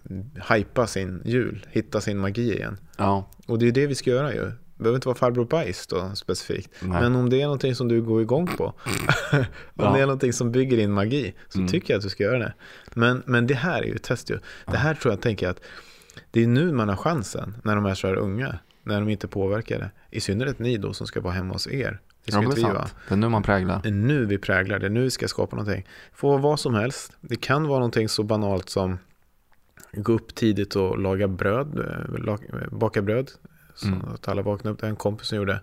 hypa 0.53 0.87
sin 0.87 1.21
jul, 1.25 1.65
hitta 1.69 2.01
sin 2.01 2.17
magi 2.17 2.53
igen. 2.53 2.77
Ja, 2.97 3.29
Och 3.47 3.59
det 3.59 3.67
är 3.67 3.71
det 3.71 3.87
vi 3.87 3.95
ska 3.95 4.09
göra 4.09 4.33
ju. 4.33 4.51
Det 4.77 4.83
behöver 4.83 4.95
inte 4.97 5.07
vara 5.07 5.17
farbror 5.17 5.45
bajs 5.45 5.87
då 5.87 6.11
specifikt. 6.15 6.69
nej. 6.79 7.01
Men 7.01 7.15
om 7.15 7.29
det 7.29 7.41
är 7.41 7.43
någonting 7.43 7.75
som 7.75 7.87
du 7.87 8.01
går 8.01 8.21
igång 8.21 8.47
på, 8.47 8.65
om 9.31 9.45
Ja. 9.73 9.91
det 9.93 9.99
är 9.99 10.05
någonting 10.05 10.33
som 10.33 10.51
bygger 10.51 10.77
din 10.77 10.91
magi, 10.91 11.33
så 11.49 11.57
Mm. 11.59 11.71
tycker 11.71 11.93
jag 11.93 11.97
att 11.97 12.03
du 12.03 12.09
ska 12.09 12.23
göra 12.23 12.39
det. 12.39 12.53
Men, 12.93 13.23
men 13.25 13.47
det 13.47 13.53
här 13.53 13.81
är 13.81 13.85
ju 13.85 13.95
ett 13.95 14.03
test 14.03 14.29
ju. 14.29 14.39
Det 14.65 14.77
här 14.77 14.93
tror 14.93 15.11
jag 15.13 15.21
tänker 15.21 15.49
att 15.49 15.61
det 16.31 16.43
är 16.43 16.47
nu 16.47 16.71
man 16.71 16.89
har 16.89 16.95
chansen, 16.95 17.55
när 17.63 17.75
de 17.75 17.85
är 17.85 17.93
så 17.95 18.07
här 18.07 18.15
unga, 18.15 18.59
när 18.83 18.99
de 18.99 19.09
inte 19.09 19.27
påverkar 19.27 19.79
det. 19.79 19.91
I 20.11 20.19
synnerhet 20.21 20.59
ni 20.59 20.77
då 20.77 20.93
som 20.93 21.07
ska 21.07 21.21
vara 21.21 21.33
hemma 21.33 21.53
hos 21.53 21.67
er. 21.67 21.99
Det 22.25 22.31
ska 22.31 22.41
ja, 22.41 22.45
inte 22.45 22.61
det 22.61 22.67
vi 22.67 22.73
vara. 22.73 22.87
Det 23.07 23.13
är 23.13 23.17
nu 23.17 23.29
man 23.29 23.43
präglar. 23.43 23.79
Det 23.83 23.89
är 23.89 23.93
nu 23.93 24.25
vi 24.25 24.37
präglar, 24.37 24.79
det 24.79 24.85
är 24.85 24.89
nu 24.89 25.01
vi 25.01 25.11
ska 25.11 25.27
skapa 25.27 25.55
någonting. 25.55 25.85
Få 26.13 26.37
vad 26.37 26.59
som 26.59 26.73
helst. 26.73 27.11
Det 27.21 27.35
kan 27.35 27.67
vara 27.67 27.79
någonting 27.79 28.09
så 28.09 28.23
banalt 28.23 28.69
som 28.69 28.97
gå 29.93 30.13
upp 30.13 30.35
tidigt 30.35 30.75
och 30.75 30.99
laga 30.99 31.27
bröd, 31.27 31.79
eh, 31.79 32.67
baka 32.71 33.01
bröd. 33.01 33.31
Så 33.77 33.87
Mm. 33.87 34.01
att 34.13 34.27
alla 34.27 34.41
vaknade 34.41 34.73
upp. 34.73 34.79
Det 34.81 34.87
en 34.87 34.95
kompis 34.95 35.27
som 35.27 35.37
gjorde. 35.37 35.61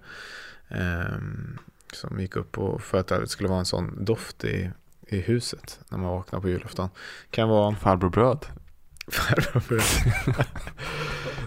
ehm, 0.69 1.59
som 1.93 2.21
gick 2.21 2.37
upp 2.37 2.59
och 2.59 2.83
för 2.83 2.99
att 2.99 3.07
det 3.07 3.29
skulle 3.29 3.49
vara 3.49 3.59
en 3.59 3.65
sån 3.65 4.05
doft 4.05 4.45
i, 4.45 4.71
i 5.09 5.21
huset 5.21 5.81
när 5.89 5.99
man 5.99 6.11
vaknar 6.11 6.41
på 6.41 6.49
julafton. 6.49 6.89
Kan 7.31 7.49
vara 7.49 7.75
Farbror 7.75 8.11
bröd. 8.11 8.47
farbror 9.13 9.63
bröd. 9.69 10.37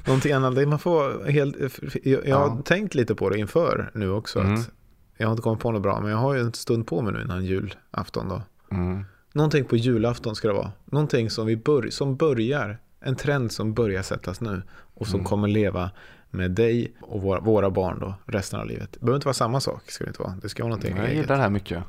Någonting 0.06 0.32
annat. 0.32 0.68
Man 0.68 0.80
får 0.80 1.26
helt, 1.32 1.56
jag, 2.04 2.28
jag 2.28 2.36
har 2.38 2.48
Ja. 2.48 2.62
tänkt 2.66 2.96
lite 2.96 3.16
på 3.16 3.30
det 3.30 3.38
inför 3.40 3.92
nu 3.94 4.12
också. 4.12 4.40
Mm. 4.40 4.54
Att 4.54 4.70
jag 5.18 5.28
har 5.28 5.32
inte 5.32 5.42
kommit 5.44 5.60
på 5.62 5.72
något 5.72 5.82
bra, 5.82 6.00
men 6.02 6.12
jag 6.12 6.18
har 6.18 6.34
ju 6.34 6.40
en 6.42 6.54
stund 6.54 6.88
på 6.88 7.02
mig 7.02 7.14
nu 7.14 7.22
innan 7.22 7.46
julafton 7.46 8.30
då. 8.30 8.42
Mm. 8.72 9.06
Någonting 9.34 9.66
på 9.66 9.76
julafton 9.76 10.36
ska 10.36 10.48
det 10.48 10.54
vara. 10.54 10.72
Någonting 10.86 11.30
som, 11.30 11.46
vi 11.48 11.56
bör, 11.58 11.90
som 11.90 12.16
börjar, 12.16 12.78
en 13.00 13.16
trend 13.16 13.52
som 13.52 13.74
börjar 13.74 14.02
sättas 14.04 14.42
nu 14.42 14.62
och 14.94 15.08
som 15.08 15.16
Mm. 15.20 15.26
kommer 15.26 15.48
leva 15.48 15.92
med 16.30 16.52
dig 16.52 16.94
och 17.02 17.22
våra, 17.22 17.40
våra 17.40 17.70
barn 17.70 18.00
då 18.00 18.14
resten 18.26 18.60
av 18.60 18.66
livet. 18.66 18.92
Det 18.94 19.00
behöver 19.00 19.16
inte 19.18 19.28
vara 19.28 19.34
samma 19.34 19.60
sak, 19.60 19.92
ska 19.92 20.04
det 20.04 20.08
inte 20.10 20.22
vara. 20.22 20.34
Det 20.42 20.50
ska 20.50 20.64
vara 20.64 20.70
någonting 20.70 20.98
Jag 20.98 21.14
gillar 21.14 21.36
det 21.36 21.42
här 21.42 21.50
mycket. 21.50 21.84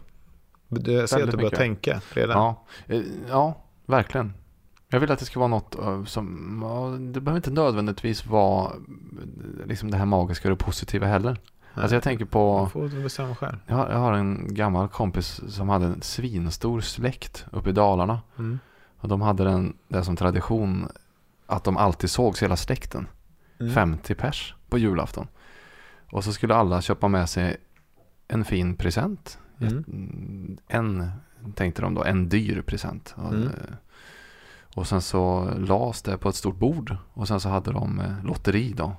Du- 0.68 0.92
Jag 0.92 1.08
ser 1.08 1.16
att 1.24 1.30
du 1.30 1.36
börjar 1.36 1.44
mycket. 1.46 1.58
tänka 1.58 2.00
redan. 2.10 2.36
Ja, 2.36 2.64
eh, 2.94 3.02
ja, 3.28 3.54
verkligen. 3.86 4.32
Jag 4.88 5.00
vill 5.00 5.10
att 5.12 5.18
det 5.18 5.24
ska 5.24 5.40
vara 5.40 5.48
något 5.48 5.78
eh, 5.78 6.04
som, 6.04 7.10
det 7.14 7.20
behöver 7.20 7.36
inte 7.38 7.50
nödvändigtvis 7.50 8.26
vara 8.26 8.64
eh, 8.66 9.66
liksom 9.66 9.90
det 9.90 9.96
här 9.96 10.06
magiska 10.06 10.50
och 10.50 10.56
det 10.58 10.64
positiva 10.64 11.06
heller. 11.06 11.36
Alltså 11.74 11.96
jag 11.96 12.02
tänker 12.02 12.24
på, 12.24 12.58
Man 12.58 12.70
får 12.70 13.02
bestämma 13.02 13.34
själv. 13.36 13.56
jag 13.66 13.76
har, 13.76 13.88
jag 13.90 13.98
har 13.98 14.12
en 14.12 14.54
gammal 14.54 14.88
kompis 14.88 15.40
som 15.48 15.68
hade 15.68 15.86
en 15.86 16.02
svinstor 16.02 16.80
släkt 16.80 17.46
uppe 17.52 17.70
i 17.70 17.72
Dalarna. 17.72 18.20
Mm. 18.38 18.58
Och 19.00 19.08
de 19.08 19.20
hade 19.20 19.44
den 19.44 19.76
där 19.88 20.02
som 20.02 20.16
tradition 20.16 20.88
att 21.46 21.64
de 21.64 21.76
alltid 21.76 22.10
sågs 22.10 22.42
hela 22.42 22.56
släkten. 22.56 23.06
Mm. 23.60 23.72
50 23.74 24.14
pers 24.14 24.54
på 24.68 24.78
julafton. 24.78 25.26
Och 26.12 26.24
så 26.24 26.32
skulle 26.32 26.54
alla 26.54 26.82
köpa 26.82 27.08
med 27.08 27.28
sig 27.28 27.56
en 28.28 28.44
fin 28.44 28.76
present. 28.76 29.38
Mm. 29.60 29.72
Mm, 29.88 30.58
En, 30.68 31.10
tänkte 31.54 31.82
de 31.82 31.94
då, 31.94 32.04
en 32.04 32.28
dyr 32.28 32.62
present. 32.62 33.14
Och, 33.16 33.32
Mm. 33.34 33.42
eh, 33.48 33.52
och 34.74 34.86
sen 34.86 35.00
så 35.00 35.50
lades 35.58 36.02
det 36.02 36.18
på 36.18 36.28
ett 36.28 36.34
stort 36.34 36.56
bord. 36.56 36.96
Och 37.14 37.28
sen 37.28 37.40
så 37.40 37.48
hade 37.48 37.72
de 37.72 38.00
eh, 38.00 38.24
lotteri 38.24 38.72
då. 38.76 38.96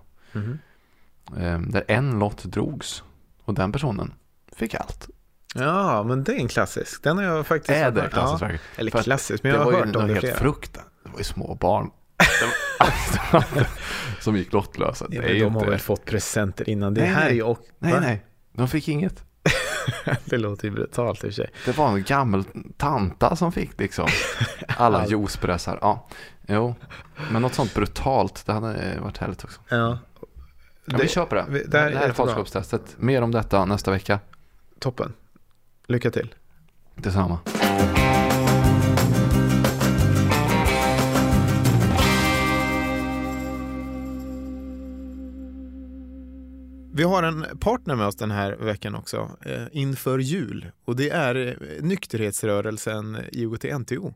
Eh, 1.37 1.59
Där 1.59 1.83
en 1.87 2.19
lott 2.19 2.43
drogs. 2.43 3.03
Och 3.45 3.53
den 3.53 3.71
personen 3.71 4.13
fick 4.55 4.75
allt. 4.75 5.09
Ja, 5.55 6.03
men 6.03 6.23
det 6.23 6.31
är 6.35 6.39
en 6.39 6.47
klassisk. 6.47 7.03
Den 7.03 7.17
har 7.17 7.23
jag 7.23 7.47
faktiskt... 7.47 7.69
Är 7.77 7.91
det 7.91 8.07
klassiskt 8.11 8.41
Ja, 8.41 8.57
eller 8.77 8.91
För 8.91 8.99
att 8.99 9.05
klassisk, 9.05 9.43
men 9.43 9.51
jag 9.51 9.59
det 9.61 9.63
har 9.63 9.71
var 9.71 9.79
ju 9.79 9.85
hört 9.85 9.95
om 9.95 10.01
något 10.01 10.07
det 10.07 10.13
helt 10.13 10.25
flera. 10.25 10.37
fruktan. 10.37 10.83
Det 11.03 11.09
var 11.09 11.17
ju 11.17 11.23
små 11.23 11.55
barn. 11.55 11.91
Det 13.53 13.67
som 14.19 14.35
gick 14.37 14.53
lottlösa. 14.53 15.05
Ja, 15.09 15.21
Det 15.21 15.39
de 15.39 15.55
har 15.55 15.65
väl 15.65 15.79
fått 15.79 16.05
presenter 16.05 16.69
innan. 16.69 16.93
Det 16.93 17.01
Nej, 17.01 17.09
här 17.09 17.29
nej. 17.29 17.39
är. 17.39 17.43
Och, 17.43 17.59
Nej, 17.79 17.93
va? 17.93 17.99
nej. 17.99 18.25
De 18.53 18.67
fick 18.67 18.87
inget. 18.87 19.23
det 20.25 20.37
låter 20.37 20.65
ju 20.65 20.71
brutalt 20.73 21.17
i 21.17 21.19
och 21.19 21.21
för 21.21 21.31
sig. 21.31 21.49
Det 21.65 21.77
var 21.77 21.89
en 21.89 22.03
gammal 22.03 22.43
tanta 22.77 23.35
som 23.35 23.51
fick 23.51 23.79
liksom 23.79 24.07
alla 24.67 24.97
All- 25.01 25.11
juicepressar. 25.11 25.79
Ja, 25.81 26.07
jo. 26.47 26.75
Men 27.31 27.41
något 27.41 27.53
sånt 27.53 27.73
brutalt, 27.73 28.45
det 28.45 28.53
hade 28.53 28.99
varit 28.99 29.17
härligt 29.17 29.43
också. 29.43 29.61
Ja. 29.69 29.99
Ja, 30.85 30.97
vi 31.01 31.07
köper 31.07 31.35
det. 31.35 31.45
vi- 31.49 31.59
Det, 31.59 31.67
det 31.67 31.79
här 31.79 31.91
är 31.91 31.95
här 31.95 32.09
är 32.09 32.13
faderskapstestet. 32.13 32.81
Mer 32.97 33.21
om 33.21 33.31
detta 33.31 33.65
nästa 33.65 33.91
vecka. 33.91 34.19
Toppen. 34.79 35.13
Lycka 35.87 36.11
till. 36.11 36.33
Detsamma. 36.95 37.39
Vi 46.99 47.05
har 47.05 47.23
en 47.23 47.45
partner 47.59 47.95
med 47.95 48.07
oss 48.07 48.15
den 48.15 48.31
här 48.31 48.55
veckan 48.55 48.95
också, 48.95 49.29
eh, 49.45 49.63
inför 49.71 50.19
jul. 50.19 50.71
Och 50.85 50.95
det 50.95 51.09
är 51.09 51.35
eh, 51.35 51.83
nykterhetsrörelsen 51.83 53.17
IOGT-NTO. 53.31 54.13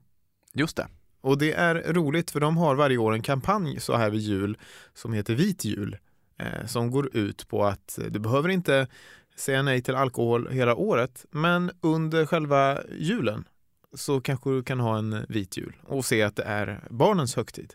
Just 0.53 0.77
det. 0.77 0.87
Och 1.21 1.37
det 1.37 1.53
är 1.53 1.93
roligt 1.93 2.31
för 2.31 2.39
de 2.39 2.57
har 2.57 2.75
varje 2.75 2.97
år 2.97 3.13
en 3.13 3.21
kampanj 3.21 3.79
så 3.79 3.95
här 3.95 4.09
vid 4.09 4.21
jul 4.21 4.57
som 4.93 5.13
heter 5.13 5.35
Vit 5.35 5.65
jul. 5.65 5.97
Eh, 6.37 6.65
som 6.65 6.91
går 6.91 7.15
ut 7.15 7.47
på 7.47 7.65
att 7.65 7.99
du 8.09 8.19
behöver 8.19 8.49
inte 8.49 8.87
säga 9.35 9.61
nej 9.61 9.81
till 9.81 9.95
alkohol 9.95 10.49
hela 10.51 10.75
året 10.75 11.25
men 11.31 11.71
under 11.81 12.25
själva 12.25 12.79
julen 12.97 13.47
så 13.93 14.21
kanske 14.21 14.49
du 14.49 14.63
kan 14.63 14.79
ha 14.79 14.97
en 14.97 15.25
vit 15.29 15.57
jul 15.57 15.75
och 15.83 16.05
se 16.05 16.21
att 16.21 16.35
det 16.35 16.43
är 16.43 16.87
barnens 16.89 17.35
högtid. 17.35 17.73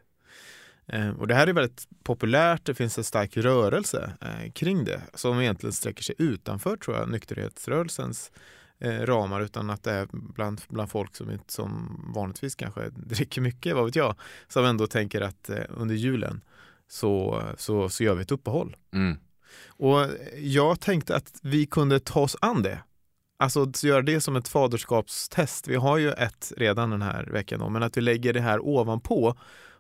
Eh, 0.89 1.11
och 1.11 1.27
det 1.27 1.35
här 1.35 1.47
är 1.47 1.53
väldigt 1.53 1.89
populärt, 2.03 2.65
det 2.65 2.75
finns 2.75 2.99
en 2.99 3.05
stark 3.05 3.37
rörelse 3.37 4.13
eh, 4.21 4.53
kring 4.53 4.85
det 4.85 5.03
som 5.15 5.41
egentligen 5.41 5.73
sträcker 5.73 6.03
sig 6.03 6.15
utanför 6.19 6.77
tror 6.77 6.97
jag 6.97 7.09
nykterhetsrörelsens 7.09 8.33
eh, 8.79 9.01
ramar 9.01 9.41
utan 9.41 9.71
att 9.71 9.83
det 9.83 9.93
är 9.93 10.09
bland, 10.13 10.61
bland 10.69 10.91
folk 10.91 11.17
som, 11.17 11.31
inte, 11.31 11.53
som 11.53 12.01
vanligtvis 12.15 12.55
kanske 12.55 12.89
dricker 12.97 13.41
mycket, 13.41 13.75
vad 13.75 13.85
vet 13.85 13.97
jag, 13.97 14.15
som 14.49 14.65
ändå 14.65 14.87
tänker 14.87 15.21
att 15.21 15.51
under 15.69 15.95
julen 15.95 16.41
så, 16.89 17.43
så, 17.57 17.89
så 17.89 18.05
gör 18.05 18.15
vi 18.15 18.23
ett 18.23 18.33
uppehåll. 18.33 18.77
Mm. 18.93 19.19
Och 19.67 20.07
jag 20.37 20.81
tänkte 20.81 21.17
att 21.17 21.39
vi 21.43 21.67
kunde 21.67 22.01
ta 22.01 22.21
oss 22.21 22.37
an 22.41 22.63
det. 22.63 22.79
Alltså 23.39 23.73
göra 23.83 24.03
det 24.03 24.21
som 24.21 24.37
ett 24.37 24.49
faderskapstest. 24.49 25.69
Vi 25.69 25.77
har 25.77 25.99
ju 25.99 26.13
ett 26.13 26.53
redan 26.57 26.91
den 26.91 27.03
här 27.03 27.25
veckan 27.25 27.61
då, 27.61 27.69
men 27.69 27.83
att 27.83 27.97
vi 27.97 28.01
lägger 28.01 28.33
det 28.33 28.41
här 28.41 28.61
ovanpå 28.61 29.37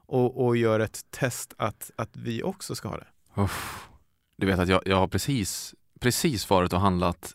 och, 0.08 0.46
och 0.46 0.56
gör 0.56 0.80
ett 0.80 1.00
test 1.10 1.54
att, 1.58 1.90
att 1.96 2.16
vi 2.16 2.42
också 2.42 2.74
ska 2.74 2.88
ha 2.88 2.96
det. 2.96 3.06
Uff. 3.42 3.88
Du 4.36 4.46
vet 4.46 4.58
att 4.58 4.68
jag, 4.68 4.82
jag 4.84 4.96
har 4.96 5.08
precis, 5.08 5.74
precis 6.00 6.50
varit 6.50 6.72
och 6.72 6.80
handlat 6.80 7.34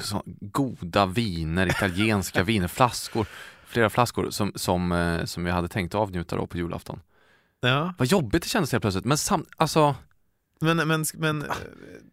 så 0.00 0.22
goda 0.40 1.06
viner, 1.06 1.66
italienska 1.66 2.42
viner, 2.44 2.68
flaskor, 2.68 3.26
flera 3.66 3.90
flaskor 3.90 4.30
som, 4.30 4.52
som, 4.54 4.92
eh, 4.92 5.24
som 5.24 5.46
jag 5.46 5.54
hade 5.54 5.68
tänkt 5.68 5.94
avnjuta 5.94 6.36
då 6.36 6.46
på 6.46 6.56
julafton. 6.56 7.00
Ja, 7.60 7.94
Vad 7.98 8.08
jobbigt 8.08 8.42
det 8.42 8.48
kändes 8.48 8.72
helt 8.72 8.82
plötsligt, 8.82 9.04
men 9.04 9.18
sam, 9.18 9.44
alltså 9.56 9.94
men, 10.60 10.76
men, 10.76 11.04
men 11.14 11.44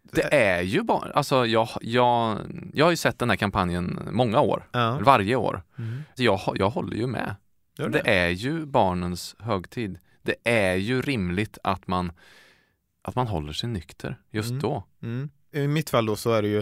det 0.04 0.34
är 0.34 0.62
ju 0.62 0.82
bara, 0.82 1.12
alltså 1.12 1.46
jag, 1.46 1.70
jag, 1.82 2.40
jag 2.74 2.86
har 2.86 2.92
ju 2.92 2.98
sett 2.98 3.20
den 3.20 3.30
här 3.30 3.38
kampanjen 3.38 4.00
många 4.12 4.40
år, 4.40 4.70
ja. 4.72 5.00
varje 5.02 5.36
år. 5.36 5.64
Mm. 5.78 6.04
Så 6.16 6.24
jag, 6.24 6.40
jag 6.56 6.70
håller 6.70 6.98
ju 6.98 7.08
med. 7.08 7.36
Gör 7.78 7.90
Det 7.90 8.10
är 8.10 8.30
ju 8.30 8.66
barnens 8.66 9.36
högtid. 9.40 10.00
Det 10.22 10.36
är 10.44 10.76
ju 10.76 11.02
rimligt 11.02 11.58
att 11.64 11.88
man, 11.88 12.12
att 13.02 13.16
man 13.16 13.28
håller 13.28 13.54
sig 13.54 13.70
nykter 13.70 14.20
just 14.32 14.50
Mm. 14.50 14.62
då. 14.62 14.84
Mm. 15.02 15.30
I 15.52 15.68
mitt 15.68 15.90
fall 15.90 16.06
då 16.06 16.16
så 16.16 16.32
är 16.32 16.42
det 16.42 16.48
ju 16.48 16.60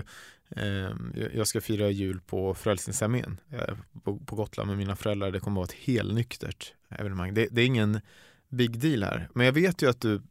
eh, 0.55 0.91
jag 1.33 1.47
ska 1.47 1.61
fira 1.61 1.89
jul 1.89 2.19
på 2.21 2.53
Frälsningsarmén 2.53 3.37
eh, 3.51 3.75
på, 4.03 4.17
på 4.19 4.35
Gotland 4.35 4.67
med 4.69 4.77
mina 4.77 4.95
föräldrar. 4.95 5.31
Det 5.31 5.39
kommer 5.39 5.61
att 5.61 5.67
vara 5.69 5.77
ett 5.77 5.85
helnyktert 5.85 6.73
evenemang. 6.89 7.33
Det, 7.33 7.47
det 7.51 7.61
är 7.61 7.65
ingen 7.65 8.01
big 8.49 8.79
deal 8.79 9.03
här. 9.03 9.29
Men 9.33 9.45
jag 9.45 9.53
vet 9.53 9.81
ju 9.81 9.89
att 9.89 10.01
du, 10.01 10.21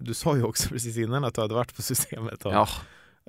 du 0.00 0.14
sa 0.14 0.36
ju 0.36 0.42
också 0.42 0.68
precis 0.72 0.96
innan 0.96 1.24
att 1.24 1.34
du 1.34 1.40
hade 1.40 1.54
varit 1.54 1.76
på 1.76 1.82
systemet. 1.82 2.44
Och, 2.46 2.52
Ja, 2.52 2.68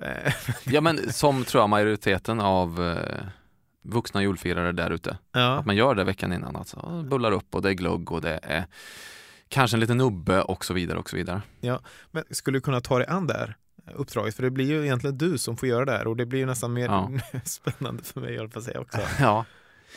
eh, 0.02 0.32
ja 0.64 0.80
men 0.80 1.12
som 1.12 1.44
tror 1.44 1.62
jag 1.62 1.68
majoriteten 1.70 2.40
av 2.40 2.82
eh, 2.88 3.26
vuxna 3.82 4.22
julfirare 4.22 4.72
där 4.72 4.90
ute. 4.90 5.18
ja. 5.32 5.58
Att 5.58 5.66
man 5.66 5.76
gör 5.76 5.94
det 5.94 6.04
veckan 6.04 6.32
innan. 6.32 6.56
Alltså, 6.56 7.04
bullar 7.10 7.32
upp 7.32 7.54
och 7.54 7.62
det 7.62 7.68
är 7.68 7.72
glögg 7.72 8.12
och 8.12 8.20
det 8.20 8.40
är 8.42 8.66
kanske 9.48 9.76
en 9.76 9.80
liten 9.80 9.96
nubbe 9.98 10.42
och 10.42 10.64
så 10.64 10.74
vidare 10.74 10.98
och 10.98 11.10
så 11.10 11.16
vidare. 11.16 11.42
Men 12.10 12.24
skulle 12.30 12.56
du 12.56 12.60
kunna 12.62 12.80
ta 12.80 12.98
dig 12.98 13.06
an 13.06 13.26
det 13.26 13.34
här 13.34 13.56
uppdraget? 13.94 14.34
För 14.36 14.42
det 14.42 14.50
blir 14.50 14.66
ju 14.66 14.82
egentligen 14.84 15.18
du 15.18 15.38
som 15.38 15.56
får 15.56 15.68
göra 15.68 15.84
det 15.84 15.92
här 15.92 16.06
och 16.06 16.16
det 16.16 16.26
blir 16.26 16.38
ju 16.40 16.46
nästan 16.46 16.72
mer 16.72 16.86
Ja. 16.86 17.10
spännande 17.44 18.02
för 18.02 18.20
mig, 18.20 18.34
jag 18.34 18.52
på 18.52 18.58
att 18.58 18.64
säga 18.64 18.80
också. 18.80 18.98
Ja, 19.20 19.44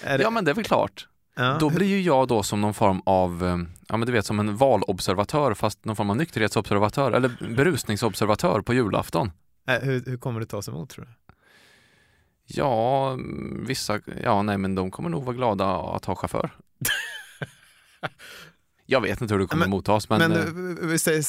det, 0.04 0.22
ja 0.22 0.30
men 0.30 0.46
det 0.46 0.52
är 0.52 0.56
väl 0.56 0.64
klart. 0.64 1.08
ja, 1.36 1.58
Då 1.60 1.70
blir 1.70 1.88
ju 1.88 2.02
jag 2.02 2.28
då 2.28 2.44
som 2.44 2.62
någon 2.62 2.74
form 2.74 3.02
av, 3.06 3.44
eh, 3.46 3.58
ja 3.88 3.98
men 3.98 4.06
du 4.06 4.12
vet 4.12 4.26
som 4.26 4.40
en 4.40 4.58
valobservatör 4.58 5.54
fast 5.54 5.86
någon 5.86 5.96
form 5.96 6.10
av 6.10 6.18
nykterhetsobservatör 6.18 7.12
eller 7.12 7.56
berusningsobservatör 7.56 8.62
på 8.62 8.74
julafton. 8.74 9.32
eh, 9.68 9.80
hur, 9.82 10.04
hur 10.06 10.18
kommer 10.18 10.40
det 10.40 10.46
tas 10.46 10.68
emot 10.68 10.90
tror 10.90 11.06
du? 11.06 11.12
Ja, 12.54 13.18
vissa, 13.68 14.00
ja 14.24 14.42
nej 14.42 14.58
men 14.58 14.76
de 14.76 14.92
kommer 14.92 15.10
nog 15.10 15.24
vara 15.24 15.36
glada 15.36 15.66
att 15.76 16.06
ha 16.06 16.16
chaufför. 16.16 16.50
jag 18.86 19.02
vet 19.02 19.22
inte 19.22 19.34
hur 19.34 19.40
det 19.40 19.48
kommer 19.48 19.64
Men- 19.66 19.70
mottas 19.70 20.10
men, 20.10 20.20
Men, 20.20 20.32
eh, 20.32 20.38
eh, 20.84 20.88
vi 20.88 21.00
säger 21.00 21.22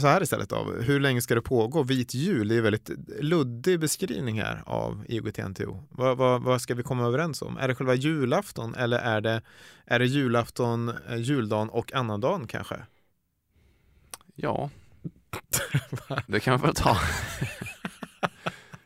så 0.00 0.06
här, 0.06 0.22
istället 0.22 0.48
då. 0.48 0.72
Hur 0.80 1.00
länge 1.00 1.22
ska 1.22 1.34
det 1.34 1.42
pågå? 1.42 1.82
Vit 1.82 2.14
jul, 2.14 2.48
det 2.48 2.54
är 2.56 2.60
väldigt 2.60 2.90
luddig 3.20 3.80
beskrivning 3.80 4.40
här 4.40 4.62
av 4.66 5.04
IOGT-NTO. 5.08 5.82
Vad, 5.90 6.16
vad, 6.16 6.42
vad 6.42 6.60
ska 6.60 6.74
vi 6.74 6.82
komma 6.82 7.06
överens 7.06 7.42
om? 7.42 7.56
Är 7.56 7.68
det 7.68 7.74
själva 7.74 7.94
julafton 7.94 8.74
eller 8.74 8.98
är 8.98 9.20
det, 9.20 9.42
är 9.86 9.98
det 9.98 10.06
julafton, 10.06 10.88
eh, 11.08 11.16
juldagen 11.16 11.68
och 11.68 11.92
annandagen 11.94 12.46
kanske? 12.46 12.76
ja. 14.34 14.70
det 16.26 16.40
kan 16.40 16.60
vi 16.60 16.66
väl 16.66 16.74
ta. 16.74 16.96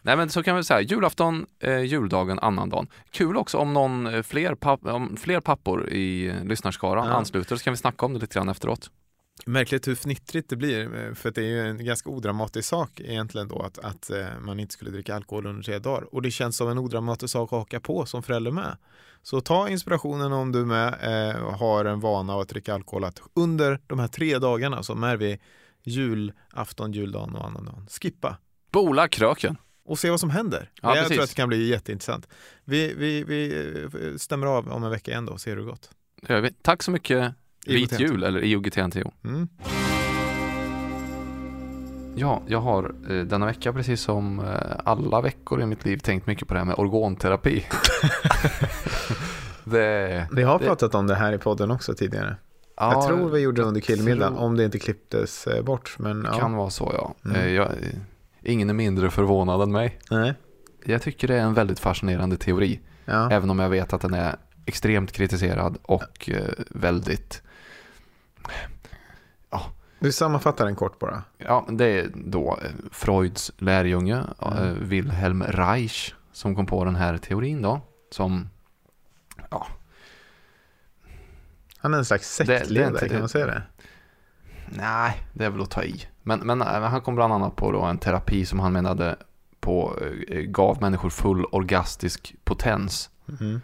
Nej 0.07 0.17
men 0.17 0.29
så 0.31 0.43
kan 0.43 0.57
vi 0.57 0.65
säga, 0.65 0.81
julafton, 0.81 1.47
eh, 1.61 1.81
juldagen, 1.81 2.39
annandagen. 2.39 2.87
Kul 3.11 3.37
också 3.37 3.59
om 3.59 3.73
någon 3.73 4.07
eh, 4.07 4.23
fler, 4.23 4.55
papp, 4.55 4.87
om 4.87 5.17
fler 5.17 5.41
pappor 5.41 5.89
i 5.89 6.27
eh, 6.27 6.45
lyssnarskaran 6.45 7.07
Ja. 7.07 7.13
ansluter 7.15 7.57
så 7.57 7.65
kan 7.65 7.73
vi 7.73 7.77
snacka 7.77 8.07
om 8.07 8.13
det 8.13 8.19
lite 8.19 8.35
grann 8.35 8.49
efteråt. 8.49 8.91
Märkligt 9.47 9.89
hur 9.89 9.95
fnittrigt 9.95 10.51
det 10.51 10.57
blir, 10.57 11.07
eh, 11.09 11.15
för 11.15 11.31
det 11.31 11.41
är 11.41 11.49
ju 11.49 11.61
en 11.61 11.85
ganska 11.85 12.11
odramatisk 12.11 12.69
sak 12.69 13.01
egentligen 13.01 13.49
då 13.49 13.63
att, 13.63 13.79
att 13.79 14.11
man 14.41 14.61
inte 14.61 14.73
skulle 14.73 14.91
dricka 14.91 15.15
alkohol 15.15 15.47
under 15.47 15.63
tre 15.63 15.79
dagar. 15.79 16.15
Och 16.15 16.23
det 16.23 16.31
känns 16.31 16.57
som 16.57 16.69
en 16.69 16.79
odramatisk 16.79 17.33
sak 17.33 17.53
att 17.53 17.59
haka 17.59 17.81
på 17.81 18.07
som 18.07 18.23
förälder 18.23 18.51
med. 18.51 18.77
Så 19.23 19.41
ta 19.41 19.69
inspirationen 19.69 20.33
om 20.33 20.53
du 20.53 20.65
med 20.65 20.89
eh, 20.89 21.51
har 21.59 21.85
en 21.85 22.01
vana 22.01 22.35
att 22.41 22.49
dricka 22.49 22.75
alkohol 22.75 23.05
att 23.05 23.21
under 23.35 23.81
de 23.87 23.99
här 23.99 24.09
tre 24.09 24.39
dagarna 24.39 24.83
som 24.83 25.05
är 25.05 25.17
vi 25.17 25.41
julafton, 25.83 26.93
juldagen 26.93 27.35
och 27.35 27.47
annandagen, 27.47 27.87
skippa 28.01 28.37
Bola 28.73 29.09
kröken. 29.09 29.57
Och 29.85 29.99
se 29.99 30.11
vad 30.11 30.21
som 30.21 30.31
händer. 30.31 30.71
Ja, 30.83 30.89
jag 30.89 30.97
precis. 30.97 31.15
tror 31.17 31.23
att 31.25 31.29
det 31.31 31.37
kan 31.37 31.49
bli 31.49 31.69
jätteintressant. 31.69 32.29
Vi, 32.65 32.95
vi, 32.95 33.25
vi 33.25 33.73
eh, 33.85 34.17
stämmer 34.17 34.47
av 34.47 34.69
om 34.69 34.85
en 34.85 34.91
vecka 34.91 35.11
igen 35.11 35.27
då 35.27 35.33
och 35.33 35.41
ser 35.41 35.51
hur 35.51 35.57
det 35.57 35.63
gått. 35.65 35.91
Det 36.23 36.33
gör 36.35 36.41
vi. 36.41 36.51
Tack 36.63 36.83
så 36.83 36.91
mycket 36.91 37.33
Vit 37.67 38.01
jul 38.01 38.23
eller 38.25 38.41
IOGT-NTO. 38.45 39.13
Mm. 39.25 39.49
Ja, 42.17 42.43
jag 42.47 42.61
har 42.61 42.95
eh, 43.11 43.21
denna 43.25 43.47
vecka 43.47 43.73
precis 43.73 44.01
som 44.01 44.39
eh, 44.41 44.77
alla 44.85 45.21
veckor 45.21 45.63
i 45.63 45.67
mitt 45.67 45.85
liv 45.85 45.99
tänkt 45.99 46.27
mycket 46.27 46.49
på 46.49 46.55
det 46.55 46.61
här 46.61 46.65
med 46.67 46.75
organterapi. 46.79 47.65
det, 49.65 50.29
Vi 50.33 50.43
har 50.43 50.59
Det- 50.59 50.65
pratat 50.65 50.95
om 50.95 51.07
det 51.07 51.15
här 51.15 51.33
i 51.33 51.39
podden 51.39 51.71
också 51.71 51.95
tidigare. 51.95 52.37
ja, 52.77 52.93
jag 52.93 53.07
tror 53.09 53.31
vi 53.31 53.41
gjorde 53.41 53.63
det 53.63 53.69
under 53.69 53.81
killmiddagen 53.81 54.33
tror- 54.35 54.45
om 54.45 54.57
det 54.57 54.65
inte 54.65 54.79
klipptes 54.79 55.47
eh, 55.47 55.63
bort. 55.65 55.97
Men 55.99 56.25
ja. 56.33 56.39
kan 56.39 56.53
vara 56.57 56.71
så 56.71 56.93
ja. 56.95 57.31
Mm. 57.31 57.55
Jag, 57.55 57.69
ingen 58.45 58.71
är 58.71 58.75
mindre 58.75 59.11
förvånad 59.11 59.63
än 59.63 59.73
mig. 59.73 59.99
Nej. 60.11 60.35
Jag 60.85 61.03
tycker 61.03 61.29
det 61.29 61.35
är 61.35 61.41
en 61.43 61.55
väldigt 61.55 61.79
fascinerande 61.81 62.37
teori. 62.37 62.81
Ja. 63.05 63.31
Även 63.31 63.51
om 63.51 63.59
jag 63.59 63.69
vet 63.69 63.93
att 63.93 64.01
den 64.01 64.15
är 64.15 64.37
extremt 64.67 65.13
kritiserad 65.13 65.79
och 65.83 66.31
eh, 66.31 66.49
väldigt 66.71 67.43
Du 69.99 70.13
sammanfattar 70.13 70.65
den 70.65 70.77
kort 70.77 70.99
bara. 70.99 71.23
Ja, 71.39 71.67
det 71.71 71.85
är 71.87 72.11
då 72.15 72.59
eh, 72.63 72.71
Freuds 72.93 73.53
lärjunge 73.59 74.23
Mm. 74.43 74.59
eh, 74.65 74.73
Wilhelm 74.73 75.43
Reich 75.43 76.15
som 76.33 76.55
kom 76.57 76.67
på 76.67 76.85
den 76.85 76.97
här 76.97 77.19
teorin 77.19 77.63
då. 77.63 77.81
Som, 78.11 78.49
Han 81.79 81.95
är 81.95 81.99
en 81.99 82.05
slags 82.05 82.35
sektledare, 82.35 83.09
kan 83.09 83.19
man 83.21 83.29
säga 83.29 83.47
det? 83.47 83.63
Nej, 84.77 85.23
det 85.33 85.45
är 85.45 85.51
väl 85.51 85.63
att 85.63 85.71
ta 85.71 85.83
i. 85.83 86.07
Men, 86.23 86.41
men 86.41 86.61
eh, 86.61 86.67
han 86.67 87.01
kom 87.01 87.15
bland 87.15 87.33
annat 87.33 87.57
på 87.57 87.73
då 87.73 87.83
en 87.83 87.99
terapi 87.99 88.47
som 88.47 88.61
han 88.61 88.73
menade 88.73 89.17
på, 89.61 89.99
eh, 90.29 90.41
gav 90.41 90.81
människor 90.81 91.11
full 91.11 91.45
orgastisk 91.45 92.35
potens. 92.45 93.11
Mm. 93.41 93.61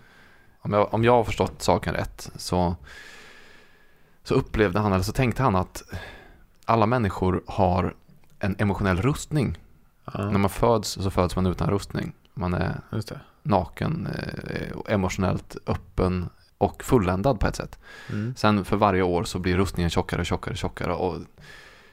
Om 0.60 0.72
jag, 0.72 0.94
om 0.94 1.04
jag 1.04 1.12
har 1.12 1.24
förstått 1.24 1.62
saken 1.62 1.94
rätt 1.94 2.30
så, 2.36 2.76
så 4.22 4.34
upplevde 4.34 4.80
han, 4.80 4.92
eller 4.92 5.04
så 5.04 5.12
tänkte 5.12 5.42
han 5.42 5.56
att 5.56 5.82
alla 6.64 6.86
människor 6.86 7.42
har 7.46 7.94
en 8.38 8.56
emotionell 8.58 9.02
rustning 9.02 9.58
Ja, 10.14 10.24
När 10.24 10.38
man 10.38 10.50
föds 10.50 10.88
så 10.88 11.10
föds 11.10 11.36
man 11.36 11.46
utan 11.46 11.70
rustning. 11.70 12.12
Man 12.34 12.54
är 12.54 12.80
naken, 13.42 14.06
eh, 14.06 14.94
emotionellt 14.94 15.56
öppen 15.66 16.28
och 16.60 16.84
fulländad 16.84 17.40
på 17.40 17.46
ett 17.46 17.56
sätt. 17.56 17.78
Mm. 18.10 18.34
Sen 18.36 18.64
för 18.64 18.76
varje 18.76 19.02
år 19.02 19.24
så 19.24 19.38
blir 19.38 19.56
rustningen 19.56 19.90
tjockare, 19.90 20.24
tjockare, 20.24 20.56
tjockare 20.56 20.92
och 20.94 21.18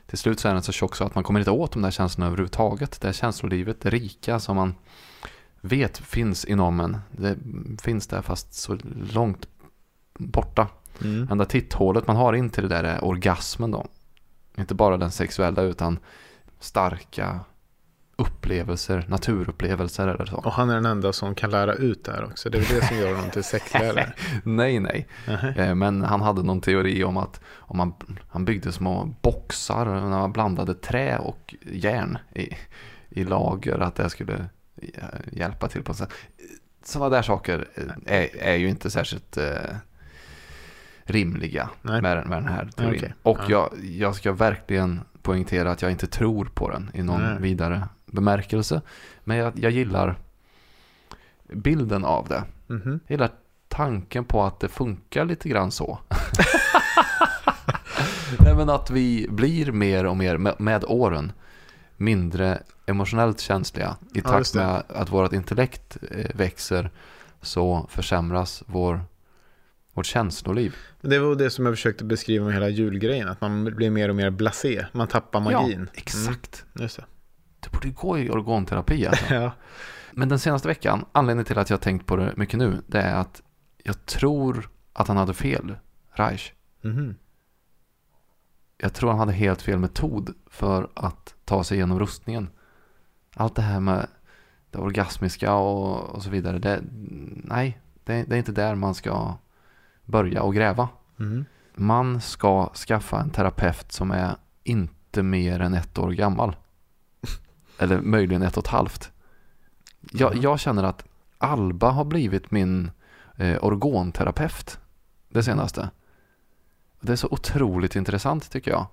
till 0.05 0.17
slut 0.17 0.39
så 0.39 0.47
är 0.47 0.53
den 0.53 0.63
så 0.63 0.71
tjock 0.71 0.95
så 0.95 1.03
att 1.03 1.15
man 1.15 1.23
kommer 1.23 1.39
inte 1.39 1.51
åt 1.51 1.71
de 1.71 1.81
där 1.81 1.91
känslorna 1.91 2.27
överhuvudtaget. 2.27 3.01
Det 3.01 3.07
är 3.07 3.13
känslolivet, 3.13 3.81
det 3.81 3.89
rika 3.89 4.39
som 4.39 4.55
man 4.55 4.75
vet 5.61 5.97
finns 5.97 6.45
inom 6.45 6.79
en. 6.79 6.97
Det 7.11 7.37
finns 7.81 8.07
där 8.07 8.21
fast 8.21 8.53
så 8.53 8.77
långt 9.13 9.47
borta. 10.17 10.67
Mm. 11.01 11.27
Enda 11.31 11.45
titthålet 11.45 12.07
man 12.07 12.15
har 12.15 12.33
in 12.33 12.49
till 12.49 12.63
det 12.63 12.69
där 12.69 12.83
är 12.83 13.03
orgasmen 13.03 13.71
då. 13.71 13.87
Inte 14.57 14.75
bara 14.75 14.97
den 14.97 15.11
sexuella 15.11 15.61
utan 15.61 15.99
starka 16.59 17.39
upplevelser, 18.19 19.05
naturupplevelser 19.07 20.07
eller 20.07 20.25
så. 20.25 20.35
Och 20.37 20.51
han 20.51 20.69
är 20.69 20.75
den 20.75 20.85
enda 20.85 21.13
som 21.13 21.35
kan 21.35 21.49
lära 21.49 21.73
ut 21.73 22.03
det 22.03 22.11
här 22.11 22.23
också. 22.25 22.49
Det 22.49 22.57
är 22.57 22.75
det 22.79 22.85
som 22.87 22.97
gör 22.97 23.15
honom 23.15 23.29
till 23.31 23.43
sektlärare. 23.43 24.13
Nej, 24.43 24.79
nej. 24.79 25.07
Nähä. 25.27 25.65
Eh, 25.69 25.75
Men 25.75 26.01
han 26.03 26.21
hade 26.21 26.43
någon 26.43 26.61
teori 26.61 27.03
om 27.03 27.17
att 27.17 27.41
om 27.57 27.77
man, 27.77 27.93
han 28.29 28.45
byggde 28.45 28.71
små 28.71 29.15
boxar 29.21 29.85
när 29.85 30.09
man 30.19 30.31
blandade 30.33 30.73
trä 30.73 31.17
och 31.17 31.55
järn 31.71 32.17
i, 32.35 32.49
i 33.09 33.23
lager, 33.23 33.79
att 33.79 33.95
det 33.95 34.09
skulle 34.09 34.45
hjälpa 35.31 35.67
till 35.67 35.83
på 35.83 35.91
något 35.91 35.97
sätt. 35.97 36.13
Sådana 36.83 37.09
där 37.09 37.21
saker 37.21 37.67
eh, 37.75 38.15
är, 38.21 38.27
är 38.39 38.55
ju 38.55 38.69
inte 38.69 38.89
särskilt 38.89 39.37
eh, 39.37 39.45
rimliga 41.03 41.69
Nej. 41.81 42.01
med, 42.01 42.27
med 42.27 42.37
den 42.37 42.47
här 42.53 42.69
teorin. 42.77 42.95
Okej. 42.99 43.13
Och 43.23 43.37
Ja. 43.47 43.69
jag, 43.73 43.85
jag 43.85 44.15
ska 44.15 44.31
verkligen 44.33 45.01
poängtera 45.21 45.71
att 45.71 45.81
jag 45.81 45.91
inte 45.91 46.07
tror 46.07 46.45
på 46.45 46.69
den 46.69 46.91
i 46.93 47.03
någon 47.03 47.21
Nej. 47.21 47.37
vidare 47.41 47.87
bemärkelse. 48.07 48.81
Men 49.23 49.37
jag, 49.37 49.59
jag 49.59 49.71
gillar 49.71 50.15
bilden 51.53 52.05
av 52.05 52.27
det. 52.27 52.43
Mhm. 52.67 52.99
Jag 53.07 53.11
gillar 53.11 53.31
tanken 53.67 54.25
på 54.25 54.43
att 54.43 54.59
det 54.59 54.67
funkar 54.67 55.25
lite 55.25 55.49
grann 55.49 55.71
så. 55.71 55.99
Nej, 58.39 58.55
men 58.55 58.69
att 58.69 58.89
vi 58.89 59.27
blir 59.29 59.71
mer 59.71 60.05
och 60.05 60.17
mer 60.17 60.37
med, 60.37 60.55
med 60.59 60.83
åren 60.87 61.31
mindre 61.97 62.63
emotionellt 62.85 63.39
känsliga. 63.39 63.97
I 64.13 64.19
Ja, 64.19 64.29
takt 64.29 64.55
med 64.55 64.83
att 64.87 65.09
vårt 65.11 65.33
intellekt 65.33 65.97
eh, 66.11 66.35
växer 66.35 66.91
så 67.41 67.87
försämras 67.89 68.63
vår, 68.65 69.01
vårt 69.93 70.05
känsloliv. 70.05 70.75
Det 71.01 71.19
var 71.19 71.35
det 71.35 71.49
som 71.49 71.65
jag 71.65 71.75
försökte 71.75 72.03
beskriva 72.03 72.45
med 72.45 72.53
hela 72.53 72.69
julgrejen. 72.69 73.27
Att 73.27 73.41
man 73.41 73.75
blir 73.75 73.89
mer 73.89 74.09
och 74.09 74.15
mer 74.15 74.29
blasé. 74.29 74.85
Man 74.91 75.07
tappar 75.07 75.39
magin. 75.39 75.89
Ja, 75.93 75.99
exakt. 76.01 76.65
Mm, 76.75 76.89
Det 77.59 77.71
borde 77.71 77.89
gå 77.89 78.17
i 78.17 78.29
organterapi 78.29 79.07
alltså. 79.07 79.25
Ja. 79.33 79.51
Men 80.11 80.29
den 80.29 80.39
senaste 80.39 80.67
veckan, 80.67 81.05
anledningen 81.11 81.45
till 81.45 81.57
att 81.57 81.69
jag 81.69 81.81
tänkt 81.81 82.05
på 82.05 82.15
det 82.15 82.33
mycket 82.37 82.59
nu, 82.59 82.81
det 82.87 83.01
är 83.01 83.15
att 83.15 83.41
jag 83.83 84.05
tror 84.05 84.69
att 84.93 85.07
han 85.07 85.17
hade 85.17 85.33
fel, 85.33 85.75
Reich. 86.11 86.53
Mhm. 86.81 87.15
Jag 88.77 88.93
tror 88.93 89.09
han 89.09 89.19
hade 89.19 89.33
helt 89.33 89.61
fel 89.61 89.79
metod 89.79 90.33
för 90.47 90.89
att 90.93 91.35
ta 91.45 91.63
sig 91.63 91.77
igenom 91.77 91.99
rustningen. 91.99 92.49
Allt 93.35 93.55
det 93.55 93.61
här 93.61 93.79
med 93.79 94.07
det 94.71 94.77
orgasmiska 94.77 95.53
och, 95.53 96.15
och 96.15 96.23
så 96.23 96.29
vidare. 96.29 96.59
Det, 96.59 96.81
nej, 97.43 97.79
det, 98.03 98.23
det 98.23 98.35
är 98.35 98.37
inte 98.37 98.51
där 98.51 98.75
man 98.75 98.95
ska 98.95 99.37
börja 100.05 100.41
och 100.41 100.53
gräva. 100.53 100.89
Mhm. 101.15 101.45
Man 101.75 102.21
ska 102.21 102.69
skaffa 102.73 103.21
en 103.21 103.29
terapeut 103.29 103.91
som 103.91 104.11
är 104.11 104.35
inte 104.63 105.23
mer 105.23 105.59
än 105.59 105.73
ett 105.73 105.97
år 105.97 106.11
gammal. 106.11 106.55
Eller 107.79 108.01
möjligen 108.01 108.41
ett 108.41 108.57
och 108.57 108.63
ett 108.63 108.71
halvt. 108.71 109.11
Jag, 110.11 110.33
Mhm. 110.35 110.41
jag 110.41 110.59
känner 110.59 110.83
att 110.83 111.05
Alba 111.37 111.89
har 111.89 112.05
blivit 112.05 112.51
min 112.51 112.91
eh, 113.37 113.57
orgonterapeut 113.63 114.79
det 115.29 115.43
senaste. 115.43 115.89
Det 116.99 117.11
är 117.11 117.15
så 117.15 117.27
otroligt 117.31 117.95
intressant 117.95 118.51
tycker 118.51 118.71
jag. 118.71 118.85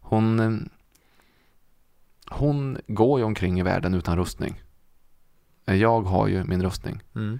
Hon, 0.00 0.40
eh, 0.40 0.58
hon 2.30 2.78
går 2.86 3.18
ju 3.18 3.24
omkring 3.24 3.60
i 3.60 3.62
världen 3.62 3.94
utan 3.94 4.16
rustning. 4.16 4.62
Eh, 5.66 5.74
Jag 5.74 6.00
har 6.02 6.26
ju 6.26 6.44
min 6.44 6.62
rustning. 6.62 7.02
Mm. 7.14 7.38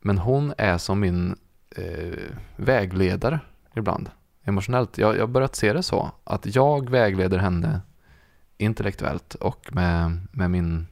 Men 0.00 0.18
hon 0.18 0.54
är 0.58 0.78
som 0.78 1.00
min 1.00 1.36
eh, 1.76 2.18
vägledare 2.56 3.40
ibland. 3.74 4.10
Emotionellt. 4.44 4.98
Jag 4.98 5.14
jag 5.16 5.20
har 5.20 5.26
börjat 5.26 5.56
se 5.56 5.72
det 5.72 5.82
så. 5.82 6.10
Att 6.24 6.54
jag 6.54 6.90
vägleder 6.90 7.38
henne 7.38 7.80
intellektuellt 8.60 9.34
och 9.34 9.74
med, 9.74 10.18
med 10.32 10.50
min 10.50 10.86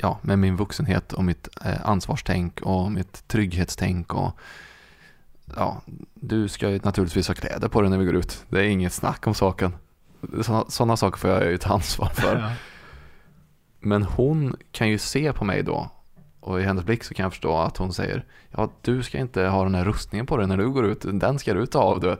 ja, 0.00 0.18
med 0.22 0.38
min 0.38 0.56
vuxenhet 0.56 1.12
och 1.12 1.24
mitt 1.24 1.48
eh, 1.64 1.88
ansvarstänk 1.88 2.60
och 2.60 2.92
mitt 2.92 3.28
trygghetstänk 3.28 4.14
och 4.14 4.38
ja, 5.56 5.82
du 6.14 6.48
ska 6.48 6.70
ju 6.70 6.80
naturligtvis 6.82 7.28
ha 7.28 7.34
kläder 7.34 7.68
på 7.68 7.80
dig 7.80 7.90
när 7.90 7.98
vi 7.98 8.04
går 8.04 8.16
ut. 8.16 8.44
Det 8.48 8.60
är 8.60 8.64
inget 8.64 8.92
snack 8.92 9.26
om 9.26 9.34
saken. 9.34 9.74
Sådana, 10.68 10.96
saker 10.96 11.18
får 11.18 11.30
jag 11.30 11.50
ju 11.50 11.58
ta 11.58 11.74
ansvar 11.74 12.08
för. 12.14 12.36
Ja. 12.36 12.52
Men 13.80 14.02
hon 14.02 14.56
kan 14.72 14.88
ju 14.88 14.98
se 14.98 15.32
på 15.32 15.44
mig 15.44 15.62
då 15.62 15.90
och 16.40 16.60
i 16.60 16.64
hennes 16.64 16.84
blick 16.84 17.04
så 17.04 17.14
kan 17.14 17.22
jag 17.22 17.32
förstå 17.32 17.58
att 17.58 17.76
hon 17.76 17.92
säger 17.92 18.24
Ja, 18.50 18.70
du 18.82 19.02
ska 19.02 19.18
inte 19.18 19.42
ha 19.42 19.64
den 19.64 19.74
här 19.74 19.84
rustningen 19.84 20.26
på 20.26 20.36
dig 20.36 20.46
när 20.46 20.56
du 20.56 20.70
går 20.70 20.86
ut. 20.86 21.04
Den 21.12 21.38
ska 21.38 21.54
du 21.54 21.66
ta 21.66 21.78
av 21.78 22.00
du. 22.00 22.16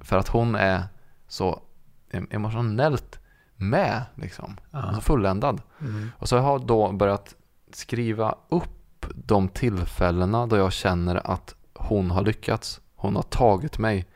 För 0.00 0.16
att 0.16 0.28
hon 0.28 0.54
är 0.54 0.82
så 1.28 1.62
em- 2.10 2.26
emotionellt 2.30 3.19
med 3.60 4.02
liksom. 4.14 4.56
Ja. 4.70 4.92
Så 4.94 5.00
fulländad. 5.00 5.62
Mm. 5.80 6.08
Och 6.18 6.28
så 6.28 6.38
har 6.38 6.52
jag 6.52 6.66
då 6.66 6.92
börjat 6.92 7.34
skriva 7.72 8.34
upp 8.48 9.06
de 9.14 9.48
tillfällena 9.48 10.46
då 10.46 10.56
jag 10.56 10.72
känner 10.72 11.30
att 11.30 11.54
hon 11.74 12.10
har 12.10 12.22
lyckats. 12.22 12.80
Hon 12.94 13.16
har 13.16 13.22
tagit 13.22 13.78
mig 13.78 14.06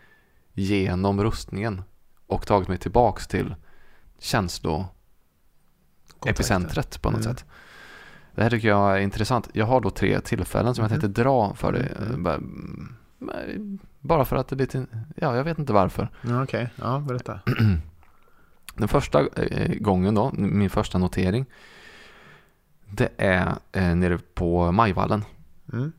genom 0.53 1.23
rustningen 1.23 1.83
och 2.27 2.47
tagit 2.47 2.69
mig 2.69 2.79
tillbaks 2.79 3.27
till 3.27 3.55
känslo 4.19 4.87
epicentret 6.27 7.03
på 7.03 7.11
något 7.11 7.25
Mm. 7.25 7.37
sätt. 7.37 7.45
Det 8.35 8.43
här 8.43 8.51
tycker 8.51 8.69
jag 8.69 8.97
är 8.97 9.01
intressant. 9.01 9.49
Jag 9.53 9.67
har 9.67 9.81
då 9.81 9.91
tre 9.91 10.21
tillfällen 10.21 10.75
som 10.75 10.83
jag 10.83 10.91
Mhm. 10.91 11.01
tänkte 11.01 11.23
dra 11.23 11.55
för 11.55 11.73
dig. 11.73 11.93
Mm. 12.09 12.23
Bara- 12.23 12.35
mm, 12.35 13.79
Bara 14.01 14.25
för 14.25 14.37
att 14.37 14.49
det 14.49 14.55
är 14.55 14.59
lite, 14.59 14.87
ja 15.17 15.37
jag 15.37 15.45
vet 15.45 15.59
inte 15.59 15.73
varför. 15.73 16.09
Ja, 16.23 16.43
Okej, 16.43 16.69
ja 16.77 16.99
berätta. 16.99 17.41
Den 18.75 18.89
första 18.89 19.27
eh, 19.27 19.75
gången 19.75 20.15
då, 20.15 20.31
min 20.33 20.71
första 20.71 20.99
notering. 20.99 21.47
Det 22.91 23.09
är 23.17 23.55
eh, 23.73 23.95
nere 23.95 24.19
på 24.35 24.73
Majvallen. 24.73 25.25
Mm. 25.73 25.93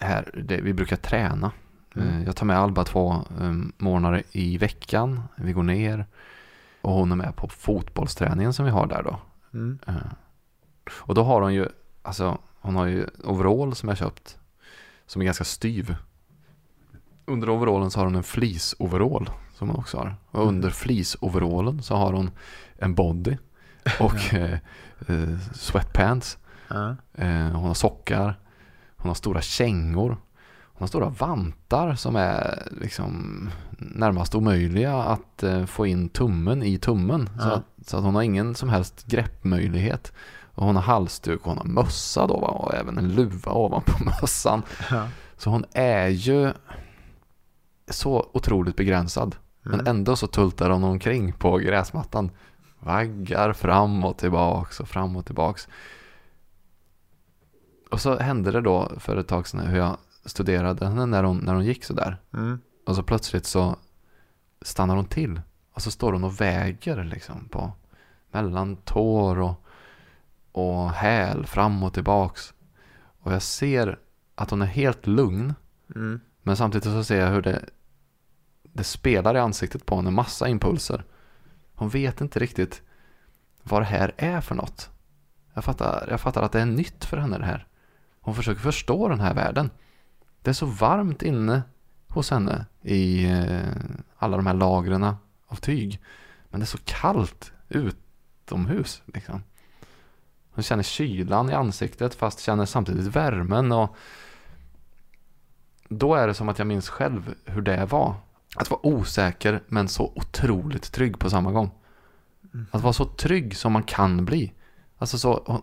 Här, 0.00 0.42
det, 0.44 0.60
vi 0.60 0.72
brukar 0.72 0.96
träna. 0.96 1.52
Mm. 1.96 2.08
Eh, 2.08 2.24
Jag 2.24 2.36
tar 2.36 2.46
med 2.46 2.58
Alba 2.58 2.84
två 2.84 3.12
eh, 3.12 3.52
månader 3.76 4.22
i 4.32 4.58
veckan. 4.58 5.22
Vi 5.36 5.52
går 5.52 5.62
ner. 5.62 6.06
Och 6.80 6.92
hon 6.92 7.12
är 7.12 7.16
med 7.16 7.36
på 7.36 7.48
fotbollsträningen 7.48 8.52
som 8.52 8.64
vi 8.64 8.70
har 8.70 8.86
där 8.86 9.02
då. 9.02 9.18
Mm. 9.54 9.78
Och 10.90 11.14
då 11.14 11.22
har 11.22 11.40
hon 11.42 11.54
ju, 11.54 11.68
alltså 12.02 12.38
hon 12.60 12.76
har 12.76 12.86
ju 12.86 13.06
overall 13.24 13.74
som 13.74 13.88
jag 13.88 13.98
köpt. 13.98 14.38
Som 15.06 15.22
är 15.22 15.26
ganska 15.26 15.44
styv. 15.44 15.96
Under 17.26 17.50
overallen 17.50 17.90
så 17.90 18.00
har 18.00 18.04
hon 18.04 18.14
en 18.14 18.22
fleece-overall 18.22 19.30
som 19.54 19.68
hon 19.68 19.78
också 19.78 19.96
har. 19.98 20.14
Och 20.30 20.36
Mm. 20.42 20.48
under 20.48 20.70
fleece-overallen 20.70 21.82
så 21.82 21.94
har 21.96 22.12
hon 22.12 22.30
en 22.78 22.94
body 22.94 23.36
och 24.00 24.34
eh, 24.34 24.58
eh, 25.08 25.38
sweatpants. 25.54 26.38
Ja. 26.68 26.96
Eh, 27.14 27.28
hon 27.28 27.64
har 27.66 27.74
sockar. 27.74 28.38
Hon 28.96 29.08
har 29.08 29.14
stora 29.14 29.40
kängor. 29.40 30.08
Hon 30.74 30.78
har 30.80 30.86
stora 30.86 31.08
vantar 31.08 31.94
som 31.94 32.16
är 32.16 32.62
liksom 32.80 33.50
närmast 33.78 34.34
omöjliga 34.34 34.94
att 34.96 35.42
eh, 35.42 35.64
få 35.66 35.86
in 35.86 36.08
tummen 36.08 36.62
i 36.62 36.78
tummen. 36.78 37.30
Så, 37.40 37.48
Ja. 37.48 37.52
att, 37.54 37.88
så 37.88 37.96
att 37.96 38.04
hon 38.04 38.14
har 38.14 38.22
ingen 38.22 38.54
som 38.54 38.68
helst 38.68 39.06
greppmöjlighet. 39.06 40.12
Och 40.54 40.66
hon 40.66 40.76
har 40.76 40.82
halsduk 40.82 41.40
och 41.40 41.46
hon 41.48 41.58
har 41.58 41.64
mössa 41.64 42.26
då 42.26 42.40
va? 42.40 42.48
och 42.48 42.74
även 42.74 42.98
en 42.98 43.14
luva 43.14 43.52
ovanpå 43.52 43.92
mössan. 44.04 44.62
Ja. 44.90 45.08
Så 45.36 45.50
hon 45.50 45.64
är 45.72 46.08
ju 46.08 46.52
så 47.92 48.30
otroligt 48.32 48.76
begränsad. 48.76 49.36
Men 49.62 49.74
Mm. 49.74 49.86
ändå 49.86 50.16
så 50.16 50.26
tultar 50.26 50.70
hon 50.70 50.84
omkring 50.84 51.32
på 51.32 51.56
gräsmattan. 51.58 52.30
Vaggar 52.78 53.52
fram 53.52 54.04
och 54.04 54.16
tillbaks 54.18 54.80
och 54.80 54.88
fram 54.88 55.16
och 55.16 55.26
tillbaks. 55.26 55.68
Och 57.90 58.00
så 58.00 58.18
hände 58.18 58.50
det 58.50 58.60
då 58.60 58.92
för 58.98 59.16
ett 59.16 59.28
tag 59.28 59.48
sedan 59.48 59.60
hur 59.60 59.78
jag 59.78 59.96
studerade 60.24 60.86
henne 60.86 61.06
när 61.06 61.24
hon, 61.24 61.38
när 61.38 61.54
hon 61.54 61.64
gick 61.64 61.84
sådär. 61.84 62.16
Mm. 62.32 62.60
Och 62.86 62.96
så 62.96 63.02
plötsligt 63.02 63.46
så 63.46 63.76
stannar 64.62 64.96
hon 64.96 65.04
till. 65.04 65.40
Och 65.72 65.82
så 65.82 65.90
står 65.90 66.12
hon 66.12 66.24
och 66.24 66.40
väger 66.40 67.04
liksom 67.04 67.48
på 67.48 67.72
mellan 68.30 68.76
tår 68.76 69.40
och, 69.40 69.64
och 70.52 70.90
häl 70.90 71.46
fram 71.46 71.82
och 71.82 71.94
tillbaks. 71.94 72.54
Och 73.20 73.32
jag 73.32 73.42
ser 73.42 73.98
att 74.34 74.50
hon 74.50 74.62
är 74.62 74.66
helt 74.66 75.06
lugn. 75.06 75.54
Mm. 75.94 76.20
Men 76.42 76.56
samtidigt 76.56 76.84
så 76.84 77.04
ser 77.04 77.20
jag 77.20 77.30
hur 77.30 77.42
det, 77.42 77.64
det 78.72 78.84
spelar 78.84 79.34
i 79.34 79.38
ansiktet 79.38 79.86
på 79.86 79.96
henne, 79.96 80.10
massa 80.10 80.48
impulser. 80.48 81.04
Hon 81.74 81.88
vet 81.88 82.20
inte 82.20 82.38
riktigt 82.38 82.82
vad 83.62 83.82
det 83.82 83.86
här 83.86 84.14
är 84.16 84.40
för 84.40 84.54
något. 84.54 84.90
Jag 85.54 85.64
fattar, 85.64 86.06
jag 86.10 86.20
fattar 86.20 86.42
att 86.42 86.52
det 86.52 86.60
är 86.60 86.66
nytt 86.66 87.04
för 87.04 87.16
henne 87.16 87.38
det 87.38 87.44
här. 87.44 87.66
Hon 88.20 88.34
försöker 88.34 88.60
förstå 88.60 89.08
den 89.08 89.20
här 89.20 89.34
världen. 89.34 89.70
Det 90.42 90.50
är 90.50 90.54
så 90.54 90.66
varmt 90.66 91.22
inne 91.22 91.62
hos 92.08 92.30
henne 92.30 92.66
i 92.82 93.24
eh, 93.30 93.60
alla 94.16 94.36
de 94.36 94.46
här 94.46 94.54
lagren 94.54 95.04
av 95.46 95.56
tyg. 95.56 96.00
Men 96.48 96.60
det 96.60 96.64
är 96.64 96.66
så 96.66 96.78
kallt 96.84 97.52
utomhus. 97.68 99.02
Liksom. 99.06 99.42
Hon 100.54 100.64
känner 100.64 100.82
kylan 100.82 101.50
i 101.50 101.54
ansiktet 101.54 102.14
fast 102.14 102.40
känner 102.40 102.66
samtidigt 102.66 103.16
värmen. 103.16 103.72
och 103.72 103.96
Då 105.88 106.14
är 106.14 106.26
det 106.26 106.34
som 106.34 106.48
att 106.48 106.58
jag 106.58 106.66
minns 106.66 106.88
själv 106.88 107.34
hur 107.44 107.62
det 107.62 107.84
var. 107.84 108.14
Att 108.56 108.70
vara 108.70 108.86
osäker 108.86 109.62
men 109.68 109.88
så 109.88 110.12
otroligt 110.16 110.92
trygg 110.92 111.18
på 111.18 111.30
samma 111.30 111.52
gång. 111.52 111.70
Att 112.70 112.82
vara 112.82 112.92
så 112.92 113.04
trygg 113.04 113.56
som 113.56 113.72
man 113.72 113.82
kan 113.82 114.24
bli. 114.24 114.52
Alltså 114.98 115.18
så, 115.18 115.42
hon, 115.46 115.62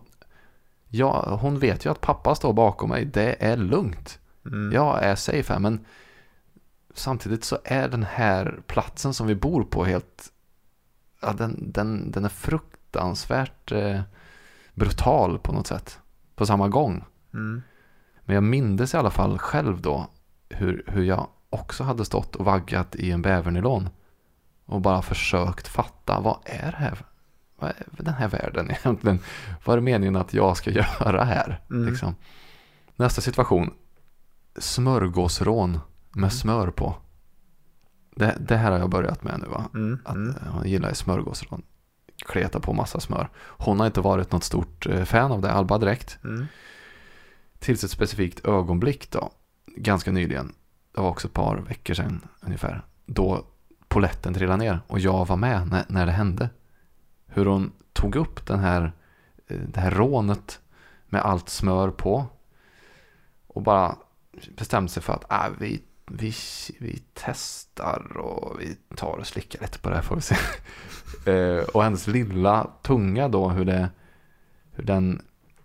ja, 0.88 1.38
hon 1.40 1.58
vet 1.58 1.84
ju 1.84 1.90
att 1.90 2.00
pappa 2.00 2.34
står 2.34 2.52
bakom 2.52 2.90
mig. 2.90 3.04
Det 3.04 3.44
är 3.44 3.56
lugnt. 3.56 4.18
Mm. 4.46 4.72
Jag 4.72 5.02
är 5.02 5.14
safe 5.14 5.52
här 5.52 5.60
men 5.60 5.84
samtidigt 6.94 7.44
så 7.44 7.58
är 7.64 7.88
den 7.88 8.02
här 8.02 8.60
platsen 8.66 9.14
som 9.14 9.26
vi 9.26 9.34
bor 9.34 9.64
på 9.64 9.84
helt, 9.84 10.32
ja, 11.22 11.32
den, 11.32 11.72
den, 11.72 12.10
den 12.10 12.24
är 12.24 12.28
fruktansvärt 12.28 13.72
eh, 13.72 14.00
brutal 14.74 15.38
på 15.38 15.52
något 15.52 15.66
sätt. 15.66 15.98
På 16.34 16.46
samma 16.46 16.68
gång. 16.68 17.04
Mm. 17.34 17.62
Men 18.24 18.34
jag 18.34 18.44
mindes 18.44 18.94
i 18.94 18.96
alla 18.96 19.10
fall 19.10 19.38
själv 19.38 19.80
då 19.80 20.10
hur, 20.48 20.84
hur 20.86 21.02
jag 21.02 21.28
också 21.50 21.84
hade 21.84 22.04
stått 22.04 22.36
och 22.36 22.44
vaggat 22.44 22.94
i 22.96 23.10
en 23.10 23.22
bävernylon. 23.22 23.88
Och 24.64 24.80
bara 24.80 25.02
försökt 25.02 25.68
fatta 25.68 26.20
vad 26.20 26.38
är 26.44 26.70
det 26.70 26.76
här? 26.76 26.98
Vad 27.58 27.70
är 27.70 27.76
den 27.90 28.14
här 28.14 28.28
världen 28.28 28.70
egentligen? 28.80 29.18
Vad 29.64 29.74
är 29.74 29.76
det 29.76 29.84
meningen 29.84 30.16
att 30.16 30.34
jag 30.34 30.56
ska 30.56 30.70
göra 31.00 31.24
här? 31.24 31.60
Mm. 31.70 31.88
Liksom. 31.88 32.14
Nästa 32.96 33.20
situation. 33.20 33.70
Smörgåsrån 34.58 35.70
med 36.10 36.18
Mm. 36.18 36.30
smör 36.30 36.70
på. 36.70 36.94
Det, 38.16 38.36
det 38.40 38.56
här 38.56 38.70
har 38.72 38.78
jag 38.78 38.90
börjat 38.90 39.22
med 39.24 39.40
nu 39.40 39.46
va? 39.46 39.64
Mm. 39.74 39.98
Att 40.04 40.14
Mm. 40.14 40.30
eh, 40.36 40.52
hon 40.52 40.68
gillar 40.68 40.92
smörgåsrån. 40.92 41.62
Kleta 42.26 42.60
på 42.60 42.72
massa 42.72 43.00
smör. 43.00 43.28
Hon 43.36 43.80
har 43.80 43.86
inte 43.86 44.00
varit 44.00 44.32
något 44.32 44.44
stort 44.44 44.86
eh, 44.86 45.04
fan 45.04 45.32
av 45.32 45.40
det, 45.40 45.52
Alba 45.52 45.78
direkt. 45.78 46.18
Mm. 46.24 46.46
Tills 47.58 47.84
ett 47.84 47.90
specifikt 47.90 48.44
ögonblick 48.46 49.10
då. 49.10 49.30
Ganska 49.76 50.12
nyligen. 50.12 50.52
Det 50.92 51.00
var 51.00 51.08
också 51.08 51.28
ett 51.28 51.34
par 51.34 51.56
veckor 51.56 51.94
sedan 51.94 52.20
ungefär. 52.40 52.82
Då 53.06 53.44
poletten 53.88 54.34
trillade 54.34 54.58
ner 54.64 54.80
och 54.86 54.98
jag 54.98 55.26
var 55.26 55.36
med 55.36 55.68
när, 55.68 55.84
när 55.88 56.06
det 56.06 56.12
hände. 56.12 56.50
Hur 57.26 57.46
hon 57.46 57.72
tog 57.92 58.16
upp 58.16 58.46
den 58.46 58.58
här, 58.58 58.92
eh, 59.46 59.60
det 59.60 59.80
här 59.80 59.90
rånet 59.90 60.60
med 61.06 61.22
allt 61.22 61.48
smör 61.48 61.90
på. 61.90 62.26
Och 63.46 63.62
bara 63.62 63.96
bestämde 64.56 64.90
sig 64.90 65.02
för 65.02 65.12
att 65.12 65.32
äh, 65.32 65.56
vi, 65.58 65.82
vi, 66.06 66.34
vi 66.78 67.02
testar 67.14 68.16
och 68.16 68.60
vi 68.60 68.76
tar 68.96 69.16
och 69.18 69.26
slickar 69.26 69.60
lite 69.60 69.78
på 69.78 69.88
det 69.88 69.94
här 69.94 70.02
får 70.02 70.16
vi 70.16 70.22
se. 70.22 70.36
Eh, 71.26 71.64
och 71.64 71.82
hennes 71.82 72.06
lilla 72.06 72.70
tunga 72.82 73.28
då 73.28 73.48
hur, 73.48 73.64
det, 73.64 73.90
hur 74.72 74.84
den 74.84 75.22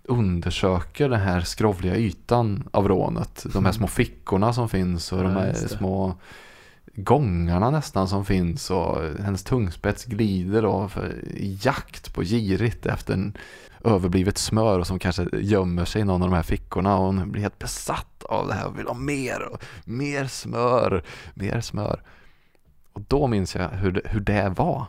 undersöker 0.07 1.09
den 1.09 1.19
här 1.19 1.41
skrovliga 1.41 1.95
ytan 1.95 2.69
av 2.71 2.87
rånet. 2.87 3.45
De 3.53 3.65
här 3.65 3.71
små 3.71 3.87
fickorna 3.87 4.53
som 4.53 4.69
finns 4.69 5.13
och 5.13 5.23
de 5.23 5.31
här 5.31 5.53
små 5.53 6.15
gångarna 6.95 7.69
nästan 7.69 8.07
som 8.07 8.25
finns 8.25 8.71
och 8.71 9.01
hennes 9.19 9.43
tungspets 9.43 10.05
glider 10.05 10.61
då 10.61 10.87
för, 10.87 11.25
i 11.25 11.59
jakt 11.61 12.13
på 12.13 12.23
girigt 12.23 12.85
efter 12.85 13.13
en 13.13 13.37
överblivet 13.83 14.37
smör 14.37 14.79
och 14.79 14.87
som 14.87 14.99
kanske 14.99 15.27
gömmer 15.33 15.85
sig 15.85 16.01
i 16.01 16.05
någon 16.05 16.21
av 16.21 16.29
de 16.29 16.35
här 16.35 16.43
fickorna 16.43 16.97
och 16.97 17.05
hon 17.05 17.31
blir 17.31 17.41
helt 17.41 17.59
besatt 17.59 18.23
av 18.23 18.47
det 18.47 18.53
här 18.53 18.67
och 18.67 18.79
vill 18.79 18.87
ha 18.87 18.93
mer 18.93 19.41
och 19.41 19.63
mer 19.85 20.25
smör, 20.25 21.03
mer 21.33 21.61
smör. 21.61 22.01
Och 22.93 23.01
då 23.01 23.27
minns 23.27 23.55
jag 23.55 23.69
hur 23.69 23.91
det, 23.91 24.01
hur 24.05 24.19
det 24.19 24.49
var. 24.49 24.85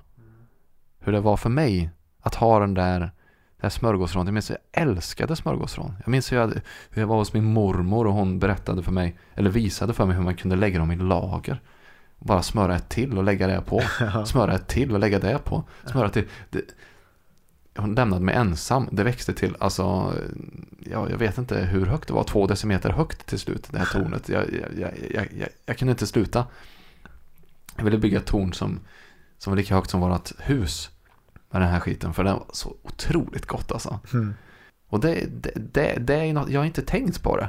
Hur 0.99 1.13
det 1.13 1.21
var 1.21 1.37
för 1.37 1.51
mig 1.51 1.91
att 2.21 2.35
ha 2.35 2.61
den 2.61 2.75
där, 2.75 3.11
det 3.57 3.63
här 3.63 3.71
smörgåsrånet. 3.71 4.27
Jag 4.27 4.35
minns 4.35 4.51
att 4.51 4.57
jag 4.73 4.83
älskade 4.83 5.37
smörgåsrån. 5.37 5.95
Jag 6.05 6.09
minns 6.09 6.33
hur 6.33 6.37
jag, 6.37 6.53
hur 6.91 7.03
jag 7.03 7.07
var 7.07 7.17
hos 7.17 7.33
min 7.33 7.45
mormor 7.45 8.07
och 8.07 8.13
hon 8.13 8.39
berättade 8.39 8.83
för 8.83 8.93
mig, 8.93 9.19
eller 9.35 9.51
visade 9.51 9.93
för 9.93 10.07
mig 10.07 10.17
hur 10.17 10.23
man 10.23 10.35
kunde 10.35 10.57
lägga 10.57 10.79
dem 10.79 10.93
i 10.93 10.97
lager. 10.97 11.61
Bara 12.19 12.43
smöra 12.43 12.77
ett 12.77 12.89
till 12.89 13.19
och 13.19 13.25
lägga 13.25 13.47
det 13.47 13.61
på. 13.61 13.83
Smöra 14.27 14.55
ett 14.55 14.69
till 14.69 14.93
och 14.93 14.99
lägga 14.99 15.19
det 15.19 15.39
på. 15.39 15.65
Smöra 15.85 16.09
till. 16.09 16.25
Det, 16.51 16.63
hon 17.77 17.95
lämnade 17.95 18.25
mig 18.25 18.35
ensam. 18.35 18.89
Det 18.93 19.05
växte 19.05 19.33
till, 19.33 19.57
alltså, 19.61 20.15
ja, 20.79 21.11
jag 21.11 21.19
vet 21.19 21.39
inte 21.39 21.59
hur 21.59 21.87
högt 21.87 22.09
det 22.09 22.15
var. 22.15 22.25
Två 22.25 22.47
decimeter 22.47 22.91
högt 22.91 23.27
till 23.27 23.39
slut, 23.39 23.69
det 23.71 23.79
här 23.79 23.87
tornet. 23.87 24.29
Jag, 24.29 24.43
jag, 24.43 24.79
jag, 24.79 24.91
jag, 25.15 25.29
jag, 25.39 25.49
jag 25.67 25.79
kunde 25.79 25.93
inte 25.93 26.07
sluta. 26.07 26.47
Jag 27.77 27.85
ville 27.85 27.99
bygga 27.99 28.19
ett 28.19 28.27
torn 28.27 28.53
som, 28.53 28.81
som 29.39 29.51
var 29.51 29.57
lika 29.57 29.75
högt 29.75 29.91
som 29.91 30.01
vårt 30.01 30.33
hus. 30.39 30.91
Med 31.51 31.63
den 31.63 31.71
här 31.71 31.81
skiten. 31.81 32.15
För 32.15 32.25
det 32.25 32.33
var 32.33 32.47
så 32.53 32.77
otroligt 32.83 33.47
gott 33.47 33.73
alltså. 33.73 34.01
Mm. 34.13 34.35
Och 34.89 35.01
det, 35.01 35.27
det, 35.43 35.53
det, 35.55 35.97
det 36.01 36.15
är 36.15 36.33
något, 36.33 36.49
jag 36.51 36.61
har 36.61 36.65
inte 36.67 36.83
tänkt 36.83 37.23
på 37.23 37.37
det. 37.37 37.49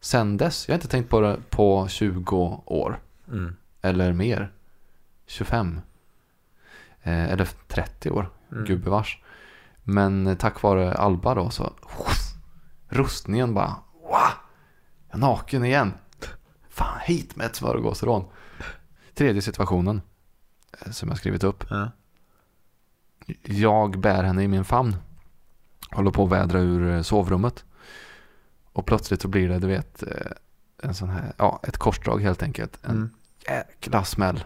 Sen 0.00 0.36
dess. 0.36 0.68
Jag 0.68 0.72
har 0.72 0.76
inte 0.76 0.88
tänkt 0.88 1.10
på 1.10 1.20
det 1.20 1.38
på 1.50 1.88
20 1.88 2.62
år. 2.66 3.00
Mm. 3.28 3.56
Eller 3.82 4.12
mer. 4.12 4.52
25. 5.26 5.80
Eh, 7.02 7.24
eller 7.32 7.48
30 7.68 8.10
år. 8.10 8.30
Mm. 8.52 8.64
Gubevars. 8.64 9.22
Men 9.82 10.26
eh, 10.26 10.36
tack 10.36 10.62
vare 10.62 10.94
Alba 10.94 11.34
då 11.34 11.50
så. 11.50 11.72
Rustningen 12.88 13.54
bara. 13.54 13.76
Wow! 13.92 14.12
Jag 15.08 15.16
är 15.16 15.18
naken 15.18 15.64
igen. 15.64 15.92
Fan 16.68 16.98
hit 17.04 17.36
med 17.36 17.46
ett 17.46 17.56
smörgåsrån. 17.56 18.24
Tredje 19.14 19.42
situationen. 19.42 20.00
eh, 20.80 20.90
Som 20.92 21.08
jag 21.08 21.18
skrivit 21.18 21.44
upp. 21.44 21.64
Ja. 21.70 21.90
Jag 23.42 24.00
bär 24.00 24.22
henne 24.24 24.42
i 24.42 24.48
min 24.48 24.64
famn. 24.64 24.96
Håller 25.90 26.10
på 26.10 26.24
att 26.24 26.30
vädra 26.30 26.58
ur 26.60 26.90
eh, 26.96 27.02
sovrummet. 27.02 27.64
Och 28.72 28.86
plötsligt 28.86 29.22
så 29.22 29.28
blir 29.28 29.48
det, 29.48 29.58
du 29.58 29.66
vet, 29.66 30.02
eh, 30.02 30.32
en 30.82 30.94
sån 30.94 31.08
här, 31.08 31.32
ja, 31.36 31.60
ett 31.62 31.76
korsdrag 31.76 32.22
helt 32.22 32.42
enkelt. 32.42 32.78
En 32.84 32.90
Mm. 32.90 33.10
jäkla 33.48 34.04
smäll. 34.04 34.44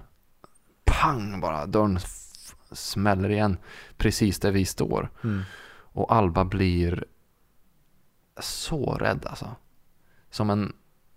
Pang 0.84 1.40
bara, 1.40 1.66
dörren 1.66 1.98
smäller 2.72 3.30
igen. 3.30 3.56
Precis 3.96 4.40
där 4.40 4.50
vi 4.52 4.64
står. 4.64 5.10
Mm. 5.24 5.42
Och 5.68 6.14
Alba 6.14 6.44
blir 6.44 7.04
så 8.40 8.94
rädd 8.94 9.26
alltså. 9.26 9.50
Som 10.30 10.50
en, 10.50 10.72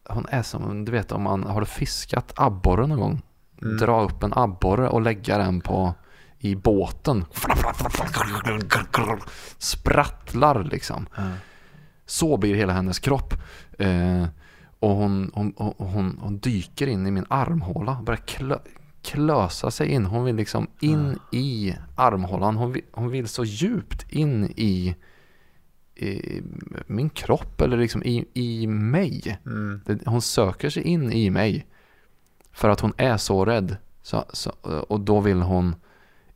hon 0.09 0.25
är 0.29 0.43
som, 0.43 0.85
du 0.85 0.91
vet 0.91 1.11
om 1.11 1.21
man 1.21 1.43
har 1.43 1.65
fiskat 1.65 2.33
abborre 2.35 2.87
någon 2.87 2.99
gång. 2.99 3.21
Mm. 3.61 3.77
Dra 3.77 4.01
upp 4.03 4.23
en 4.23 4.33
abborre 4.33 4.89
och 4.89 5.01
lägga 5.01 5.37
den 5.37 5.61
på 5.61 5.93
i 6.39 6.55
båten. 6.55 7.25
Sprattlar 9.57 10.63
liksom. 10.63 11.07
Ja. 11.15 11.31
Så 12.05 12.37
blir 12.37 12.55
hela 12.55 12.73
hennes 12.73 12.99
kropp. 12.99 13.33
Eh, 13.79 14.25
och 14.79 14.89
hon, 14.89 15.31
hon, 15.33 15.53
hon, 15.77 16.19
hon, 16.21 16.37
dyker 16.37 16.87
in 16.87 17.07
i 17.07 17.11
min 17.11 17.25
armhåla 17.29 17.97
och 17.97 18.03
börjar 18.03 18.21
klö, 18.25 18.57
klösa 19.01 19.71
sig 19.71 19.87
in. 19.87 20.05
Hon 20.05 20.23
vill 20.23 20.35
liksom 20.35 20.67
in 20.79 21.19
i 21.31 21.75
armhålan. 21.95 22.55
Hon 22.55 22.71
vill, 22.71 22.83
hon 22.91 23.09
vill 23.09 23.27
så 23.27 23.43
djupt 23.43 24.11
in 24.11 24.53
i, 24.55 24.95
i 25.95 26.41
min 26.87 27.09
kropp 27.09 27.61
eller 27.61 27.77
liksom 27.77 28.03
i, 28.03 28.25
i 28.33 28.67
mig. 28.67 29.39
Mm. 29.45 29.81
Hon 30.05 30.21
söker 30.21 30.69
sig 30.69 30.83
in 30.83 31.11
i 31.11 31.29
mig. 31.29 31.67
För 32.51 32.69
att 32.69 32.79
hon 32.79 32.93
är 32.97 33.17
så 33.17 33.45
rädd. 33.45 33.77
Så, 34.01 34.25
så, 34.33 34.49
och 34.87 34.99
då 34.99 35.19
vill 35.19 35.41
hon 35.41 35.75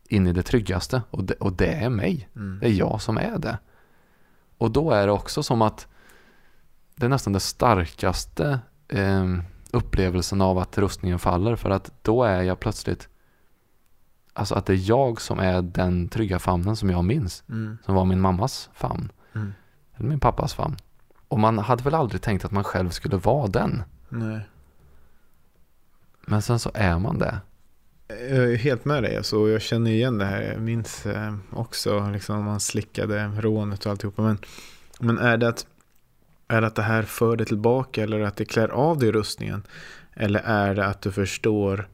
in 0.07 0.27
i 0.27 0.33
det 0.33 0.43
tryggaste. 0.43 1.01
Och 1.09 1.23
det, 1.23 1.33
och 1.33 1.53
det 1.53 1.73
är 1.73 1.89
mig. 1.89 2.29
Mm. 2.35 2.59
Det 2.59 2.67
är 2.67 2.71
jag 2.71 3.01
som 3.01 3.17
är 3.17 3.37
det. 3.37 3.57
Och 4.57 4.71
då 4.71 4.91
är 4.91 5.07
det 5.07 5.13
också 5.13 5.43
som 5.43 5.61
att 5.61 5.87
det 6.95 7.05
är 7.05 7.09
nästan 7.09 7.33
det 7.33 7.39
starkaste 7.39 8.59
eh, 8.87 9.25
upplevelsen 9.71 10.41
av 10.41 10.57
att 10.57 10.77
rustningen 10.77 11.19
faller. 11.19 11.55
För 11.55 11.69
att 11.69 11.91
då 12.01 12.23
är 12.23 12.41
jag 12.41 12.59
plötsligt, 12.59 13.09
alltså 14.33 14.55
att 14.55 14.65
det 14.65 14.73
är 14.73 14.89
jag 14.89 15.21
som 15.21 15.39
är 15.39 15.61
den 15.61 16.07
trygga 16.07 16.39
famnen 16.39 16.75
som 16.75 16.89
jag 16.89 17.03
minns. 17.03 17.43
Mm. 17.49 17.77
Som 17.85 17.95
var 17.95 18.05
min 18.05 18.21
mammas 18.21 18.69
famn. 18.73 19.11
Mm. 19.35 19.53
Eller 19.95 20.09
min 20.09 20.19
pappas 20.19 20.53
famn. 20.53 20.75
Och 21.27 21.39
man 21.39 21.59
hade 21.59 21.83
väl 21.83 21.93
aldrig 21.93 22.21
tänkt 22.21 22.45
att 22.45 22.51
man 22.51 22.63
själv 22.63 22.89
skulle 22.89 23.17
vara 23.17 23.47
den. 23.47 23.83
Nej. 24.09 24.41
Men 26.25 26.41
sen 26.41 26.59
så 26.59 26.71
är 26.73 26.99
man 26.99 27.19
det. 27.19 27.41
Jag 28.07 28.51
är 28.51 28.55
helt 28.55 28.85
med 28.85 29.03
dig. 29.03 29.17
Alltså, 29.17 29.49
jag 29.49 29.61
känner 29.61 29.91
igen 29.91 30.17
det 30.17 30.25
här. 30.25 30.41
Jag 30.41 30.61
minns 30.61 31.05
eh, 31.05 31.35
också 31.51 32.09
liksom, 32.13 32.43
man 32.43 32.59
slickade 32.59 33.27
rånet 33.27 33.85
och 33.85 33.91
alltihopa. 33.91 34.21
Men, 34.21 34.37
men 34.99 35.17
är, 35.17 35.37
det 35.37 35.47
att, 35.47 35.65
är 36.47 36.61
det 36.61 36.67
att 36.67 36.75
det 36.75 36.81
här 36.81 37.03
för 37.03 37.35
dig 37.35 37.45
tillbaka 37.45 38.03
eller 38.03 38.19
att 38.19 38.35
det 38.35 38.45
klär 38.45 38.67
av 38.67 38.99
dig 38.99 39.11
rustningen? 39.11 39.63
Eller 40.13 40.39
är 40.39 40.75
det 40.75 40.85
att 40.85 41.01
du 41.01 41.11
förstår 41.11 41.87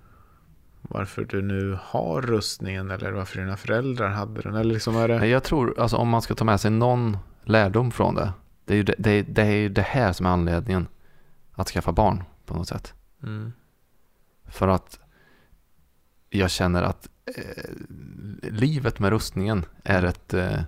varför 0.81 1.25
du 1.25 1.41
nu 1.41 1.77
har 1.81 2.21
rustningen 2.21 2.91
eller 2.91 3.11
varför 3.11 3.39
dina 3.39 3.57
föräldrar 3.57 4.09
hade 4.09 4.41
den. 4.41 4.55
Eller 4.55 4.73
liksom 4.73 4.95
är 4.95 5.07
det... 5.07 5.27
Jag 5.27 5.43
tror, 5.43 5.79
alltså 5.79 5.97
om 5.97 6.09
man 6.09 6.21
ska 6.21 6.35
ta 6.35 6.45
med 6.45 6.61
sig 6.61 6.71
någon 6.71 7.17
lärdom 7.43 7.91
från 7.91 8.15
det. 8.15 8.33
Det 8.65 8.73
är 8.73 8.77
ju 8.77 8.83
det, 8.83 8.95
det, 8.97 9.21
det, 9.21 9.41
är 9.41 9.69
det 9.69 9.81
här 9.81 10.13
som 10.13 10.25
är 10.25 10.29
anledningen 10.29 10.87
att 11.51 11.67
skaffa 11.67 11.91
barn 11.91 12.23
på 12.45 12.53
något 12.53 12.67
sätt. 12.67 12.93
Mm. 13.23 13.53
För 14.47 14.67
att 14.67 14.99
jag 16.29 16.51
känner 16.51 16.83
att 16.83 17.09
eh, 17.25 17.63
livet 18.41 18.99
med 18.99 19.09
rustningen 19.09 19.65
är 19.83 20.03
ett 20.03 20.33
eh, 20.33 20.61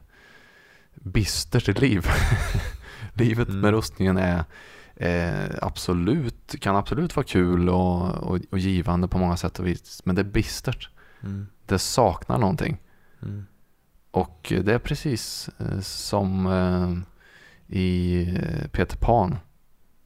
bistert 0.94 1.80
liv. 1.80 2.06
livet 3.14 3.48
Mm. 3.50 3.62
med 3.62 3.72
rustningen 3.72 4.18
är 4.18 4.44
eh, 4.96 5.50
absolut, 5.62 6.56
kan 6.60 6.76
absolut 6.76 7.16
vara 7.16 7.26
kul 7.26 7.70
och, 7.70 8.16
och, 8.16 8.40
och 8.52 8.60
givande 8.60 9.08
på 9.08 9.18
många 9.18 9.38
sätt 9.38 9.60
och 9.60 9.68
vis. 9.68 10.02
Men 10.06 10.16
det 10.16 10.22
är 10.22 10.26
bistert. 10.26 10.90
Mm. 11.24 11.48
Det 11.66 11.80
saknar 11.80 12.38
någonting. 12.38 12.78
Mm. 13.22 13.46
Och 14.12 14.54
det 14.64 14.74
är 14.74 14.80
precis 14.80 15.50
eh, 15.58 15.80
som 15.80 16.46
eh, 16.48 16.98
i 17.78 18.22
eh, 18.36 18.68
Peter 18.68 18.98
Pan. 18.98 19.38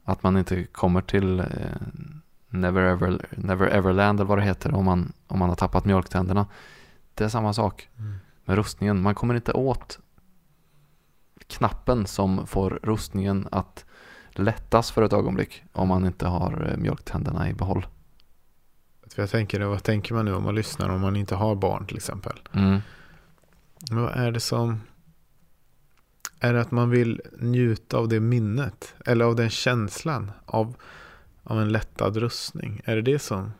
Att 0.04 0.22
man 0.22 0.36
inte 0.36 0.64
kommer 0.64 1.00
till 1.00 1.44
Never, 2.60 2.82
Ever, 2.82 3.26
Never 3.30 3.66
Everland 3.66 4.20
eller 4.20 4.28
vad 4.28 4.38
det 4.38 4.42
heter 4.44 4.74
om 4.74 4.84
man, 4.84 5.12
om 5.26 5.38
man 5.38 5.48
har 5.48 5.56
tappat 5.56 5.84
mjölktänderna. 5.84 6.46
Det 7.14 7.24
är 7.24 7.28
samma 7.28 7.52
sak 7.52 7.88
Mm. 7.98 8.14
med 8.44 8.56
rustningen. 8.56 9.02
Man 9.02 9.14
kommer 9.14 9.34
inte 9.34 9.52
åt 9.52 9.98
knappen 11.46 12.06
som 12.06 12.46
får 12.46 12.80
rustningen 12.82 13.48
att 13.50 13.84
lättas 14.30 14.90
för 14.90 15.02
ett 15.02 15.12
ögonblick 15.12 15.64
om 15.72 15.88
man 15.88 16.06
inte 16.06 16.26
har 16.26 16.68
eh, 16.70 16.76
mjölktänderna 16.76 17.48
i 17.50 17.54
behåll. 17.54 17.86
Jag 19.16 19.30
tänker, 19.30 19.60
vad 19.60 19.82
tänker 19.82 20.14
man 20.14 20.24
nu 20.24 20.34
om 20.34 20.42
man 20.42 20.54
lyssnar 20.54 20.88
om 20.88 21.00
man 21.00 21.16
inte 21.16 21.34
har 21.34 21.54
barn 21.54 21.86
till 21.86 21.96
exempel? 21.96 22.38
Mm. 22.52 22.80
Men 23.90 24.02
vad 24.02 24.12
är 24.12 24.32
det 24.32 24.40
som... 24.40 24.80
Är 26.40 26.52
det 26.54 26.60
att 26.60 26.70
man 26.70 26.90
vill 26.90 27.20
njuta 27.40 27.96
av 27.96 28.08
det 28.08 28.20
minnet? 28.20 28.94
Eller 29.06 29.24
av 29.24 29.36
den 29.36 29.50
känslan 29.50 30.30
av, 30.46 30.76
av 31.46 31.60
en 31.60 31.72
lättad 31.72 32.16
rustning? 32.16 32.80
Är 32.84 32.96
det 32.96 33.02
det 33.02 33.18
som 33.18 33.52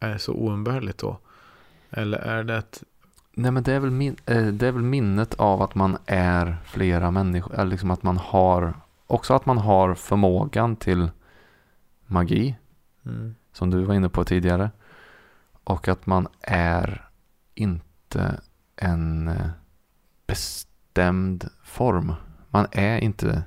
är 0.00 0.18
så 0.18 0.32
oumbärligt 0.32 0.98
då? 0.98 1.18
Eller 1.90 2.18
är 2.18 2.44
det 2.44 2.58
att... 2.58 2.82
Nej 3.34 3.50
men 3.50 3.62
det 3.62 3.72
är, 3.72 3.80
väl 3.80 3.90
min, 3.90 4.16
eh, 4.26 4.46
det 4.46 4.66
är 4.66 4.72
väl 4.72 4.82
minnet 4.82 5.34
av 5.34 5.62
att 5.62 5.74
man 5.74 5.98
är 6.06 6.56
flera 6.64 7.10
människor. 7.10 7.54
Eller 7.54 7.70
liksom 7.70 7.90
att 7.90 8.02
man 8.02 8.16
har, 8.16 8.74
också 9.06 9.34
att 9.34 9.46
man 9.46 9.58
har 9.58 9.94
förmågan 9.94 10.76
till 10.76 11.10
magi. 12.06 12.56
Mm, 13.06 13.34
Som 13.52 13.70
du 13.70 13.84
var 13.84 13.94
inne 13.94 14.08
på 14.08 14.24
tidigare. 14.24 14.70
Och 15.64 15.88
att 15.88 16.06
man 16.06 16.28
är 16.40 17.08
inte 17.54 18.40
en 18.76 19.28
eh, 19.28 19.50
bestämd 20.26 21.48
form. 21.64 22.14
Man 22.48 22.66
är 22.72 22.98
inte 22.98 23.42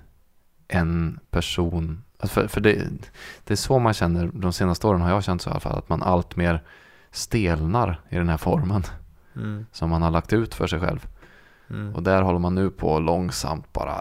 en 0.67 1.19
person. 1.29 2.04
Alltså 2.19 2.33
För, 2.41 2.47
för 2.47 2.61
det, 2.61 2.87
det 3.43 3.53
är 3.53 3.55
så 3.57 3.79
man 3.79 3.93
känner, 3.93 4.29
de 4.33 4.53
senaste 4.53 4.87
åren 4.87 5.01
har 5.01 5.09
jag 5.09 5.23
känt 5.23 5.41
så 5.41 5.49
i 5.49 5.51
alla 5.51 5.59
fall, 5.59 5.77
att 5.77 5.89
man 5.89 6.03
allt 6.03 6.35
mer 6.35 6.63
stelnar 7.11 8.01
i 8.09 8.15
den 8.15 8.29
här 8.29 8.37
formen 8.37 8.83
mm, 9.35 9.65
som 9.71 9.89
man 9.89 10.01
har 10.01 10.11
lagt 10.11 10.33
ut 10.33 10.55
för 10.55 10.67
sig 10.67 10.79
själv. 10.79 11.07
mm, 11.69 11.95
Och 11.95 12.03
där 12.03 12.21
håller 12.21 12.39
man 12.39 12.55
nu 12.55 12.69
på 12.69 12.99
långsamt 12.99 13.73
bara, 13.73 13.97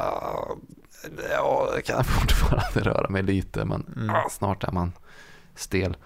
ja, 1.30 1.68
jag 1.74 1.84
kan 1.84 2.04
fortfarande 2.04 2.80
röra 2.90 3.08
mig 3.08 3.22
lite, 3.22 3.64
men 3.64 3.92
Mm. 3.96 4.10
ah, 4.10 4.28
snart 4.30 4.64
är 4.64 4.72
man 4.72 4.92
stel. 5.54 5.96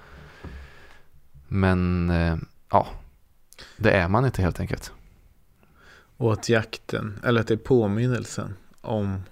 Men 1.48 2.10
eh, 2.10 2.36
ja, 2.70 2.86
det 3.76 3.90
är 3.90 4.08
man 4.08 4.24
inte 4.26 4.42
helt 4.42 4.60
enkelt. 4.60 4.92
Och 6.16 6.32
att 6.32 6.48
jakten, 6.48 7.20
eller 7.24 7.40
att 7.40 7.46
det 7.46 7.54
är 7.54 7.58
påminnelsen 7.58 8.54
om, 8.80 9.22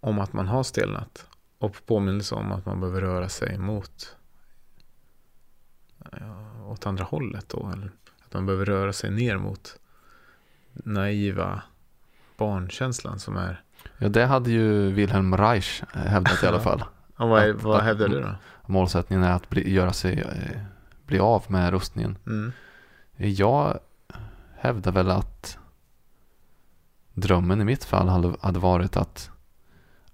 om 0.00 0.18
att 0.18 0.32
man 0.32 0.48
har 0.48 0.62
stelnat. 0.62 1.26
Och 1.62 1.86
påminnelse 1.86 2.34
om 2.34 2.52
att 2.52 2.66
man 2.66 2.80
behöver 2.80 3.00
röra 3.00 3.28
sig 3.28 3.58
mot 3.58 4.16
ja, 6.12 6.62
åt 6.66 6.86
andra 6.86 7.04
hållet 7.04 7.48
då. 7.48 7.70
Eller 7.72 7.90
att 8.26 8.34
man 8.34 8.46
behöver 8.46 8.64
röra 8.64 8.92
sig 8.92 9.10
ner 9.10 9.36
mot 9.36 9.78
naiva 10.72 11.62
barnkänslan 12.36 13.18
som 13.18 13.36
är. 13.36 13.62
Ja, 13.98 14.08
det 14.08 14.26
hade 14.26 14.50
ju 14.50 14.90
Wilhelm 14.92 15.36
Reich 15.36 15.82
hävdat 15.92 16.42
i 16.42 16.46
alla 16.46 16.56
Ja. 16.56 16.62
fall. 16.62 16.84
Och 17.16 17.28
vad, 17.28 17.42
är, 17.42 17.52
vad 17.52 17.82
hävdar 17.82 18.08
du 18.08 18.20
då? 18.20 18.34
Målsättningen 18.66 19.24
är 19.24 19.32
att 19.32 19.48
bli, 19.48 19.72
göra 19.74 19.92
sig, 19.92 20.20
eh, 20.20 20.60
bli 21.06 21.18
av 21.18 21.44
med 21.48 21.70
rustningen. 21.70 22.18
Mm. 22.26 22.52
Jag 23.16 23.78
hävdar 24.56 24.92
väl 24.92 25.10
att 25.10 25.58
drömmen 27.14 27.60
i 27.60 27.64
mitt 27.64 27.84
fall 27.84 28.08
hade, 28.08 28.34
hade 28.40 28.58
varit 28.58 28.96
att 28.96 29.30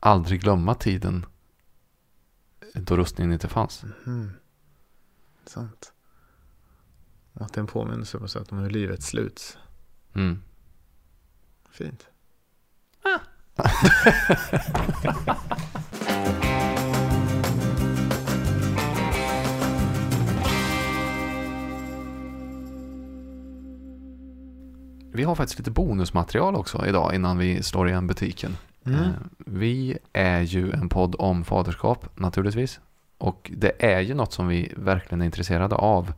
aldrig 0.01 0.41
glömma 0.41 0.75
tiden 0.75 1.27
då 2.75 2.97
rustningen 2.97 3.33
inte 3.33 3.49
fanns. 3.49 3.85
Mhm. 4.05 4.31
Sant. 5.47 5.93
Och 7.33 7.43
att 7.43 7.53
det 7.53 7.59
är 7.59 7.63
en 7.63 7.67
påminnelse 7.67 8.19
på 8.19 8.29
sätt 8.29 8.53
om 8.53 8.59
hur 8.59 8.71
livet 8.71 9.03
sluts. 9.03 9.59
Mm. 10.15 10.43
Fint. 11.71 12.07
Vi 25.19 25.25
har 25.25 25.35
faktiskt 25.35 25.59
lite 25.59 25.71
bonusmaterial 25.71 26.57
också 26.57 26.87
idag 26.87 27.15
innan 27.15 27.39
vi 27.39 27.63
slår 27.63 27.89
igen 27.89 28.07
butiken. 28.07 28.57
Mm. 28.95 29.05
Eh, 29.05 29.11
Vi 29.37 29.99
är 30.13 30.41
ju 30.41 30.73
en 30.73 30.89
podd 30.89 31.17
om 31.19 31.45
faderskap 31.45 32.09
naturligtvis. 32.19 32.81
Och 33.19 33.51
det 33.57 33.85
är 33.85 34.01
ju 34.01 34.15
något 34.15 34.33
som 34.33 34.49
vi 34.49 34.73
verkligen 34.77 35.21
är 35.21 35.25
intresserade 35.27 35.75
av. 35.75 36.13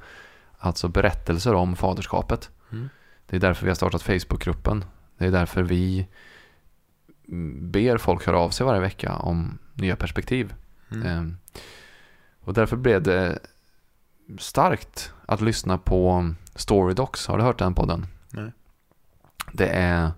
Alltså 0.58 0.88
berättelser 0.88 1.54
om 1.54 1.76
faderskapet. 1.76 2.50
Mm. 2.72 2.88
Det 3.26 3.36
är 3.36 3.40
därför 3.40 3.64
vi 3.64 3.70
har 3.70 3.74
startat 3.74 4.02
Facebookgruppen. 4.02 4.84
Det 5.18 5.26
är 5.26 5.30
därför 5.30 5.62
vi 5.62 6.06
mm, 7.28 7.70
ber 7.70 7.98
folk 7.98 8.26
höra 8.26 8.38
av 8.38 8.50
sig 8.50 8.66
varje 8.66 8.80
vecka 8.80 9.14
om 9.16 9.58
nya 9.74 9.96
perspektiv. 9.96 10.54
Mm. 10.90 11.06
Ehm, 11.06 11.36
Och 12.40 12.54
därför 12.54 12.76
blev 12.76 13.02
det 13.02 13.38
starkt 14.38 15.12
att 15.26 15.40
lyssna 15.40 15.78
på 15.78 16.34
Storydocs. 16.54 17.26
Har 17.26 17.38
du 17.38 17.44
hört 17.44 17.58
den 17.58 17.74
podden? 17.74 18.06
Nej. 18.30 18.52
Det 19.52 19.68
är, 19.68 20.10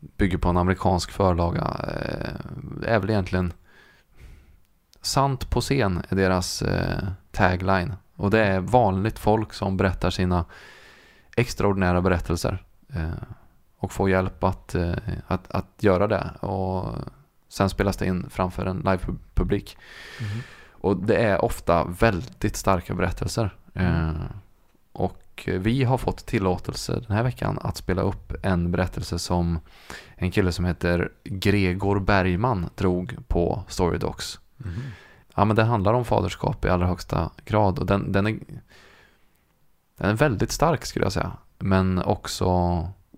bygger 0.00 0.38
på 0.38 0.48
en 0.48 0.56
amerikansk 0.56 1.10
förlaga. 1.10 1.60
eh, 1.62 2.92
är 2.92 2.98
väl 2.98 3.10
egentligen 3.10 3.52
Sant 5.00 5.50
på 5.50 5.60
scen 5.60 6.02
är 6.08 6.16
deras 6.16 6.62
eh, 6.62 7.08
tagline. 7.32 7.94
Och 8.16 8.30
det 8.30 8.44
är 8.44 8.60
vanligt 8.60 9.18
folk 9.18 9.52
som 9.52 9.76
berättar 9.76 10.10
sina 10.10 10.44
extraordinära 11.36 12.00
berättelser. 12.00 12.64
eh, 12.94 13.10
Och 13.78 13.92
får 13.92 14.10
hjälp 14.10 14.44
att, 14.44 14.74
eh, 14.74 14.92
att, 15.26 15.50
att 15.50 15.66
göra 15.80 16.06
det. 16.06 16.30
Och 16.40 16.94
sen 17.48 17.70
spelas 17.70 17.96
det 17.96 18.06
in 18.06 18.26
framför 18.30 18.66
en 18.66 18.76
livepublik. 18.78 19.76
Mhm. 20.20 20.40
Och 20.70 20.96
det 20.96 21.16
är 21.16 21.44
ofta 21.44 21.84
väldigt 21.84 22.56
starka 22.56 22.94
berättelser. 22.94 23.56
Mm. 23.74 24.14
Och 25.38 25.48
vi 25.66 25.84
har 25.84 25.98
fått 25.98 26.26
tillåtelse 26.26 27.00
den 27.06 27.16
här 27.16 27.22
veckan 27.22 27.58
att 27.62 27.76
spela 27.76 28.02
upp 28.02 28.32
en 28.42 28.70
berättelse 28.70 29.18
som 29.18 29.58
en 30.14 30.30
kille 30.30 30.52
som 30.52 30.64
heter 30.64 31.12
Gregor 31.24 32.00
Bergman 32.00 32.70
drog 32.74 33.16
på 33.28 33.62
Storydocs. 33.68 34.40
Mhm. 34.56 34.82
Ja 35.34 35.44
men 35.44 35.56
det 35.56 35.64
handlar 35.64 35.94
om 35.94 36.04
faderskap 36.04 36.64
i 36.64 36.68
allra 36.68 36.86
högsta 36.86 37.30
grad 37.44 37.78
och 37.78 37.86
den, 37.86 38.12
den, 38.12 38.26
är, 38.26 38.38
den 39.96 40.10
är 40.10 40.14
väldigt 40.14 40.52
stark 40.52 40.86
skulle 40.86 41.04
jag 41.04 41.12
säga. 41.12 41.32
Men 41.58 42.02
också 42.02 42.48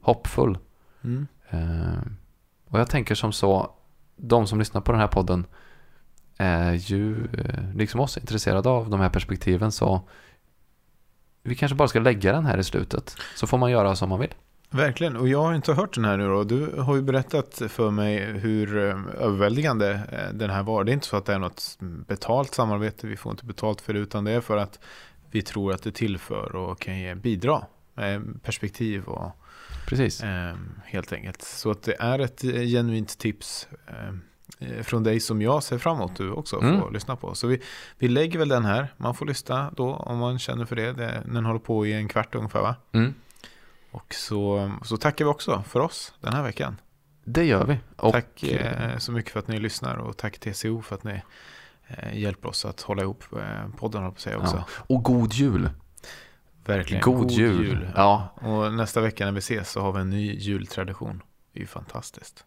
hoppfull. 0.03 0.59
Mm. 1.05 1.27
Eh, 1.51 2.03
och 2.69 2.81
jag 2.81 2.91
tänker 2.91 3.15
som 3.15 3.33
så, 3.33 3.71
de 4.17 4.47
som 4.47 4.59
lyssnar 4.59 4.81
på 4.81 4.93
den 4.93 5.01
här 5.01 5.09
podden 5.09 5.47
är 6.37 6.73
ju 6.73 7.29
eh, 7.33 7.75
liksom 7.75 8.01
oss 8.01 8.19
intresserade 8.19 8.69
av 8.69 8.91
de 8.91 9.01
här 9.01 9.09
perspektiven 9.09 9.73
så 9.73 10.09
vi 11.43 11.55
kanske 11.55 11.77
bara 11.77 11.89
ska 11.89 12.01
lägga 12.01 12.33
den 12.33 12.47
här 12.47 12.59
i 12.59 12.65
slutet 12.65 13.17
så 13.37 13.47
får 13.47 13.59
man 13.59 13.71
göra 13.71 13.97
som 13.97 14.09
man 14.09 14.21
vill. 14.21 14.35
Verkligen, 14.71 15.17
och 15.17 15.29
jag 15.29 15.43
har 15.43 15.55
inte 15.55 15.73
hört 15.73 15.95
den 15.95 16.05
här 16.05 16.17
nu 16.17 16.29
då. 16.29 16.45
Du 16.45 16.81
har 16.81 16.97
ju 16.97 17.03
berättat 17.03 17.63
för 17.69 17.91
mig 17.91 18.25
hur 18.25 18.79
eh, 18.79 18.99
överväldigande 19.19 19.91
eh, 19.91 20.35
den 20.35 20.51
här 20.51 20.63
var. 20.63 20.85
Det 20.85 20.91
är 20.91 20.95
inte 20.95 21.07
så 21.07 21.17
att 21.17 21.25
det 21.27 21.35
är 21.35 21.39
något 21.39 21.79
betalt 21.81 22.55
samarbete, 22.55 23.07
vi 23.07 23.17
får 23.17 23.33
inte 23.33 23.45
betalt 23.45 23.81
för 23.81 23.93
det, 23.93 23.99
utan 23.99 24.25
det 24.25 24.31
är 24.33 24.41
för 24.41 24.57
att 24.57 24.79
vi 25.31 25.43
tror 25.43 25.73
att 25.73 25.83
det 25.83 25.93
tillför 25.93 26.57
och 26.57 26.81
kan 26.81 26.99
ge 26.99 27.15
bidra 27.15 27.63
med 27.95 28.43
perspektiv 28.43 29.05
och 29.05 29.37
Precis. 29.87 30.23
eh, 30.23 30.55
helt 30.85 31.13
enkelt. 31.13 31.43
Så 31.43 31.71
att 31.71 31.83
det 31.83 31.97
är 32.01 32.19
ett 32.19 32.45
eh, 32.45 32.51
genuint 32.51 33.19
tips. 33.19 33.69
Eh, 33.87 34.09
eh, 34.09 34.15
från 34.83 35.03
dig 35.03 35.21
som 35.21 35.43
jag 35.43 35.63
ser 35.63 35.79
fram 35.79 35.97
emot 35.97 36.17
du 36.17 36.31
också 36.31 36.57
får 36.61 36.69
Mm. 36.69 36.93
lyssna 36.93 37.17
på. 37.17 37.35
Så 37.35 37.47
vi, 37.47 37.63
vi 37.99 38.09
lägger 38.09 38.39
väl 38.39 38.49
den 38.49 38.65
här. 38.65 38.95
Man 38.97 39.15
får 39.15 39.27
lyssna 39.27 39.73
då 39.77 39.95
om 39.95 40.19
man 40.19 40.39
känner 40.39 40.65
för 40.65 40.77
det. 40.77 40.93
det 40.93 41.23
den 41.27 41.45
håller 41.45 41.61
på 41.61 41.87
i 41.87 41.93
en 41.93 42.09
kvart 42.09 42.35
ungefär 42.35 42.61
va? 42.61 42.75
Mm. 42.93 43.15
Och 43.91 44.15
så, 44.15 44.73
så 44.83 44.97
tackar 44.97 45.25
vi 45.25 45.31
också 45.31 45.63
för 45.69 45.81
oss 45.81 46.15
den 46.21 46.33
här 46.33 46.43
veckan. 46.43 46.77
Det 47.25 47.45
gör 47.45 47.65
vi. 47.65 47.79
Och, 47.97 48.13
tack 48.13 48.43
eh, 48.43 48.99
så 48.99 49.13
mycket 49.13 49.33
för 49.33 49.39
att 49.41 49.49
ni 49.49 49.59
lyssnar 49.59 49.97
och 49.97 50.17
tack 50.17 50.39
TCO 50.39 50.83
för 50.83 50.95
att 50.95 51.05
ni 51.05 51.23
eh, 51.89 52.19
hjälper 52.19 52.49
oss 52.49 52.65
att 52.65 52.81
hålla 52.81 53.03
ihop 53.03 53.25
eh, 53.37 53.69
podden 53.77 54.13
på 54.13 54.21
säga 54.21 54.39
också. 54.39 54.57
ja. 54.57 54.65
och 54.87 55.03
god 55.03 55.33
jul. 55.33 55.71
Verkligen. 56.65 57.03
God, 57.03 57.31
jul. 57.31 57.91
Ja. 57.97 58.29
Och 58.35 58.73
nästa 58.73 59.01
vecka 59.01 59.25
när 59.25 59.33
vi 59.33 59.39
ses 59.39 59.71
så 59.71 59.81
har 59.81 59.93
vi 59.93 60.01
en 60.01 60.11
ny 60.11 60.35
jultradition. 60.35 61.23
Det 61.53 61.59
är 61.59 61.61
ju 61.61 61.67
fantastiskt. 61.67 62.45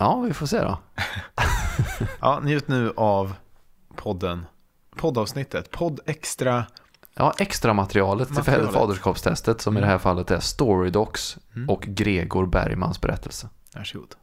Ja, 0.00 0.20
vi 0.20 0.34
får 0.34 0.46
se 0.46 0.60
då. 0.62 0.78
Ja, 2.20 2.40
njut 2.44 2.68
nu 2.68 2.92
av 2.96 3.34
podden. 3.96 4.46
Poddavsnittet. 4.96 5.70
Podd 5.70 6.00
extra. 6.06 6.64
Ja, 7.14 7.34
extra 7.38 7.72
materialet 7.72 8.28
till 8.28 8.36
Materialet. 8.36 8.72
faderskapstestet 8.72 9.60
som 9.60 9.76
i 9.76 9.80
det 9.80 9.86
här 9.86 9.98
fallet 9.98 10.30
är 10.30 10.40
Storydocs 10.40 11.38
Mm. 11.56 11.70
och 11.70 11.82
Gregor 11.82 12.46
Bergmans 12.46 13.00
berättelse. 13.00 13.48
Varsågod. 13.76 14.14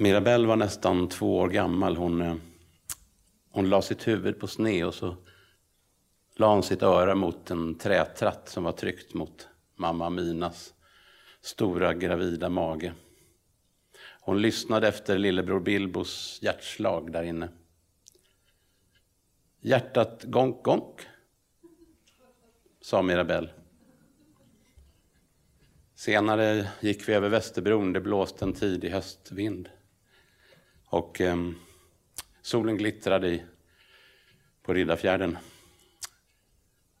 Mirabelle 0.00 0.48
var 0.48 0.56
nästan 0.56 1.08
två 1.08 1.36
år 1.36 1.48
gammal. 1.48 1.96
Hon, 1.96 2.22
eh, 2.22 2.34
hon 3.50 3.68
la 3.68 3.82
sitt 3.82 4.08
huvud 4.08 4.40
på 4.40 4.46
sne 4.46 4.84
och 4.84 4.94
så 4.94 5.16
la 6.36 6.54
hon 6.54 6.62
sitt 6.62 6.82
öra 6.82 7.14
mot 7.14 7.50
en 7.50 7.74
trätratt 7.74 8.48
som 8.48 8.64
var 8.64 8.72
tryckt 8.72 9.14
mot 9.14 9.48
mamma 9.76 10.10
Minas 10.10 10.74
stora 11.40 11.94
gravida 11.94 12.48
mage. 12.48 12.92
Hon 14.20 14.42
lyssnade 14.42 14.88
efter 14.88 15.18
lillebror 15.18 15.60
Bilbos 15.60 16.38
hjärtslag 16.42 17.12
där 17.12 17.22
inne. 17.22 17.48
Hjärtat 19.60 20.24
gonk, 20.24 20.62
gonk, 20.64 21.00
sa 22.80 23.02
Mirabelle. 23.02 23.50
Senare 25.94 26.68
gick 26.80 27.08
vi 27.08 27.12
över 27.12 27.28
Västerbron. 27.28 27.92
Det 27.92 28.00
blåste 28.00 28.44
en 28.44 28.52
tidig 28.52 28.90
höstvind. 28.90 29.68
Och 30.90 31.20
eh, 31.20 31.36
solen 32.42 32.76
glittrade 32.76 33.28
i, 33.28 33.42
på 34.62 34.74
Riddarfjärden. 34.74 35.38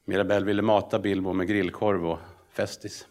Mirabelle 0.04 0.46
ville 0.46 0.62
mata 0.62 0.98
Bilbo 0.98 1.32
med 1.32 1.48
grillkorv 1.48 2.06
och 2.06 2.18
Festis. 2.52 3.06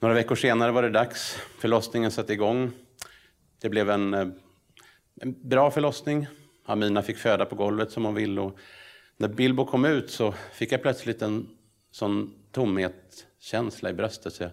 Några 0.00 0.14
veckor 0.14 0.34
senare 0.34 0.72
var 0.72 0.82
det 0.82 0.90
dags. 0.90 1.38
Förlossningen 1.58 2.10
satte 2.10 2.32
igång. 2.32 2.70
Det 3.60 3.68
blev 3.68 3.90
en, 3.90 4.14
eh, 4.14 4.28
en 5.20 5.48
bra 5.48 5.70
förlossning. 5.70 6.26
Amina 6.64 7.02
fick 7.02 7.16
föda 7.16 7.44
på 7.44 7.56
golvet 7.56 7.90
som 7.90 8.04
hon 8.04 8.14
ville. 8.14 8.40
Och 8.40 8.58
när 9.16 9.28
Bilbo 9.28 9.64
kom 9.66 9.84
ut 9.84 10.10
så 10.10 10.32
fick 10.32 10.72
jag 10.72 10.82
plötsligt 10.82 11.22
en 11.22 11.48
sån 11.90 12.34
tomhetskänsla 12.52 13.90
i 13.90 13.92
bröstet. 13.92 14.32
Så 14.32 14.42
jag 14.42 14.52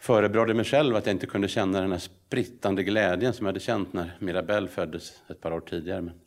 förebrådde 0.00 0.54
mig 0.54 0.64
själv 0.64 0.96
att 0.96 1.06
jag 1.06 1.14
inte 1.14 1.26
kunde 1.26 1.48
känna 1.48 1.80
den 1.80 1.92
här 1.92 1.98
sprittande 1.98 2.82
glädjen 2.82 3.32
som 3.32 3.46
jag 3.46 3.48
hade 3.52 3.60
känt 3.60 3.92
när 3.92 4.16
Mirabelle 4.18 4.68
föddes 4.68 5.22
ett 5.28 5.40
par 5.40 5.52
år 5.52 5.60
tidigare. 5.60 6.00
Men 6.00 6.20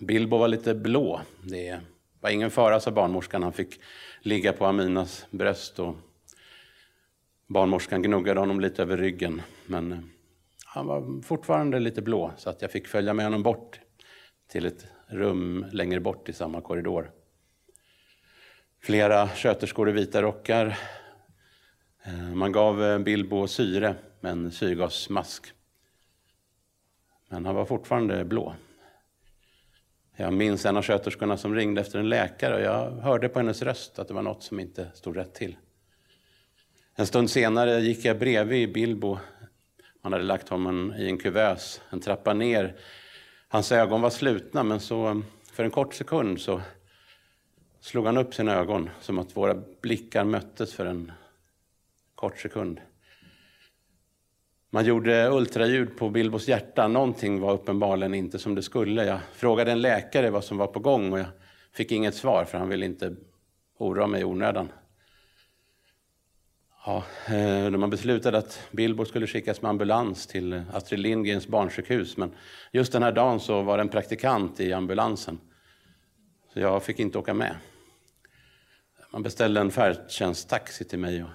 Bilbo 0.00 0.38
var 0.38 0.48
lite 0.48 0.74
blå. 0.74 1.20
Det 1.42 1.80
var 2.20 2.30
ingen 2.30 2.50
fara, 2.50 2.80
sa 2.80 2.90
barnmorskan. 2.90 3.42
Han 3.42 3.52
fick 3.52 3.80
ligga 4.20 4.52
på 4.52 4.66
Aminas 4.66 5.26
bröst 5.30 5.78
och 5.78 5.96
barnmorskan 7.46 8.02
gnuggade 8.02 8.40
honom 8.40 8.60
lite 8.60 8.82
över 8.82 8.96
ryggen. 8.96 9.42
Men 9.66 9.92
eh, 9.92 9.98
han 10.64 10.86
var 10.86 11.22
fortfarande 11.22 11.78
lite 11.78 12.02
blå, 12.02 12.32
så 12.36 12.50
att 12.50 12.62
jag 12.62 12.70
fick 12.70 12.88
följa 12.88 13.14
med 13.14 13.26
honom 13.26 13.42
bort 13.42 13.80
till 14.50 14.66
ett 14.66 14.86
rum 15.06 15.66
längre 15.72 16.00
bort 16.00 16.28
i 16.28 16.32
samma 16.32 16.60
korridor. 16.60 17.10
Flera 18.82 19.28
sköterskor 19.28 19.88
i 19.88 19.92
vita 19.92 20.22
rockar. 20.22 20.78
Eh, 22.08 22.34
man 22.34 22.52
gav 22.52 22.84
eh, 22.84 22.98
Bilbo 22.98 23.46
syre 23.46 23.94
med 24.20 24.32
en 24.32 24.52
syrgasmask. 24.52 25.52
Men 27.28 27.46
han 27.46 27.54
var 27.54 27.64
fortfarande 27.64 28.24
blå. 28.24 28.54
Jag 30.16 30.32
minns 30.32 30.66
en 30.66 30.76
av 30.76 30.82
sköterskorna 30.82 31.36
som 31.36 31.54
ringde 31.54 31.80
efter 31.80 31.98
en 31.98 32.08
läkare 32.08 32.54
och 32.54 32.60
jag 32.60 32.90
hörde 32.90 33.28
på 33.28 33.38
hennes 33.38 33.62
röst 33.62 33.98
att 33.98 34.08
det 34.08 34.14
var 34.14 34.22
något 34.22 34.42
som 34.42 34.60
inte 34.60 34.90
stod 34.94 35.16
rätt 35.16 35.34
till. 35.34 35.56
En 36.94 37.06
stund 37.06 37.30
senare 37.30 37.80
gick 37.80 38.04
jag 38.04 38.18
bredvid 38.18 38.72
Bilbo. 38.72 39.18
Man 40.02 40.12
hade 40.12 40.24
lagt 40.24 40.48
honom 40.48 40.94
i 40.98 41.08
en 41.08 41.18
kuvös 41.18 41.80
en 41.90 42.00
trappa 42.00 42.34
ner. 42.34 42.76
Hans 43.48 43.72
ögon 43.72 44.00
var 44.00 44.10
slutna 44.10 44.62
men 44.62 44.80
så 44.80 45.22
för 45.52 45.64
en 45.64 45.70
kort 45.70 45.94
sekund 45.94 46.40
så 46.40 46.60
slog 47.80 48.06
han 48.06 48.16
upp 48.18 48.34
sina 48.34 48.54
ögon 48.54 48.90
som 49.00 49.18
att 49.18 49.36
våra 49.36 49.62
blickar 49.80 50.24
möttes 50.24 50.74
för 50.74 50.86
en 50.86 51.12
kort 52.18 52.38
sekund. 52.38 52.80
Man 54.70 54.84
gjorde 54.84 55.28
ultraljud 55.28 55.96
på 55.96 56.10
Bilbos 56.10 56.48
hjärta. 56.48 56.88
Någonting 56.88 57.40
var 57.40 57.52
uppenbarligen 57.52 58.14
inte 58.14 58.38
som 58.38 58.54
det 58.54 58.62
skulle. 58.62 59.04
Jag 59.04 59.20
frågade 59.32 59.72
en 59.72 59.80
läkare 59.80 60.30
vad 60.30 60.44
som 60.44 60.58
var 60.58 60.66
på 60.66 60.80
gång 60.80 61.12
och 61.12 61.18
jag 61.18 61.26
fick 61.72 61.92
inget 61.92 62.14
svar 62.14 62.44
för 62.44 62.58
han 62.58 62.68
ville 62.68 62.86
inte 62.86 63.16
oroa 63.78 64.06
mig 64.06 64.20
i 64.20 64.24
onödan. 64.24 64.68
Ja, 66.86 67.04
eh, 67.26 67.70
när 67.70 67.78
man 67.78 67.90
beslutade 67.90 68.38
att 68.38 68.68
Bilbo 68.70 69.04
skulle 69.04 69.26
skickas 69.26 69.62
med 69.62 69.68
ambulans 69.68 70.26
till 70.26 70.62
Astrid 70.72 71.00
Lindgrens 71.00 71.48
barnsjukhus. 71.48 72.16
Men 72.16 72.34
just 72.72 72.92
den 72.92 73.02
här 73.02 73.12
dagen 73.12 73.40
så 73.40 73.62
var 73.62 73.76
det 73.76 73.80
en 73.80 73.88
praktikant 73.88 74.60
i 74.60 74.72
ambulansen. 74.72 75.38
Så 76.52 76.60
jag 76.60 76.82
fick 76.82 76.98
inte 76.98 77.18
åka 77.18 77.34
med. 77.34 77.56
Man 79.12 79.22
beställde 79.22 79.60
en 79.60 79.70
färdtjänsttaxi 79.70 80.84
till 80.84 80.98
mig. 80.98 81.22
Och 81.22 81.30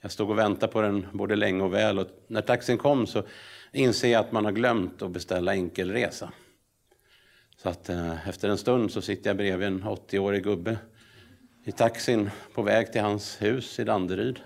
jag 0.00 0.10
stod 0.10 0.30
och 0.30 0.38
väntade 0.38 0.72
på 0.72 0.80
den 0.80 1.06
både 1.12 1.36
länge 1.36 1.62
och 1.62 1.74
väl. 1.74 1.98
Och 1.98 2.06
när 2.26 2.42
taxin 2.42 2.78
kom 2.78 3.06
så 3.06 3.22
inser 3.72 4.08
jag 4.08 4.20
att 4.20 4.32
man 4.32 4.44
har 4.44 4.52
glömt 4.52 5.02
att 5.02 5.10
beställa 5.10 5.52
enkelresa. 5.52 6.32
Så 7.56 7.68
att 7.68 7.88
eh, 7.88 8.28
efter 8.28 8.48
en 8.48 8.58
stund 8.58 8.90
så 8.90 9.02
sitter 9.02 9.30
jag 9.30 9.36
bredvid 9.36 9.66
en 9.66 9.84
80-årig 9.84 10.44
gubbe 10.44 10.78
i 11.64 11.72
taxin 11.72 12.30
på 12.54 12.62
väg 12.62 12.92
till 12.92 13.00
hans 13.00 13.42
hus 13.42 13.78
i 13.78 13.84
Danderyd. 13.84 14.40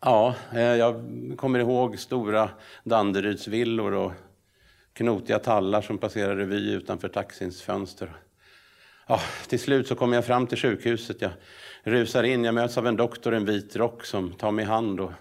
Ja, 0.00 0.34
eh, 0.52 0.60
jag 0.60 1.04
kommer 1.36 1.58
ihåg 1.58 1.98
stora 1.98 2.50
Danderydsvillor 2.84 3.92
och 3.92 4.12
knotiga 4.92 5.38
tallar 5.38 5.82
som 5.82 5.98
passerar 5.98 6.36
revy 6.36 6.72
utanför 6.72 7.08
taxins 7.08 7.62
fönster. 7.62 8.12
Ja, 9.06 9.20
till 9.48 9.60
slut 9.60 9.88
så 9.88 9.94
kommer 9.94 10.16
jag 10.16 10.24
fram 10.24 10.46
till 10.46 10.58
sjukhuset. 10.58 11.20
Jag 11.20 11.30
rusar 11.82 12.22
in, 12.22 12.44
jag 12.44 12.54
möts 12.54 12.78
av 12.78 12.86
en 12.86 12.96
doktor 12.96 13.34
i 13.34 13.36
en 13.36 13.44
vit 13.44 13.76
rock 13.76 14.04
som 14.04 14.32
tar 14.32 14.50
mig 14.50 14.64
i 14.64 14.68
hand 14.68 15.00
och 15.00 15.12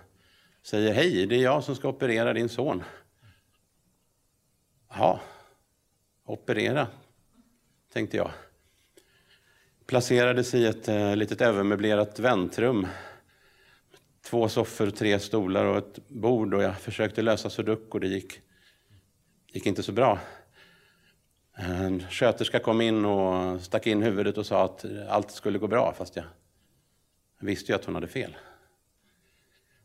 säger 0.64 0.94
hej, 0.94 1.26
det 1.26 1.36
är 1.36 1.44
jag 1.44 1.64
som 1.64 1.76
ska 1.76 1.88
operera 1.88 2.34
din 2.34 2.50
son. 2.50 2.84
Ja, 4.90 5.20
operera, 6.26 6.88
tänkte 7.94 8.18
jag. 8.18 8.32
Placerades 9.86 10.54
i 10.54 10.66
ett 10.66 10.88
eh, 10.88 11.16
litet 11.16 11.42
övermöblerat 11.42 12.20
väntrum. 12.20 12.88
Två 14.22 14.50
soffor, 14.50 14.90
tre 14.90 15.20
stolar 15.20 15.66
och 15.66 15.78
ett 15.78 16.08
bord 16.08 16.54
och 16.54 16.64
jag 16.64 16.80
försökte 16.80 17.22
lösa 17.22 17.50
sudoku. 17.50 18.00
Det 18.00 18.08
gick, 18.08 18.40
gick 19.52 19.66
inte 19.66 19.84
så 19.84 19.92
bra. 19.92 20.20
En 21.56 22.04
sköterska 22.10 22.60
kom 22.60 22.82
in 22.82 23.06
och 23.06 23.62
stack 23.62 23.88
in 23.88 24.04
huvudet 24.04 24.38
och 24.38 24.46
sa 24.46 24.66
att 24.66 24.86
allt 25.10 25.32
skulle 25.32 25.60
gå 25.60 25.68
bra, 25.68 25.94
fast 25.98 26.16
jag 26.16 26.26
visste 27.40 27.72
ju 27.72 27.76
att 27.76 27.86
hon 27.86 27.96
hade 27.96 28.08
fel. 28.08 28.36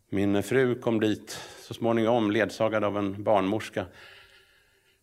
Min 0.08 0.42
fru 0.42 0.74
kom 0.74 1.00
dit 1.00 1.38
så 1.60 1.74
småningom, 1.74 2.30
ledsagad 2.30 2.84
av 2.84 2.98
en 2.98 3.22
barnmorska. 3.22 3.86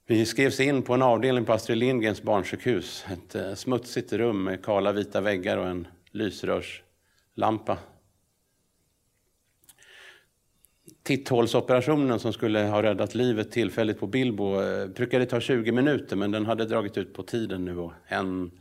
Vi 0.05 0.25
skrevs 0.25 0.59
in 0.59 0.83
på 0.83 0.93
en 0.93 1.01
avdelning 1.01 1.45
på 1.45 1.53
Astrid 1.53 1.77
Lindgrens 1.77 2.21
barnsjukhus. 2.21 3.05
Ett 3.11 3.35
eh, 3.35 3.53
smutsigt 3.53 4.13
rum 4.13 4.43
med 4.43 4.65
kala 4.65 4.91
vita 4.91 5.21
väggar 5.21 5.57
och 5.57 5.67
en 5.67 5.87
lysrörslampa. 6.11 7.77
Titthålsoperationen 11.03 12.19
som 12.19 12.33
skulle 12.33 12.59
ha 12.59 12.83
räddat 12.83 13.15
livet 13.15 13.51
tillfälligt 13.51 13.99
på 13.99 14.07
Bilbo 14.07 14.61
eh, 14.61 14.87
brukade 14.87 15.25
ta 15.25 15.39
20 15.39 15.71
minuter 15.71 16.15
men 16.15 16.31
den 16.31 16.45
hade 16.45 16.65
dragit 16.65 16.97
ut 16.97 17.13
på 17.13 17.23
tiden 17.23 17.65
nu 17.65 17.77
och 17.77 17.93
en 18.07 18.51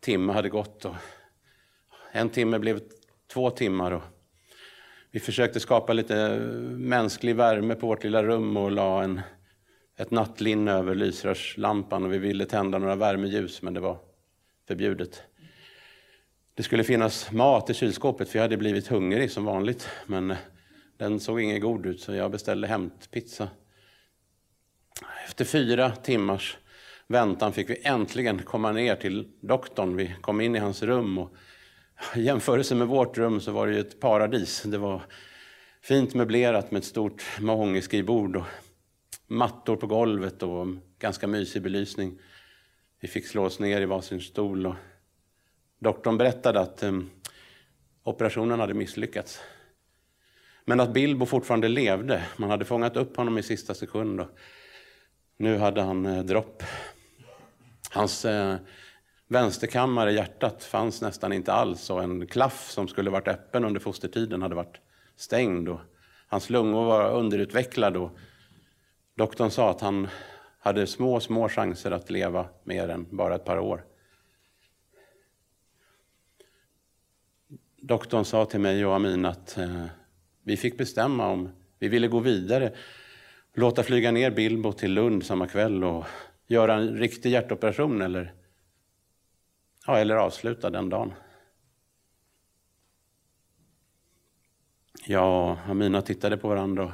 timme 0.00 0.32
hade 0.32 0.48
gått. 0.48 0.84
Och 0.84 0.94
en 2.12 2.30
timme 2.30 2.58
blev 2.58 2.80
två 3.28 3.50
timmar. 3.50 3.92
Och 3.92 4.02
vi 5.10 5.20
försökte 5.20 5.60
skapa 5.60 5.92
lite 5.92 6.38
mänsklig 6.68 7.36
värme 7.36 7.74
på 7.74 7.86
vårt 7.86 8.04
lilla 8.04 8.22
rum 8.22 8.56
och 8.56 8.70
la 8.70 9.02
en, 9.02 9.20
ett 9.96 10.10
nattlinne 10.10 10.72
över 10.72 10.94
lysrörslampan 10.94 12.04
och 12.04 12.12
vi 12.12 12.18
ville 12.18 12.46
tända 12.46 12.78
några 12.78 12.96
värmeljus 12.96 13.62
men 13.62 13.74
det 13.74 13.80
var 13.80 13.98
förbjudet. 14.68 15.22
Det 16.54 16.62
skulle 16.62 16.84
finnas 16.84 17.32
mat 17.32 17.70
i 17.70 17.74
kylskåpet 17.74 18.28
för 18.28 18.38
jag 18.38 18.44
hade 18.44 18.56
blivit 18.56 18.88
hungrig 18.88 19.30
som 19.30 19.44
vanligt 19.44 19.88
men 20.06 20.34
den 20.96 21.20
såg 21.20 21.40
ingen 21.40 21.60
god 21.60 21.86
ut 21.86 22.00
så 22.00 22.14
jag 22.14 22.30
beställde 22.30 22.66
hämtpizza. 22.66 23.48
Efter 25.24 25.44
fyra 25.44 25.90
timmars 25.90 26.58
väntan 27.06 27.52
fick 27.52 27.70
vi 27.70 27.80
äntligen 27.84 28.42
komma 28.42 28.72
ner 28.72 28.96
till 28.96 29.28
doktorn. 29.40 29.96
Vi 29.96 30.14
kom 30.20 30.40
in 30.40 30.56
i 30.56 30.58
hans 30.58 30.82
rum 30.82 31.18
och 31.18 31.34
i 32.14 32.20
jämförelse 32.20 32.74
med 32.74 32.88
vårt 32.88 33.18
rum 33.18 33.40
så 33.40 33.52
var 33.52 33.66
det 33.66 33.72
ju 33.72 33.80
ett 33.80 34.00
paradis. 34.00 34.62
Det 34.62 34.78
var 34.78 35.02
fint 35.82 36.14
möblerat 36.14 36.70
med 36.70 36.78
ett 36.78 36.84
stort 36.84 37.24
mahognyskrivbord 37.40 38.36
och 38.36 38.44
mattor 39.26 39.76
på 39.76 39.86
golvet 39.86 40.42
och 40.42 40.66
ganska 40.98 41.26
mysig 41.26 41.62
belysning. 41.62 42.18
Vi 43.00 43.08
fick 43.08 43.26
slå 43.26 43.44
oss 43.44 43.58
ner 43.58 43.80
i 43.80 43.86
varsin 43.86 44.20
stol 44.20 44.66
och 44.66 44.74
doktorn 45.78 46.18
berättade 46.18 46.60
att 46.60 46.82
um, 46.82 47.10
operationen 48.02 48.60
hade 48.60 48.74
misslyckats. 48.74 49.40
Men 50.64 50.80
att 50.80 50.92
Bilbo 50.92 51.26
fortfarande 51.26 51.68
levde. 51.68 52.24
Man 52.36 52.50
hade 52.50 52.64
fångat 52.64 52.96
upp 52.96 53.16
honom 53.16 53.38
i 53.38 53.42
sista 53.42 53.74
sekund. 53.74 54.20
Och 54.20 54.28
nu 55.36 55.58
hade 55.58 55.82
han 55.82 56.06
eh, 56.06 56.24
dropp. 56.24 56.62
Hans 57.90 58.24
eh, 58.24 58.56
vänsterkammare, 59.28 60.12
hjärtat, 60.12 60.64
fanns 60.64 61.02
nästan 61.02 61.32
inte 61.32 61.52
alls 61.52 61.90
och 61.90 62.02
en 62.02 62.26
klaff 62.26 62.70
som 62.70 62.88
skulle 62.88 63.10
varit 63.10 63.28
öppen 63.28 63.64
under 63.64 63.80
fostertiden 63.80 64.42
hade 64.42 64.54
varit 64.54 64.80
stängd. 65.16 65.68
Och 65.68 65.80
hans 66.26 66.50
lungor 66.50 66.84
var 66.84 67.10
underutvecklade 67.10 67.98
och 67.98 68.18
doktorn 69.14 69.50
sa 69.50 69.70
att 69.70 69.80
han 69.80 70.08
hade 70.60 70.86
små, 70.86 71.20
små 71.20 71.48
chanser 71.48 71.90
att 71.90 72.10
leva 72.10 72.46
mer 72.64 72.88
än 72.88 73.06
bara 73.16 73.34
ett 73.34 73.44
par 73.44 73.58
år. 73.58 73.84
Doktorn 77.76 78.24
sa 78.24 78.44
till 78.44 78.60
mig 78.60 78.86
och 78.86 78.94
Amin 78.94 79.24
att 79.24 79.58
eh, 79.58 79.84
vi 80.42 80.56
fick 80.56 80.78
bestämma 80.78 81.28
om 81.28 81.48
vi 81.78 81.88
ville 81.88 82.08
gå 82.08 82.20
vidare, 82.20 82.72
låta 83.54 83.82
flyga 83.82 84.10
ner 84.10 84.30
Bilbo 84.30 84.72
till 84.72 84.94
Lund 84.94 85.26
samma 85.26 85.46
kväll 85.46 85.84
och 85.84 86.04
göra 86.46 86.74
en 86.74 86.96
riktig 86.96 87.30
hjärtoperation 87.30 88.02
eller, 88.02 88.34
ja, 89.88 89.98
eller 89.98 90.16
avsluta 90.16 90.70
den 90.70 90.88
dagen. 90.88 91.12
Jag 95.06 95.50
och 95.50 95.58
Amina 95.58 96.02
tittade 96.02 96.36
på 96.36 96.48
varandra 96.48 96.84
och 96.84 96.92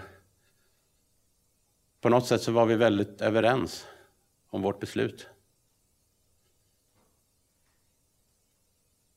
på 2.01 2.09
något 2.09 2.27
sätt 2.27 2.43
så 2.43 2.53
var 2.53 2.67
vi 2.67 2.75
väldigt 2.75 3.21
överens 3.21 3.87
om 4.51 4.63
vårt 4.63 4.81
beslut. 4.81 5.29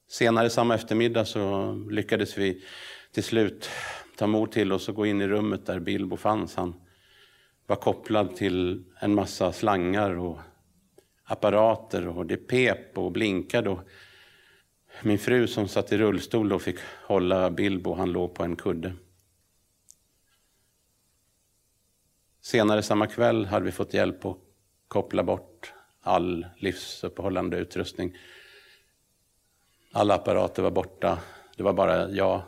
Senare 0.08 0.50
samma 0.50 0.76
eftermiddag 0.76 1.26
så 1.26 1.74
lyckades 1.90 2.38
vi 2.38 2.64
till 3.12 3.24
slut 3.24 3.70
ta 4.16 4.28
mod 4.28 4.52
till 4.52 4.72
oss 4.72 4.90
och 4.90 4.96
gå 4.96 5.06
in 5.06 5.22
i 5.22 5.28
rummet 5.28 5.66
där 5.66 5.80
Bilbo 5.80 6.18
fanns. 6.18 6.56
Han 6.56 6.82
var 7.66 7.76
kopplad 7.76 8.36
till 8.36 8.84
en 9.00 9.16
massa 9.16 9.52
slangar 9.52 10.12
och 10.18 10.40
apparater 11.28 12.08
och 12.08 12.26
det 12.26 12.38
pep 12.38 12.98
och 12.98 13.12
blinkade. 13.12 13.70
Och 13.70 13.80
min 15.04 15.20
fru 15.20 15.48
som 15.48 15.68
satt 15.68 15.92
i 15.92 15.98
rullstol 15.98 16.54
och 16.54 16.62
fick 16.62 16.78
hålla 17.06 17.50
Bilbo, 17.50 17.94
han 17.94 18.12
låg 18.12 18.36
på 18.36 18.44
en 18.44 18.56
kudde. 18.56 18.94
Senare 22.42 22.84
samma 22.84 23.08
kväll 23.08 23.46
hade 23.46 23.66
vi 23.66 23.72
fått 23.72 23.94
hjälp 23.94 24.26
att 24.26 24.38
koppla 24.88 25.24
bort 25.24 25.74
all 26.02 26.46
livsuppehållande 26.58 27.58
utrustning. 27.58 28.18
Alla 29.92 30.16
apparater 30.16 30.64
var 30.64 30.72
borta. 30.72 31.20
Det 31.58 31.64
var 31.64 31.74
bara 31.74 32.10
jag, 32.10 32.42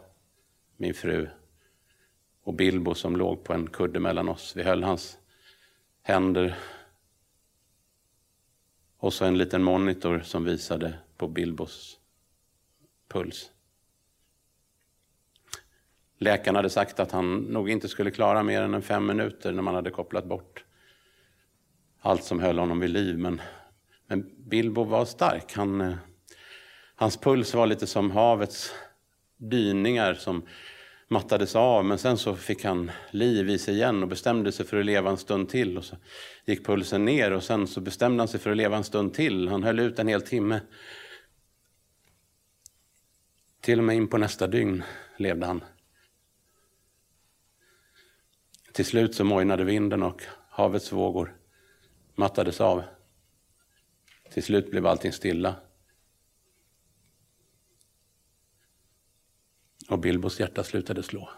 min 0.78 0.94
fru 0.94 1.30
och 2.44 2.54
Bilbo 2.54 2.94
som 2.94 3.16
låg 3.16 3.44
på 3.44 3.54
en 3.54 3.70
kudde 3.70 4.00
mellan 4.00 4.30
oss. 4.30 4.54
Vi 4.56 4.64
höll 4.64 4.84
hans 4.84 5.18
händer 6.04 6.58
och 9.00 9.14
så 9.14 9.26
en 9.26 9.38
liten 9.38 9.64
monitor 9.64 10.20
som 10.20 10.44
visade 10.44 10.94
på 11.18 11.28
Bilbos 11.28 12.00
puls. 13.08 13.52
Läkaren 16.18 16.56
hade 16.56 16.70
sagt 16.70 17.00
att 17.00 17.12
han 17.12 17.38
nog 17.38 17.70
inte 17.70 17.88
skulle 17.88 18.12
klara 18.12 18.44
mer 18.44 18.62
än 18.62 18.82
fem 18.82 19.06
minuter 19.06 19.52
när 19.52 19.62
man 19.62 19.76
hade 19.76 19.92
kopplat 19.92 20.26
bort 20.26 20.64
allt 22.02 22.24
som 22.24 22.40
höll 22.40 22.60
honom 22.60 22.80
vid 22.80 22.90
liv. 22.90 23.18
Men, 23.18 23.42
men 24.08 24.30
Bilbo 24.50 24.84
var 24.84 25.06
stark. 25.06 25.54
Han, 25.54 25.82
eh, 25.82 25.94
hans 26.96 27.18
puls 27.18 27.54
var 27.54 27.68
lite 27.68 27.88
som 27.88 28.12
havets 28.12 28.72
dyningar 29.38 30.14
som 30.14 30.46
mattades 31.10 31.56
av. 31.56 31.86
Men 31.86 31.98
sen 31.98 32.18
så 32.18 32.36
fick 32.36 32.64
han 32.64 32.92
liv 33.12 33.50
i 33.50 33.60
sig 33.60 33.76
igen 33.76 34.04
och 34.04 34.10
bestämde 34.10 34.52
sig 34.52 34.66
för 34.66 34.80
att 34.80 34.86
leva 34.86 35.10
en 35.10 35.18
stund 35.18 35.50
till. 35.50 35.78
Och 35.78 35.86
så 35.86 35.96
gick 36.46 36.66
pulsen 36.66 37.06
ner 37.06 37.32
och 37.32 37.44
sen 37.44 37.68
så 37.68 37.82
bestämde 37.82 38.22
han 38.22 38.28
sig 38.28 38.40
för 38.40 38.52
att 38.52 38.58
leva 38.58 38.78
en 38.78 38.84
stund 38.84 39.14
till. 39.14 39.48
Han 39.48 39.64
höll 39.64 39.80
ut 39.80 40.00
en 40.00 40.08
hel 40.08 40.22
timme. 40.22 40.62
Till 43.62 43.80
och 43.80 43.86
med 43.86 43.96
in 43.96 44.08
på 44.08 44.18
nästa 44.18 44.48
dygn 44.48 44.84
levde 45.18 45.46
han. 45.46 45.64
Till 48.74 48.86
slut 48.86 49.16
så 49.16 49.24
mojnade 49.24 49.64
vinden 49.64 50.04
och 50.04 50.24
havets 50.50 50.92
vågor 50.92 51.36
mattades 52.16 52.62
av. 52.62 52.84
Till 54.34 54.44
slut 54.44 54.72
blev 54.72 54.88
allting 54.88 55.14
stilla. 55.14 55.56
Och 59.90 60.00
Bilbos 60.00 60.40
hjärta 60.40 60.64
slutade 60.64 61.04
slå. 61.04 61.30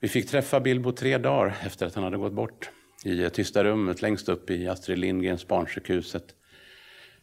Vi 0.00 0.08
fick 0.08 0.28
träffa 0.28 0.60
Bilbo 0.60 0.92
tre 0.92 1.18
dagar 1.18 1.56
efter 1.62 1.86
att 1.86 1.94
han 1.94 2.04
hade 2.04 2.16
gått 2.16 2.32
bort 2.32 2.70
i 3.04 3.30
tysta 3.30 3.64
rummet 3.64 4.02
längst 4.02 4.28
upp 4.28 4.50
i 4.50 4.68
Astrid 4.68 4.98
Lindgrens 4.98 5.48
barnsjukhus. 5.48 6.14
Ett, 6.14 6.34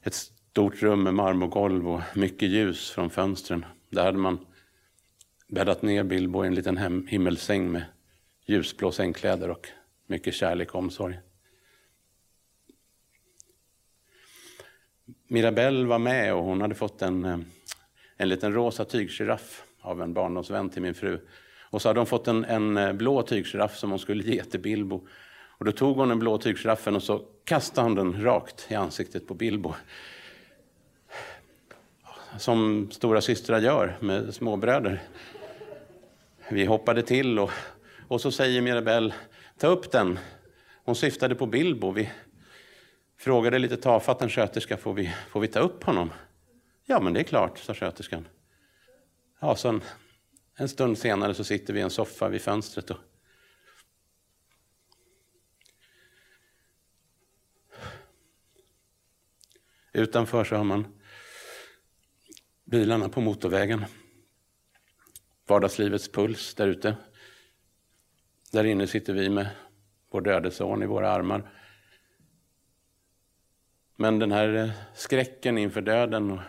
ett 0.01 0.13
stort 0.13 0.81
rum 0.81 1.03
med 1.03 1.13
marmorgolv 1.13 1.87
och 1.87 2.01
mycket 2.13 2.49
ljus 2.49 2.91
från 2.91 3.09
fönstren. 3.09 3.65
Där 3.89 4.05
hade 4.05 4.17
man 4.17 4.45
bäddat 5.47 5.81
ner 5.81 6.03
Bilbo 6.03 6.43
i 6.43 6.47
en 6.47 6.55
liten 6.55 6.77
hem, 6.77 7.07
himmelsäng 7.07 7.71
med 7.71 7.85
ljusblå 8.45 8.91
sängkläder 8.91 9.49
och 9.49 9.67
mycket 10.07 10.33
kärlek 10.33 10.75
och 10.75 10.79
omsorg. 10.79 11.19
Mirabelle 15.35 15.85
var 15.85 15.99
med 15.99 16.33
och 16.33 16.43
hon 16.43 16.61
hade 16.61 16.75
fått 16.75 17.01
en, 17.01 17.25
eh, 17.25 17.37
en 18.17 18.29
liten 18.29 18.53
rosa 18.53 18.85
tygsgiraff 18.85 19.63
av 19.81 20.01
en 20.01 20.13
barndomsvän 20.13 20.69
till 20.69 20.81
min 20.81 20.93
fru. 20.93 21.19
Och 21.61 21.81
så 21.81 21.89
hade 21.89 21.99
hon 21.99 22.07
fått 22.07 22.27
en, 22.27 22.45
en 22.45 22.77
eh, 22.77 22.93
blå 22.93 23.21
tygsgiraff 23.21 23.77
som 23.77 23.89
hon 23.89 23.99
skulle 23.99 24.23
ge 24.23 24.43
till 24.43 24.59
Bilbo. 24.59 25.07
Och 25.57 25.65
då 25.65 25.71
tog 25.71 25.97
hon 25.97 26.09
den 26.09 26.19
blå 26.19 26.37
tygsgiraffen 26.37 26.95
och 26.95 27.03
så 27.03 27.21
kastade 27.43 27.87
hon 27.87 27.95
den 27.95 28.23
rakt 28.23 28.67
i 28.69 28.75
ansiktet 28.75 29.27
på 29.27 29.33
Bilbo. 29.33 29.73
Som 32.37 32.91
stora 32.91 33.21
systrar 33.21 33.59
gör 33.59 33.97
med 33.99 34.33
småbröder. 34.33 35.03
Vi 36.51 36.65
hoppade 36.65 37.01
till 37.01 37.39
och, 37.39 37.51
och 38.07 38.21
så 38.21 38.31
säger 38.31 38.61
Mirabelle, 38.61 39.13
ta 39.57 39.67
upp 39.67 39.91
den. 39.91 40.19
Hon 40.85 40.95
syftade 40.95 41.35
på 41.35 41.45
Bilbo. 41.45 41.91
Vi 41.91 42.09
frågade 43.25 43.59
lite 43.59 43.77
tafatt 43.77 44.21
en 44.21 44.29
sköterska, 44.29 44.77
får 44.77 44.93
vi, 44.93 45.13
får 45.29 45.39
vi 45.39 45.47
ta 45.47 45.59
upp 45.59 45.83
honom? 45.83 46.09
Ja, 46.83 46.99
men 46.99 47.13
det 47.13 47.19
är 47.19 47.23
klart, 47.23 47.57
sa 47.57 47.73
sköterskan. 47.73 48.27
Ja, 49.39 49.55
sen 49.55 49.81
en, 50.55 50.69
stund 50.69 50.97
senare 50.97 51.33
så 51.33 51.43
sitter 51.43 51.73
vi 51.73 51.79
i 51.79 51.83
en 51.83 51.89
soffa 51.89 52.29
vid 52.29 52.41
fönstret 52.41 52.89
och 52.89 52.97
Utanför 59.93 60.43
så 60.43 60.55
har 60.55 60.63
man 60.63 60.99
bilarna 62.65 63.09
på 63.09 63.21
motorvägen. 63.21 63.85
Vardagslivets 65.47 66.11
puls 66.11 66.55
där 66.55 66.67
ute. 66.67 66.95
Där 68.51 68.63
inne 68.63 68.87
sitter 68.87 69.13
vi 69.13 69.29
med 69.29 69.49
vår 70.11 70.21
döde 70.21 70.51
son 70.51 70.83
i 70.83 70.85
våra 70.85 71.11
armar. 71.11 71.51
Men 73.95 74.19
den 74.19 74.31
här 74.31 74.55
eh, 74.55 74.69
skräcken 74.93 75.57
inför 75.57 75.81
döden 75.81 76.31
och 76.31 76.39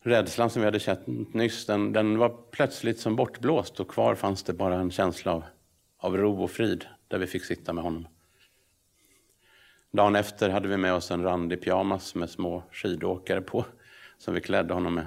rädslan 0.00 0.50
som 0.50 0.62
vi 0.62 0.66
hade 0.66 0.80
känt 0.80 1.34
nyss, 1.34 1.66
den, 1.66 1.92
den 1.92 2.18
var 2.18 2.36
plötsligt 2.50 3.00
som 3.00 3.16
bortblåst 3.16 3.80
och 3.80 3.90
kvar 3.90 4.14
fanns 4.14 4.42
det 4.42 4.52
bara 4.52 4.74
en 4.74 4.90
känsla 4.90 5.32
av, 5.32 5.44
av 5.98 6.16
ro 6.16 6.42
och 6.42 6.50
frid 6.50 6.86
där 7.08 7.18
vi 7.18 7.26
fick 7.26 7.44
sitta 7.44 7.72
med 7.72 7.84
honom. 7.84 8.08
Dagen 9.90 10.16
efter 10.16 10.50
hade 10.50 10.68
vi 10.68 10.76
med 10.76 10.94
oss 10.94 11.10
en 11.10 11.22
randig 11.22 11.62
pyjamas 11.62 12.14
med 12.14 12.30
små 12.30 12.62
skidåkare 12.72 13.40
på, 13.40 13.64
som 14.18 14.34
vi 14.34 14.40
klädde 14.40 14.74
honom 14.74 14.94
med. 14.94 15.06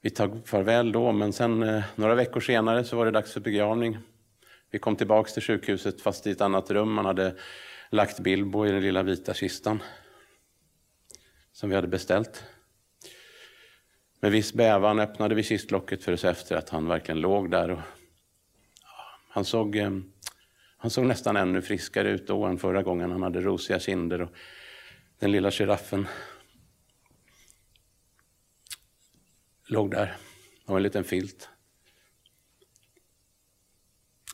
Vi 0.00 0.10
tog 0.10 0.48
farväl 0.48 0.92
då, 0.92 1.12
men 1.12 1.32
sen 1.32 1.62
eh, 1.62 1.84
några 1.94 2.14
veckor 2.14 2.40
senare 2.40 2.84
så 2.84 2.96
var 2.96 3.04
det 3.04 3.10
dags 3.10 3.32
för 3.32 3.40
begravning. 3.40 3.98
Vi 4.70 4.78
kom 4.78 4.96
tillbaks 4.96 5.32
till 5.32 5.42
sjukhuset 5.42 6.00
fast 6.00 6.26
i 6.26 6.30
ett 6.30 6.40
annat 6.40 6.70
rum. 6.70 6.92
Man 6.92 7.04
hade 7.04 7.36
lagt 7.90 8.20
Bilbo 8.20 8.66
i 8.66 8.70
den 8.70 8.82
lilla 8.82 9.02
vita 9.02 9.34
kistan 9.34 9.82
som 11.52 11.68
vi 11.68 11.74
hade 11.74 11.88
beställt. 11.88 12.44
Med 14.20 14.32
viss 14.32 14.52
bävan 14.52 14.98
öppnade 14.98 15.34
vi 15.34 15.42
kistlocket 15.42 16.04
för 16.04 16.12
att 16.12 16.20
se 16.20 16.28
efter 16.28 16.56
att 16.56 16.68
han 16.68 16.88
verkligen 16.88 17.20
låg 17.20 17.50
där. 17.50 17.70
Och, 17.70 17.80
han, 19.28 19.44
såg, 19.44 19.76
eh, 19.76 19.90
han 20.76 20.90
såg 20.90 21.06
nästan 21.06 21.36
ännu 21.36 21.62
friskare 21.62 22.10
ut 22.10 22.26
då 22.26 22.44
än 22.44 22.58
förra 22.58 22.82
gången. 22.82 23.10
Han 23.10 23.22
hade 23.22 23.40
rosiga 23.40 23.80
kinder 23.80 24.22
och 24.22 24.30
den 25.18 25.32
lilla 25.32 25.50
giraffen 25.50 26.06
låg 29.68 29.90
där 29.90 30.06
Det 30.66 30.72
var 30.72 30.76
en 30.76 30.82
liten 30.82 31.04
filt. 31.04 31.48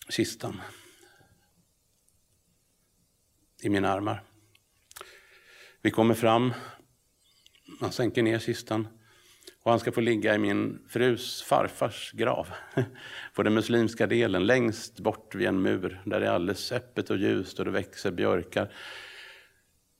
kistan 0.09 0.61
i 3.63 3.69
mina 3.69 3.89
armar. 3.89 4.23
Vi 5.81 5.91
kommer 5.91 6.13
fram, 6.13 6.53
Han 7.79 7.91
sänker 7.91 8.23
ner 8.23 8.39
kistan 8.39 8.87
och 9.63 9.71
han 9.71 9.79
ska 9.79 9.91
få 9.91 10.01
ligga 10.01 10.35
i 10.35 10.37
min 10.37 10.79
frus 10.89 11.43
farfars 11.43 12.11
grav 12.11 12.47
på 13.33 13.43
den 13.43 13.53
muslimska 13.53 14.07
delen 14.07 14.45
längst 14.45 14.99
bort 14.99 15.35
vid 15.35 15.47
en 15.47 15.61
mur 15.61 16.01
där 16.05 16.19
det 16.19 16.25
är 16.25 16.31
alldeles 16.31 16.71
öppet 16.71 17.09
och 17.09 17.17
ljust 17.17 17.59
och 17.59 17.65
det 17.65 17.71
växer 17.71 18.11
björkar. 18.11 18.73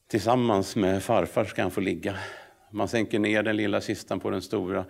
Tillsammans 0.07 0.75
med 0.75 1.03
farfar 1.03 1.45
ska 1.45 1.61
han 1.61 1.71
få 1.71 1.81
ligga. 1.81 2.17
Man 2.71 2.87
sänker 2.87 3.19
ner 3.19 3.43
den 3.43 3.57
lilla 3.57 3.81
kistan 3.81 4.19
på 4.19 4.29
den 4.29 4.41
stora. 4.41 4.85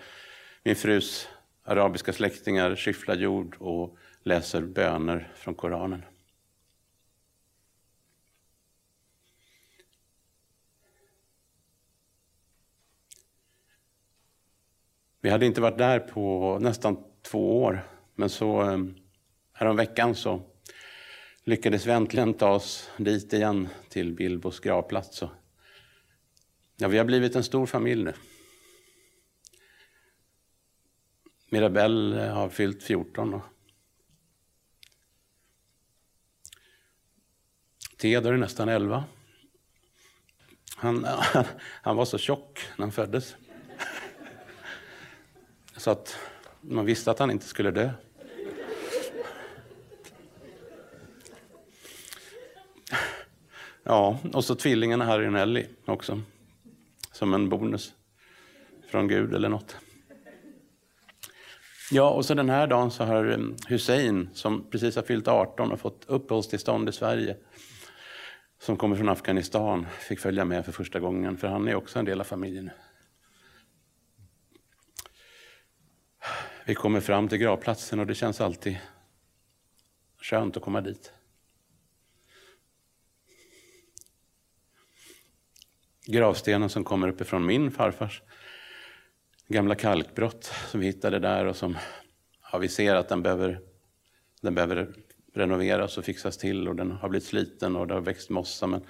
Min 0.64 0.76
frus 0.76 1.30
arabiska 1.64 2.14
släktingar 2.14 2.76
skyfflar 2.76 3.16
jord 3.16 3.56
och 3.60 3.98
läser 4.24 4.62
böner 4.62 5.32
från 5.36 5.56
Koranen. 5.56 6.06
Vi 15.22 15.30
hade 15.30 15.46
inte 15.46 15.62
varit 15.62 15.78
där 15.78 16.00
på 16.00 16.58
nästan 16.62 17.04
två 17.22 17.64
år, 17.64 17.88
men 18.16 18.30
så 18.30 18.62
ehm, 18.62 18.96
häromveckan 19.54 20.16
så 20.16 20.42
lyckades 21.44 21.86
vi 21.86 21.92
äntligen 21.92 22.34
ta 22.34 22.50
oss 22.50 22.92
dit 22.98 23.34
igen 23.34 23.68
till 23.90 24.14
Bilbos 24.14 24.60
gravplats. 24.60 25.24
Ja, 26.78 26.88
vi 26.88 26.98
har 26.98 27.06
blivit 27.06 27.36
en 27.36 27.44
stor 27.44 27.66
familj 27.66 28.04
nu. 28.04 28.14
Mirabelle 31.50 32.22
har 32.22 32.50
fyllt 32.50 32.84
14. 32.84 33.34
Och 33.34 33.42
Theodor 37.98 38.34
är 38.34 38.38
nästan 38.38 38.70
11. 38.70 39.04
Han, 40.76 41.08
han 41.82 41.96
var 41.96 42.06
så 42.06 42.18
tjock 42.18 42.60
när 42.78 42.86
han 42.86 42.92
föddes. 42.92 43.36
Så 45.78 45.92
att 45.92 46.18
man 46.62 46.86
visste 46.86 47.12
att 47.12 47.20
han 47.20 47.32
inte 47.32 47.46
skulle 47.46 47.72
dö. 47.72 47.90
Ja, 53.84 54.20
och 54.34 54.46
så 54.46 54.56
tvillingarna 54.56 55.06
Harry 55.06 55.28
och 55.28 55.34
Nelly 55.34 55.66
också. 55.86 56.22
Som 57.12 57.34
en 57.34 57.50
bonus 57.50 57.94
från 58.90 59.08
Gud 59.08 59.34
eller 59.34 59.50
något. 59.50 59.78
Ja, 61.92 62.10
och 62.10 62.26
så 62.26 62.34
den 62.34 62.50
här 62.50 62.68
dagen 62.68 62.92
så 62.92 63.04
har 63.04 63.26
eh, 63.26 63.38
Hussein, 63.68 64.30
som 64.34 64.70
precis 64.72 64.96
har 64.96 65.04
fyllt 65.04 65.28
18 65.28 65.72
och 65.72 65.80
fått 65.80 66.06
uppehållstillstånd 66.08 66.90
i 66.90 66.92
Sverige, 66.92 67.38
som 68.60 68.78
kommer 68.78 68.96
från 68.96 69.10
Afghanistan, 69.10 69.88
fick 70.00 70.20
följa 70.20 70.46
med 70.46 70.66
för 70.66 70.72
första 70.72 71.00
gången, 71.00 71.38
för 71.38 71.48
han 71.48 71.68
är 71.68 71.76
också 71.76 72.00
en 72.00 72.06
del 72.06 72.20
av 72.20 72.24
familjen. 72.24 72.70
Vi 76.66 76.76
kommer 76.76 77.00
fram 77.00 77.28
till 77.28 77.38
gravplatsen 77.38 78.00
och 78.00 78.08
det 78.08 78.16
känns 78.16 78.42
alltid 78.42 78.78
skönt 80.22 80.58
att 80.58 80.64
komma 80.64 80.82
dit. 80.82 81.14
Gravstenen 86.06 86.70
som 86.70 86.84
kommer 86.84 87.08
uppifrån 87.08 87.46
min 87.46 87.72
farfars 87.72 88.22
gamla 89.48 89.76
kalkbrott 89.76 90.44
som 90.44 90.80
vi 90.80 90.86
hittade 90.86 91.20
där 91.20 91.46
och 91.46 91.56
som 91.56 91.78
ja, 92.52 92.58
vi 92.58 92.68
ser 92.68 92.96
att 92.96 93.10
den 93.10 93.24
behöver, 93.24 93.62
den 94.42 94.56
behöver 94.56 94.94
renoveras 95.38 95.98
och 95.98 96.06
fixas 96.06 96.38
till 96.38 96.68
och 96.68 96.76
den 96.76 96.92
har 96.92 97.10
blivit 97.10 97.28
sliten 97.28 97.76
och 97.76 97.88
det 97.88 97.94
har 97.94 98.02
växt 98.02 98.30
mossa. 98.30 98.68
Men 98.68 98.86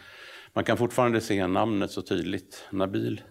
man 0.54 0.64
kan 0.64 0.78
fortfarande 0.78 1.22
se 1.22 1.48
namnet 1.48 1.92
så 1.92 2.02
tydligt. 2.02 2.66
Nabil 2.72 3.22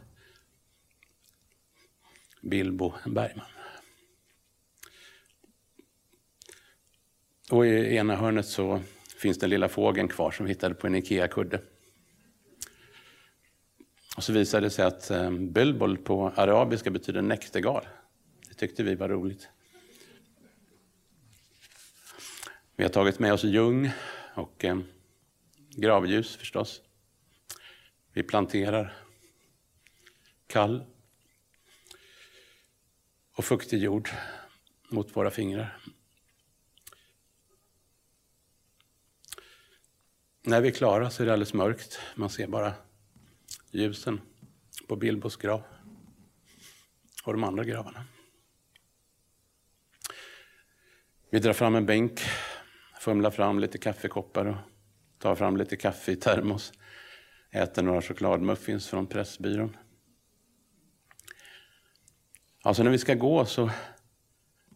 Bilbo 2.43 2.93
Bergman. 3.07 3.47
Och 7.51 7.67
i 7.67 7.97
ena 7.97 8.17
hörnet 8.17 8.47
så 8.47 8.81
finns 9.19 9.39
den 9.39 9.51
lilla 9.51 9.69
fågeln 9.69 10.09
kvar 10.09 10.31
som 10.31 10.47
vi 10.47 10.53
hittade 10.53 10.75
på 10.75 10.87
en 10.87 10.95
IKEA-kudde. 10.95 11.61
Och 14.17 14.25
så 14.25 14.33
visade 14.33 14.67
det 14.67 14.71
sig 14.71 14.85
att 14.85 15.11
eh, 15.11 15.31
bölbol 15.31 15.99
på 15.99 16.33
arabiska 16.37 16.91
betyder 16.91 17.23
näktergal. 17.23 17.87
Det 18.49 18.55
tyckte 18.55 18.83
vi 18.83 18.95
var 18.95 19.09
roligt. 19.09 19.49
Vi 22.79 22.85
har 22.85 22.91
tagit 22.91 23.19
med 23.19 23.33
oss 23.33 23.45
ljung 23.45 23.91
och 24.35 24.65
eh, 24.65 24.79
gravljus 25.71 26.37
förstås. 26.37 26.81
Vi 28.13 28.23
planterar 28.23 28.97
kall 30.47 30.85
och 33.33 33.45
fuktig 33.45 33.79
jord 33.79 34.11
mot 34.89 35.17
våra 35.17 35.31
fingrar. 35.31 35.79
När 40.43 40.61
vi 40.61 40.69
är 40.69 40.73
klara 40.73 41.11
så 41.11 41.23
är 41.23 41.27
det 41.27 41.33
alldeles 41.33 41.55
mörkt. 41.55 42.01
Man 42.15 42.31
ser 42.31 42.47
bara 42.47 42.75
ljusen 43.71 44.21
på 44.87 44.97
Bilbos 44.97 45.37
grav 45.37 45.63
och 47.25 47.33
de 47.33 47.45
andra 47.45 47.65
gravarna. 47.65 48.05
Vi 51.31 51.39
drar 51.39 51.53
fram 51.53 51.75
en 51.75 51.87
bänk, 51.87 52.21
fumlar 53.07 53.31
fram 53.31 53.59
lite 53.59 53.79
kaffekoppar 53.79 54.47
och 54.47 54.57
tar 55.19 55.35
fram 55.35 55.57
lite 55.57 55.77
kaffe 55.77 56.13
i 56.13 56.17
termos. 56.17 56.73
Äter 57.51 57.83
några 57.83 58.03
chokladmuffins 58.03 58.89
från 58.89 59.07
Pressbyrån. 59.07 59.77
Alltså 62.63 62.83
när 62.83 62.91
vi 62.91 62.99
ska 62.99 63.15
gå 63.15 63.45
så 63.45 63.71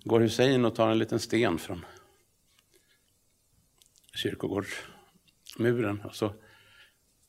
går 0.05 0.21
Hussein 0.21 0.65
och 0.65 0.75
tar 0.75 0.91
en 0.91 0.99
liten 0.99 1.19
sten 1.19 1.59
från 1.59 1.85
kyrkogårdsmuren 4.15 6.01
och 6.01 6.15
så 6.15 6.33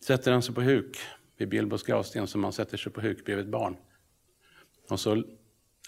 sätter 0.05 0.31
han 0.31 0.41
sig 0.41 0.55
på 0.55 0.61
huk 0.61 0.97
vid 1.37 1.49
Bilbos 1.49 1.83
gravsten 1.83 2.27
som 2.27 2.41
man 2.41 2.53
sätter 2.53 2.77
sig 2.77 2.91
på 2.91 3.01
huk 3.01 3.25
bredvid 3.25 3.45
ett 3.45 3.51
barn. 3.51 3.77
Och 4.89 4.99
så 4.99 5.23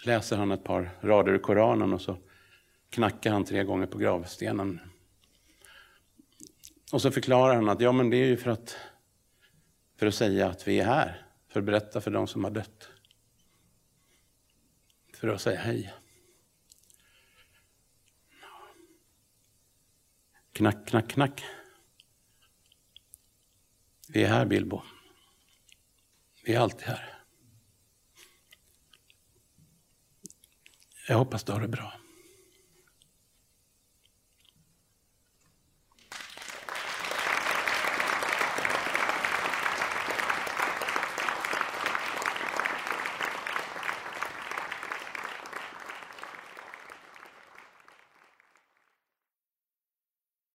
läser 0.05 0.37
han 0.37 0.51
ett 0.51 0.63
par 0.63 0.89
rader 1.01 1.33
ur 1.33 1.39
Koranen 1.39 1.93
och 1.93 2.01
så 2.01 2.17
knackar 2.89 3.31
han 3.31 3.45
tre 3.45 3.63
gånger 3.63 3.87
på 3.87 3.97
gravstenen. 3.97 4.79
Och 6.93 7.01
så 7.01 7.11
förklarar 7.11 7.55
han 7.55 7.69
att 7.69 7.81
ja, 7.81 7.91
men 7.91 8.09
det 8.09 8.17
är 8.17 8.25
ju 8.25 8.37
för 8.37 8.51
att, 8.51 8.77
för 9.95 10.07
att 10.07 10.15
säga 10.15 10.49
att 10.49 10.67
vi 10.67 10.79
är 10.79 10.85
här, 10.85 11.27
för 11.47 11.59
att 11.59 11.65
berätta 11.65 12.01
för 12.01 12.11
de 12.11 12.27
som 12.27 12.43
har 12.43 12.51
dött. 12.51 12.89
För 15.13 15.27
att 15.27 15.41
säga 15.41 15.59
hej. 15.59 15.93
Knack, 20.51 20.87
knack, 20.87 21.09
knack. 21.09 21.43
Vi 24.07 24.23
är 24.23 24.27
här, 24.27 24.45
Bilbo. 24.45 24.81
Vi 26.45 26.53
är 26.53 26.59
alltid 26.59 26.87
här. 26.87 27.19
Jag 31.07 31.17
hoppas 31.17 31.43
du 31.43 31.51
har 31.51 31.61
det 31.61 31.67
bra. 31.67 32.02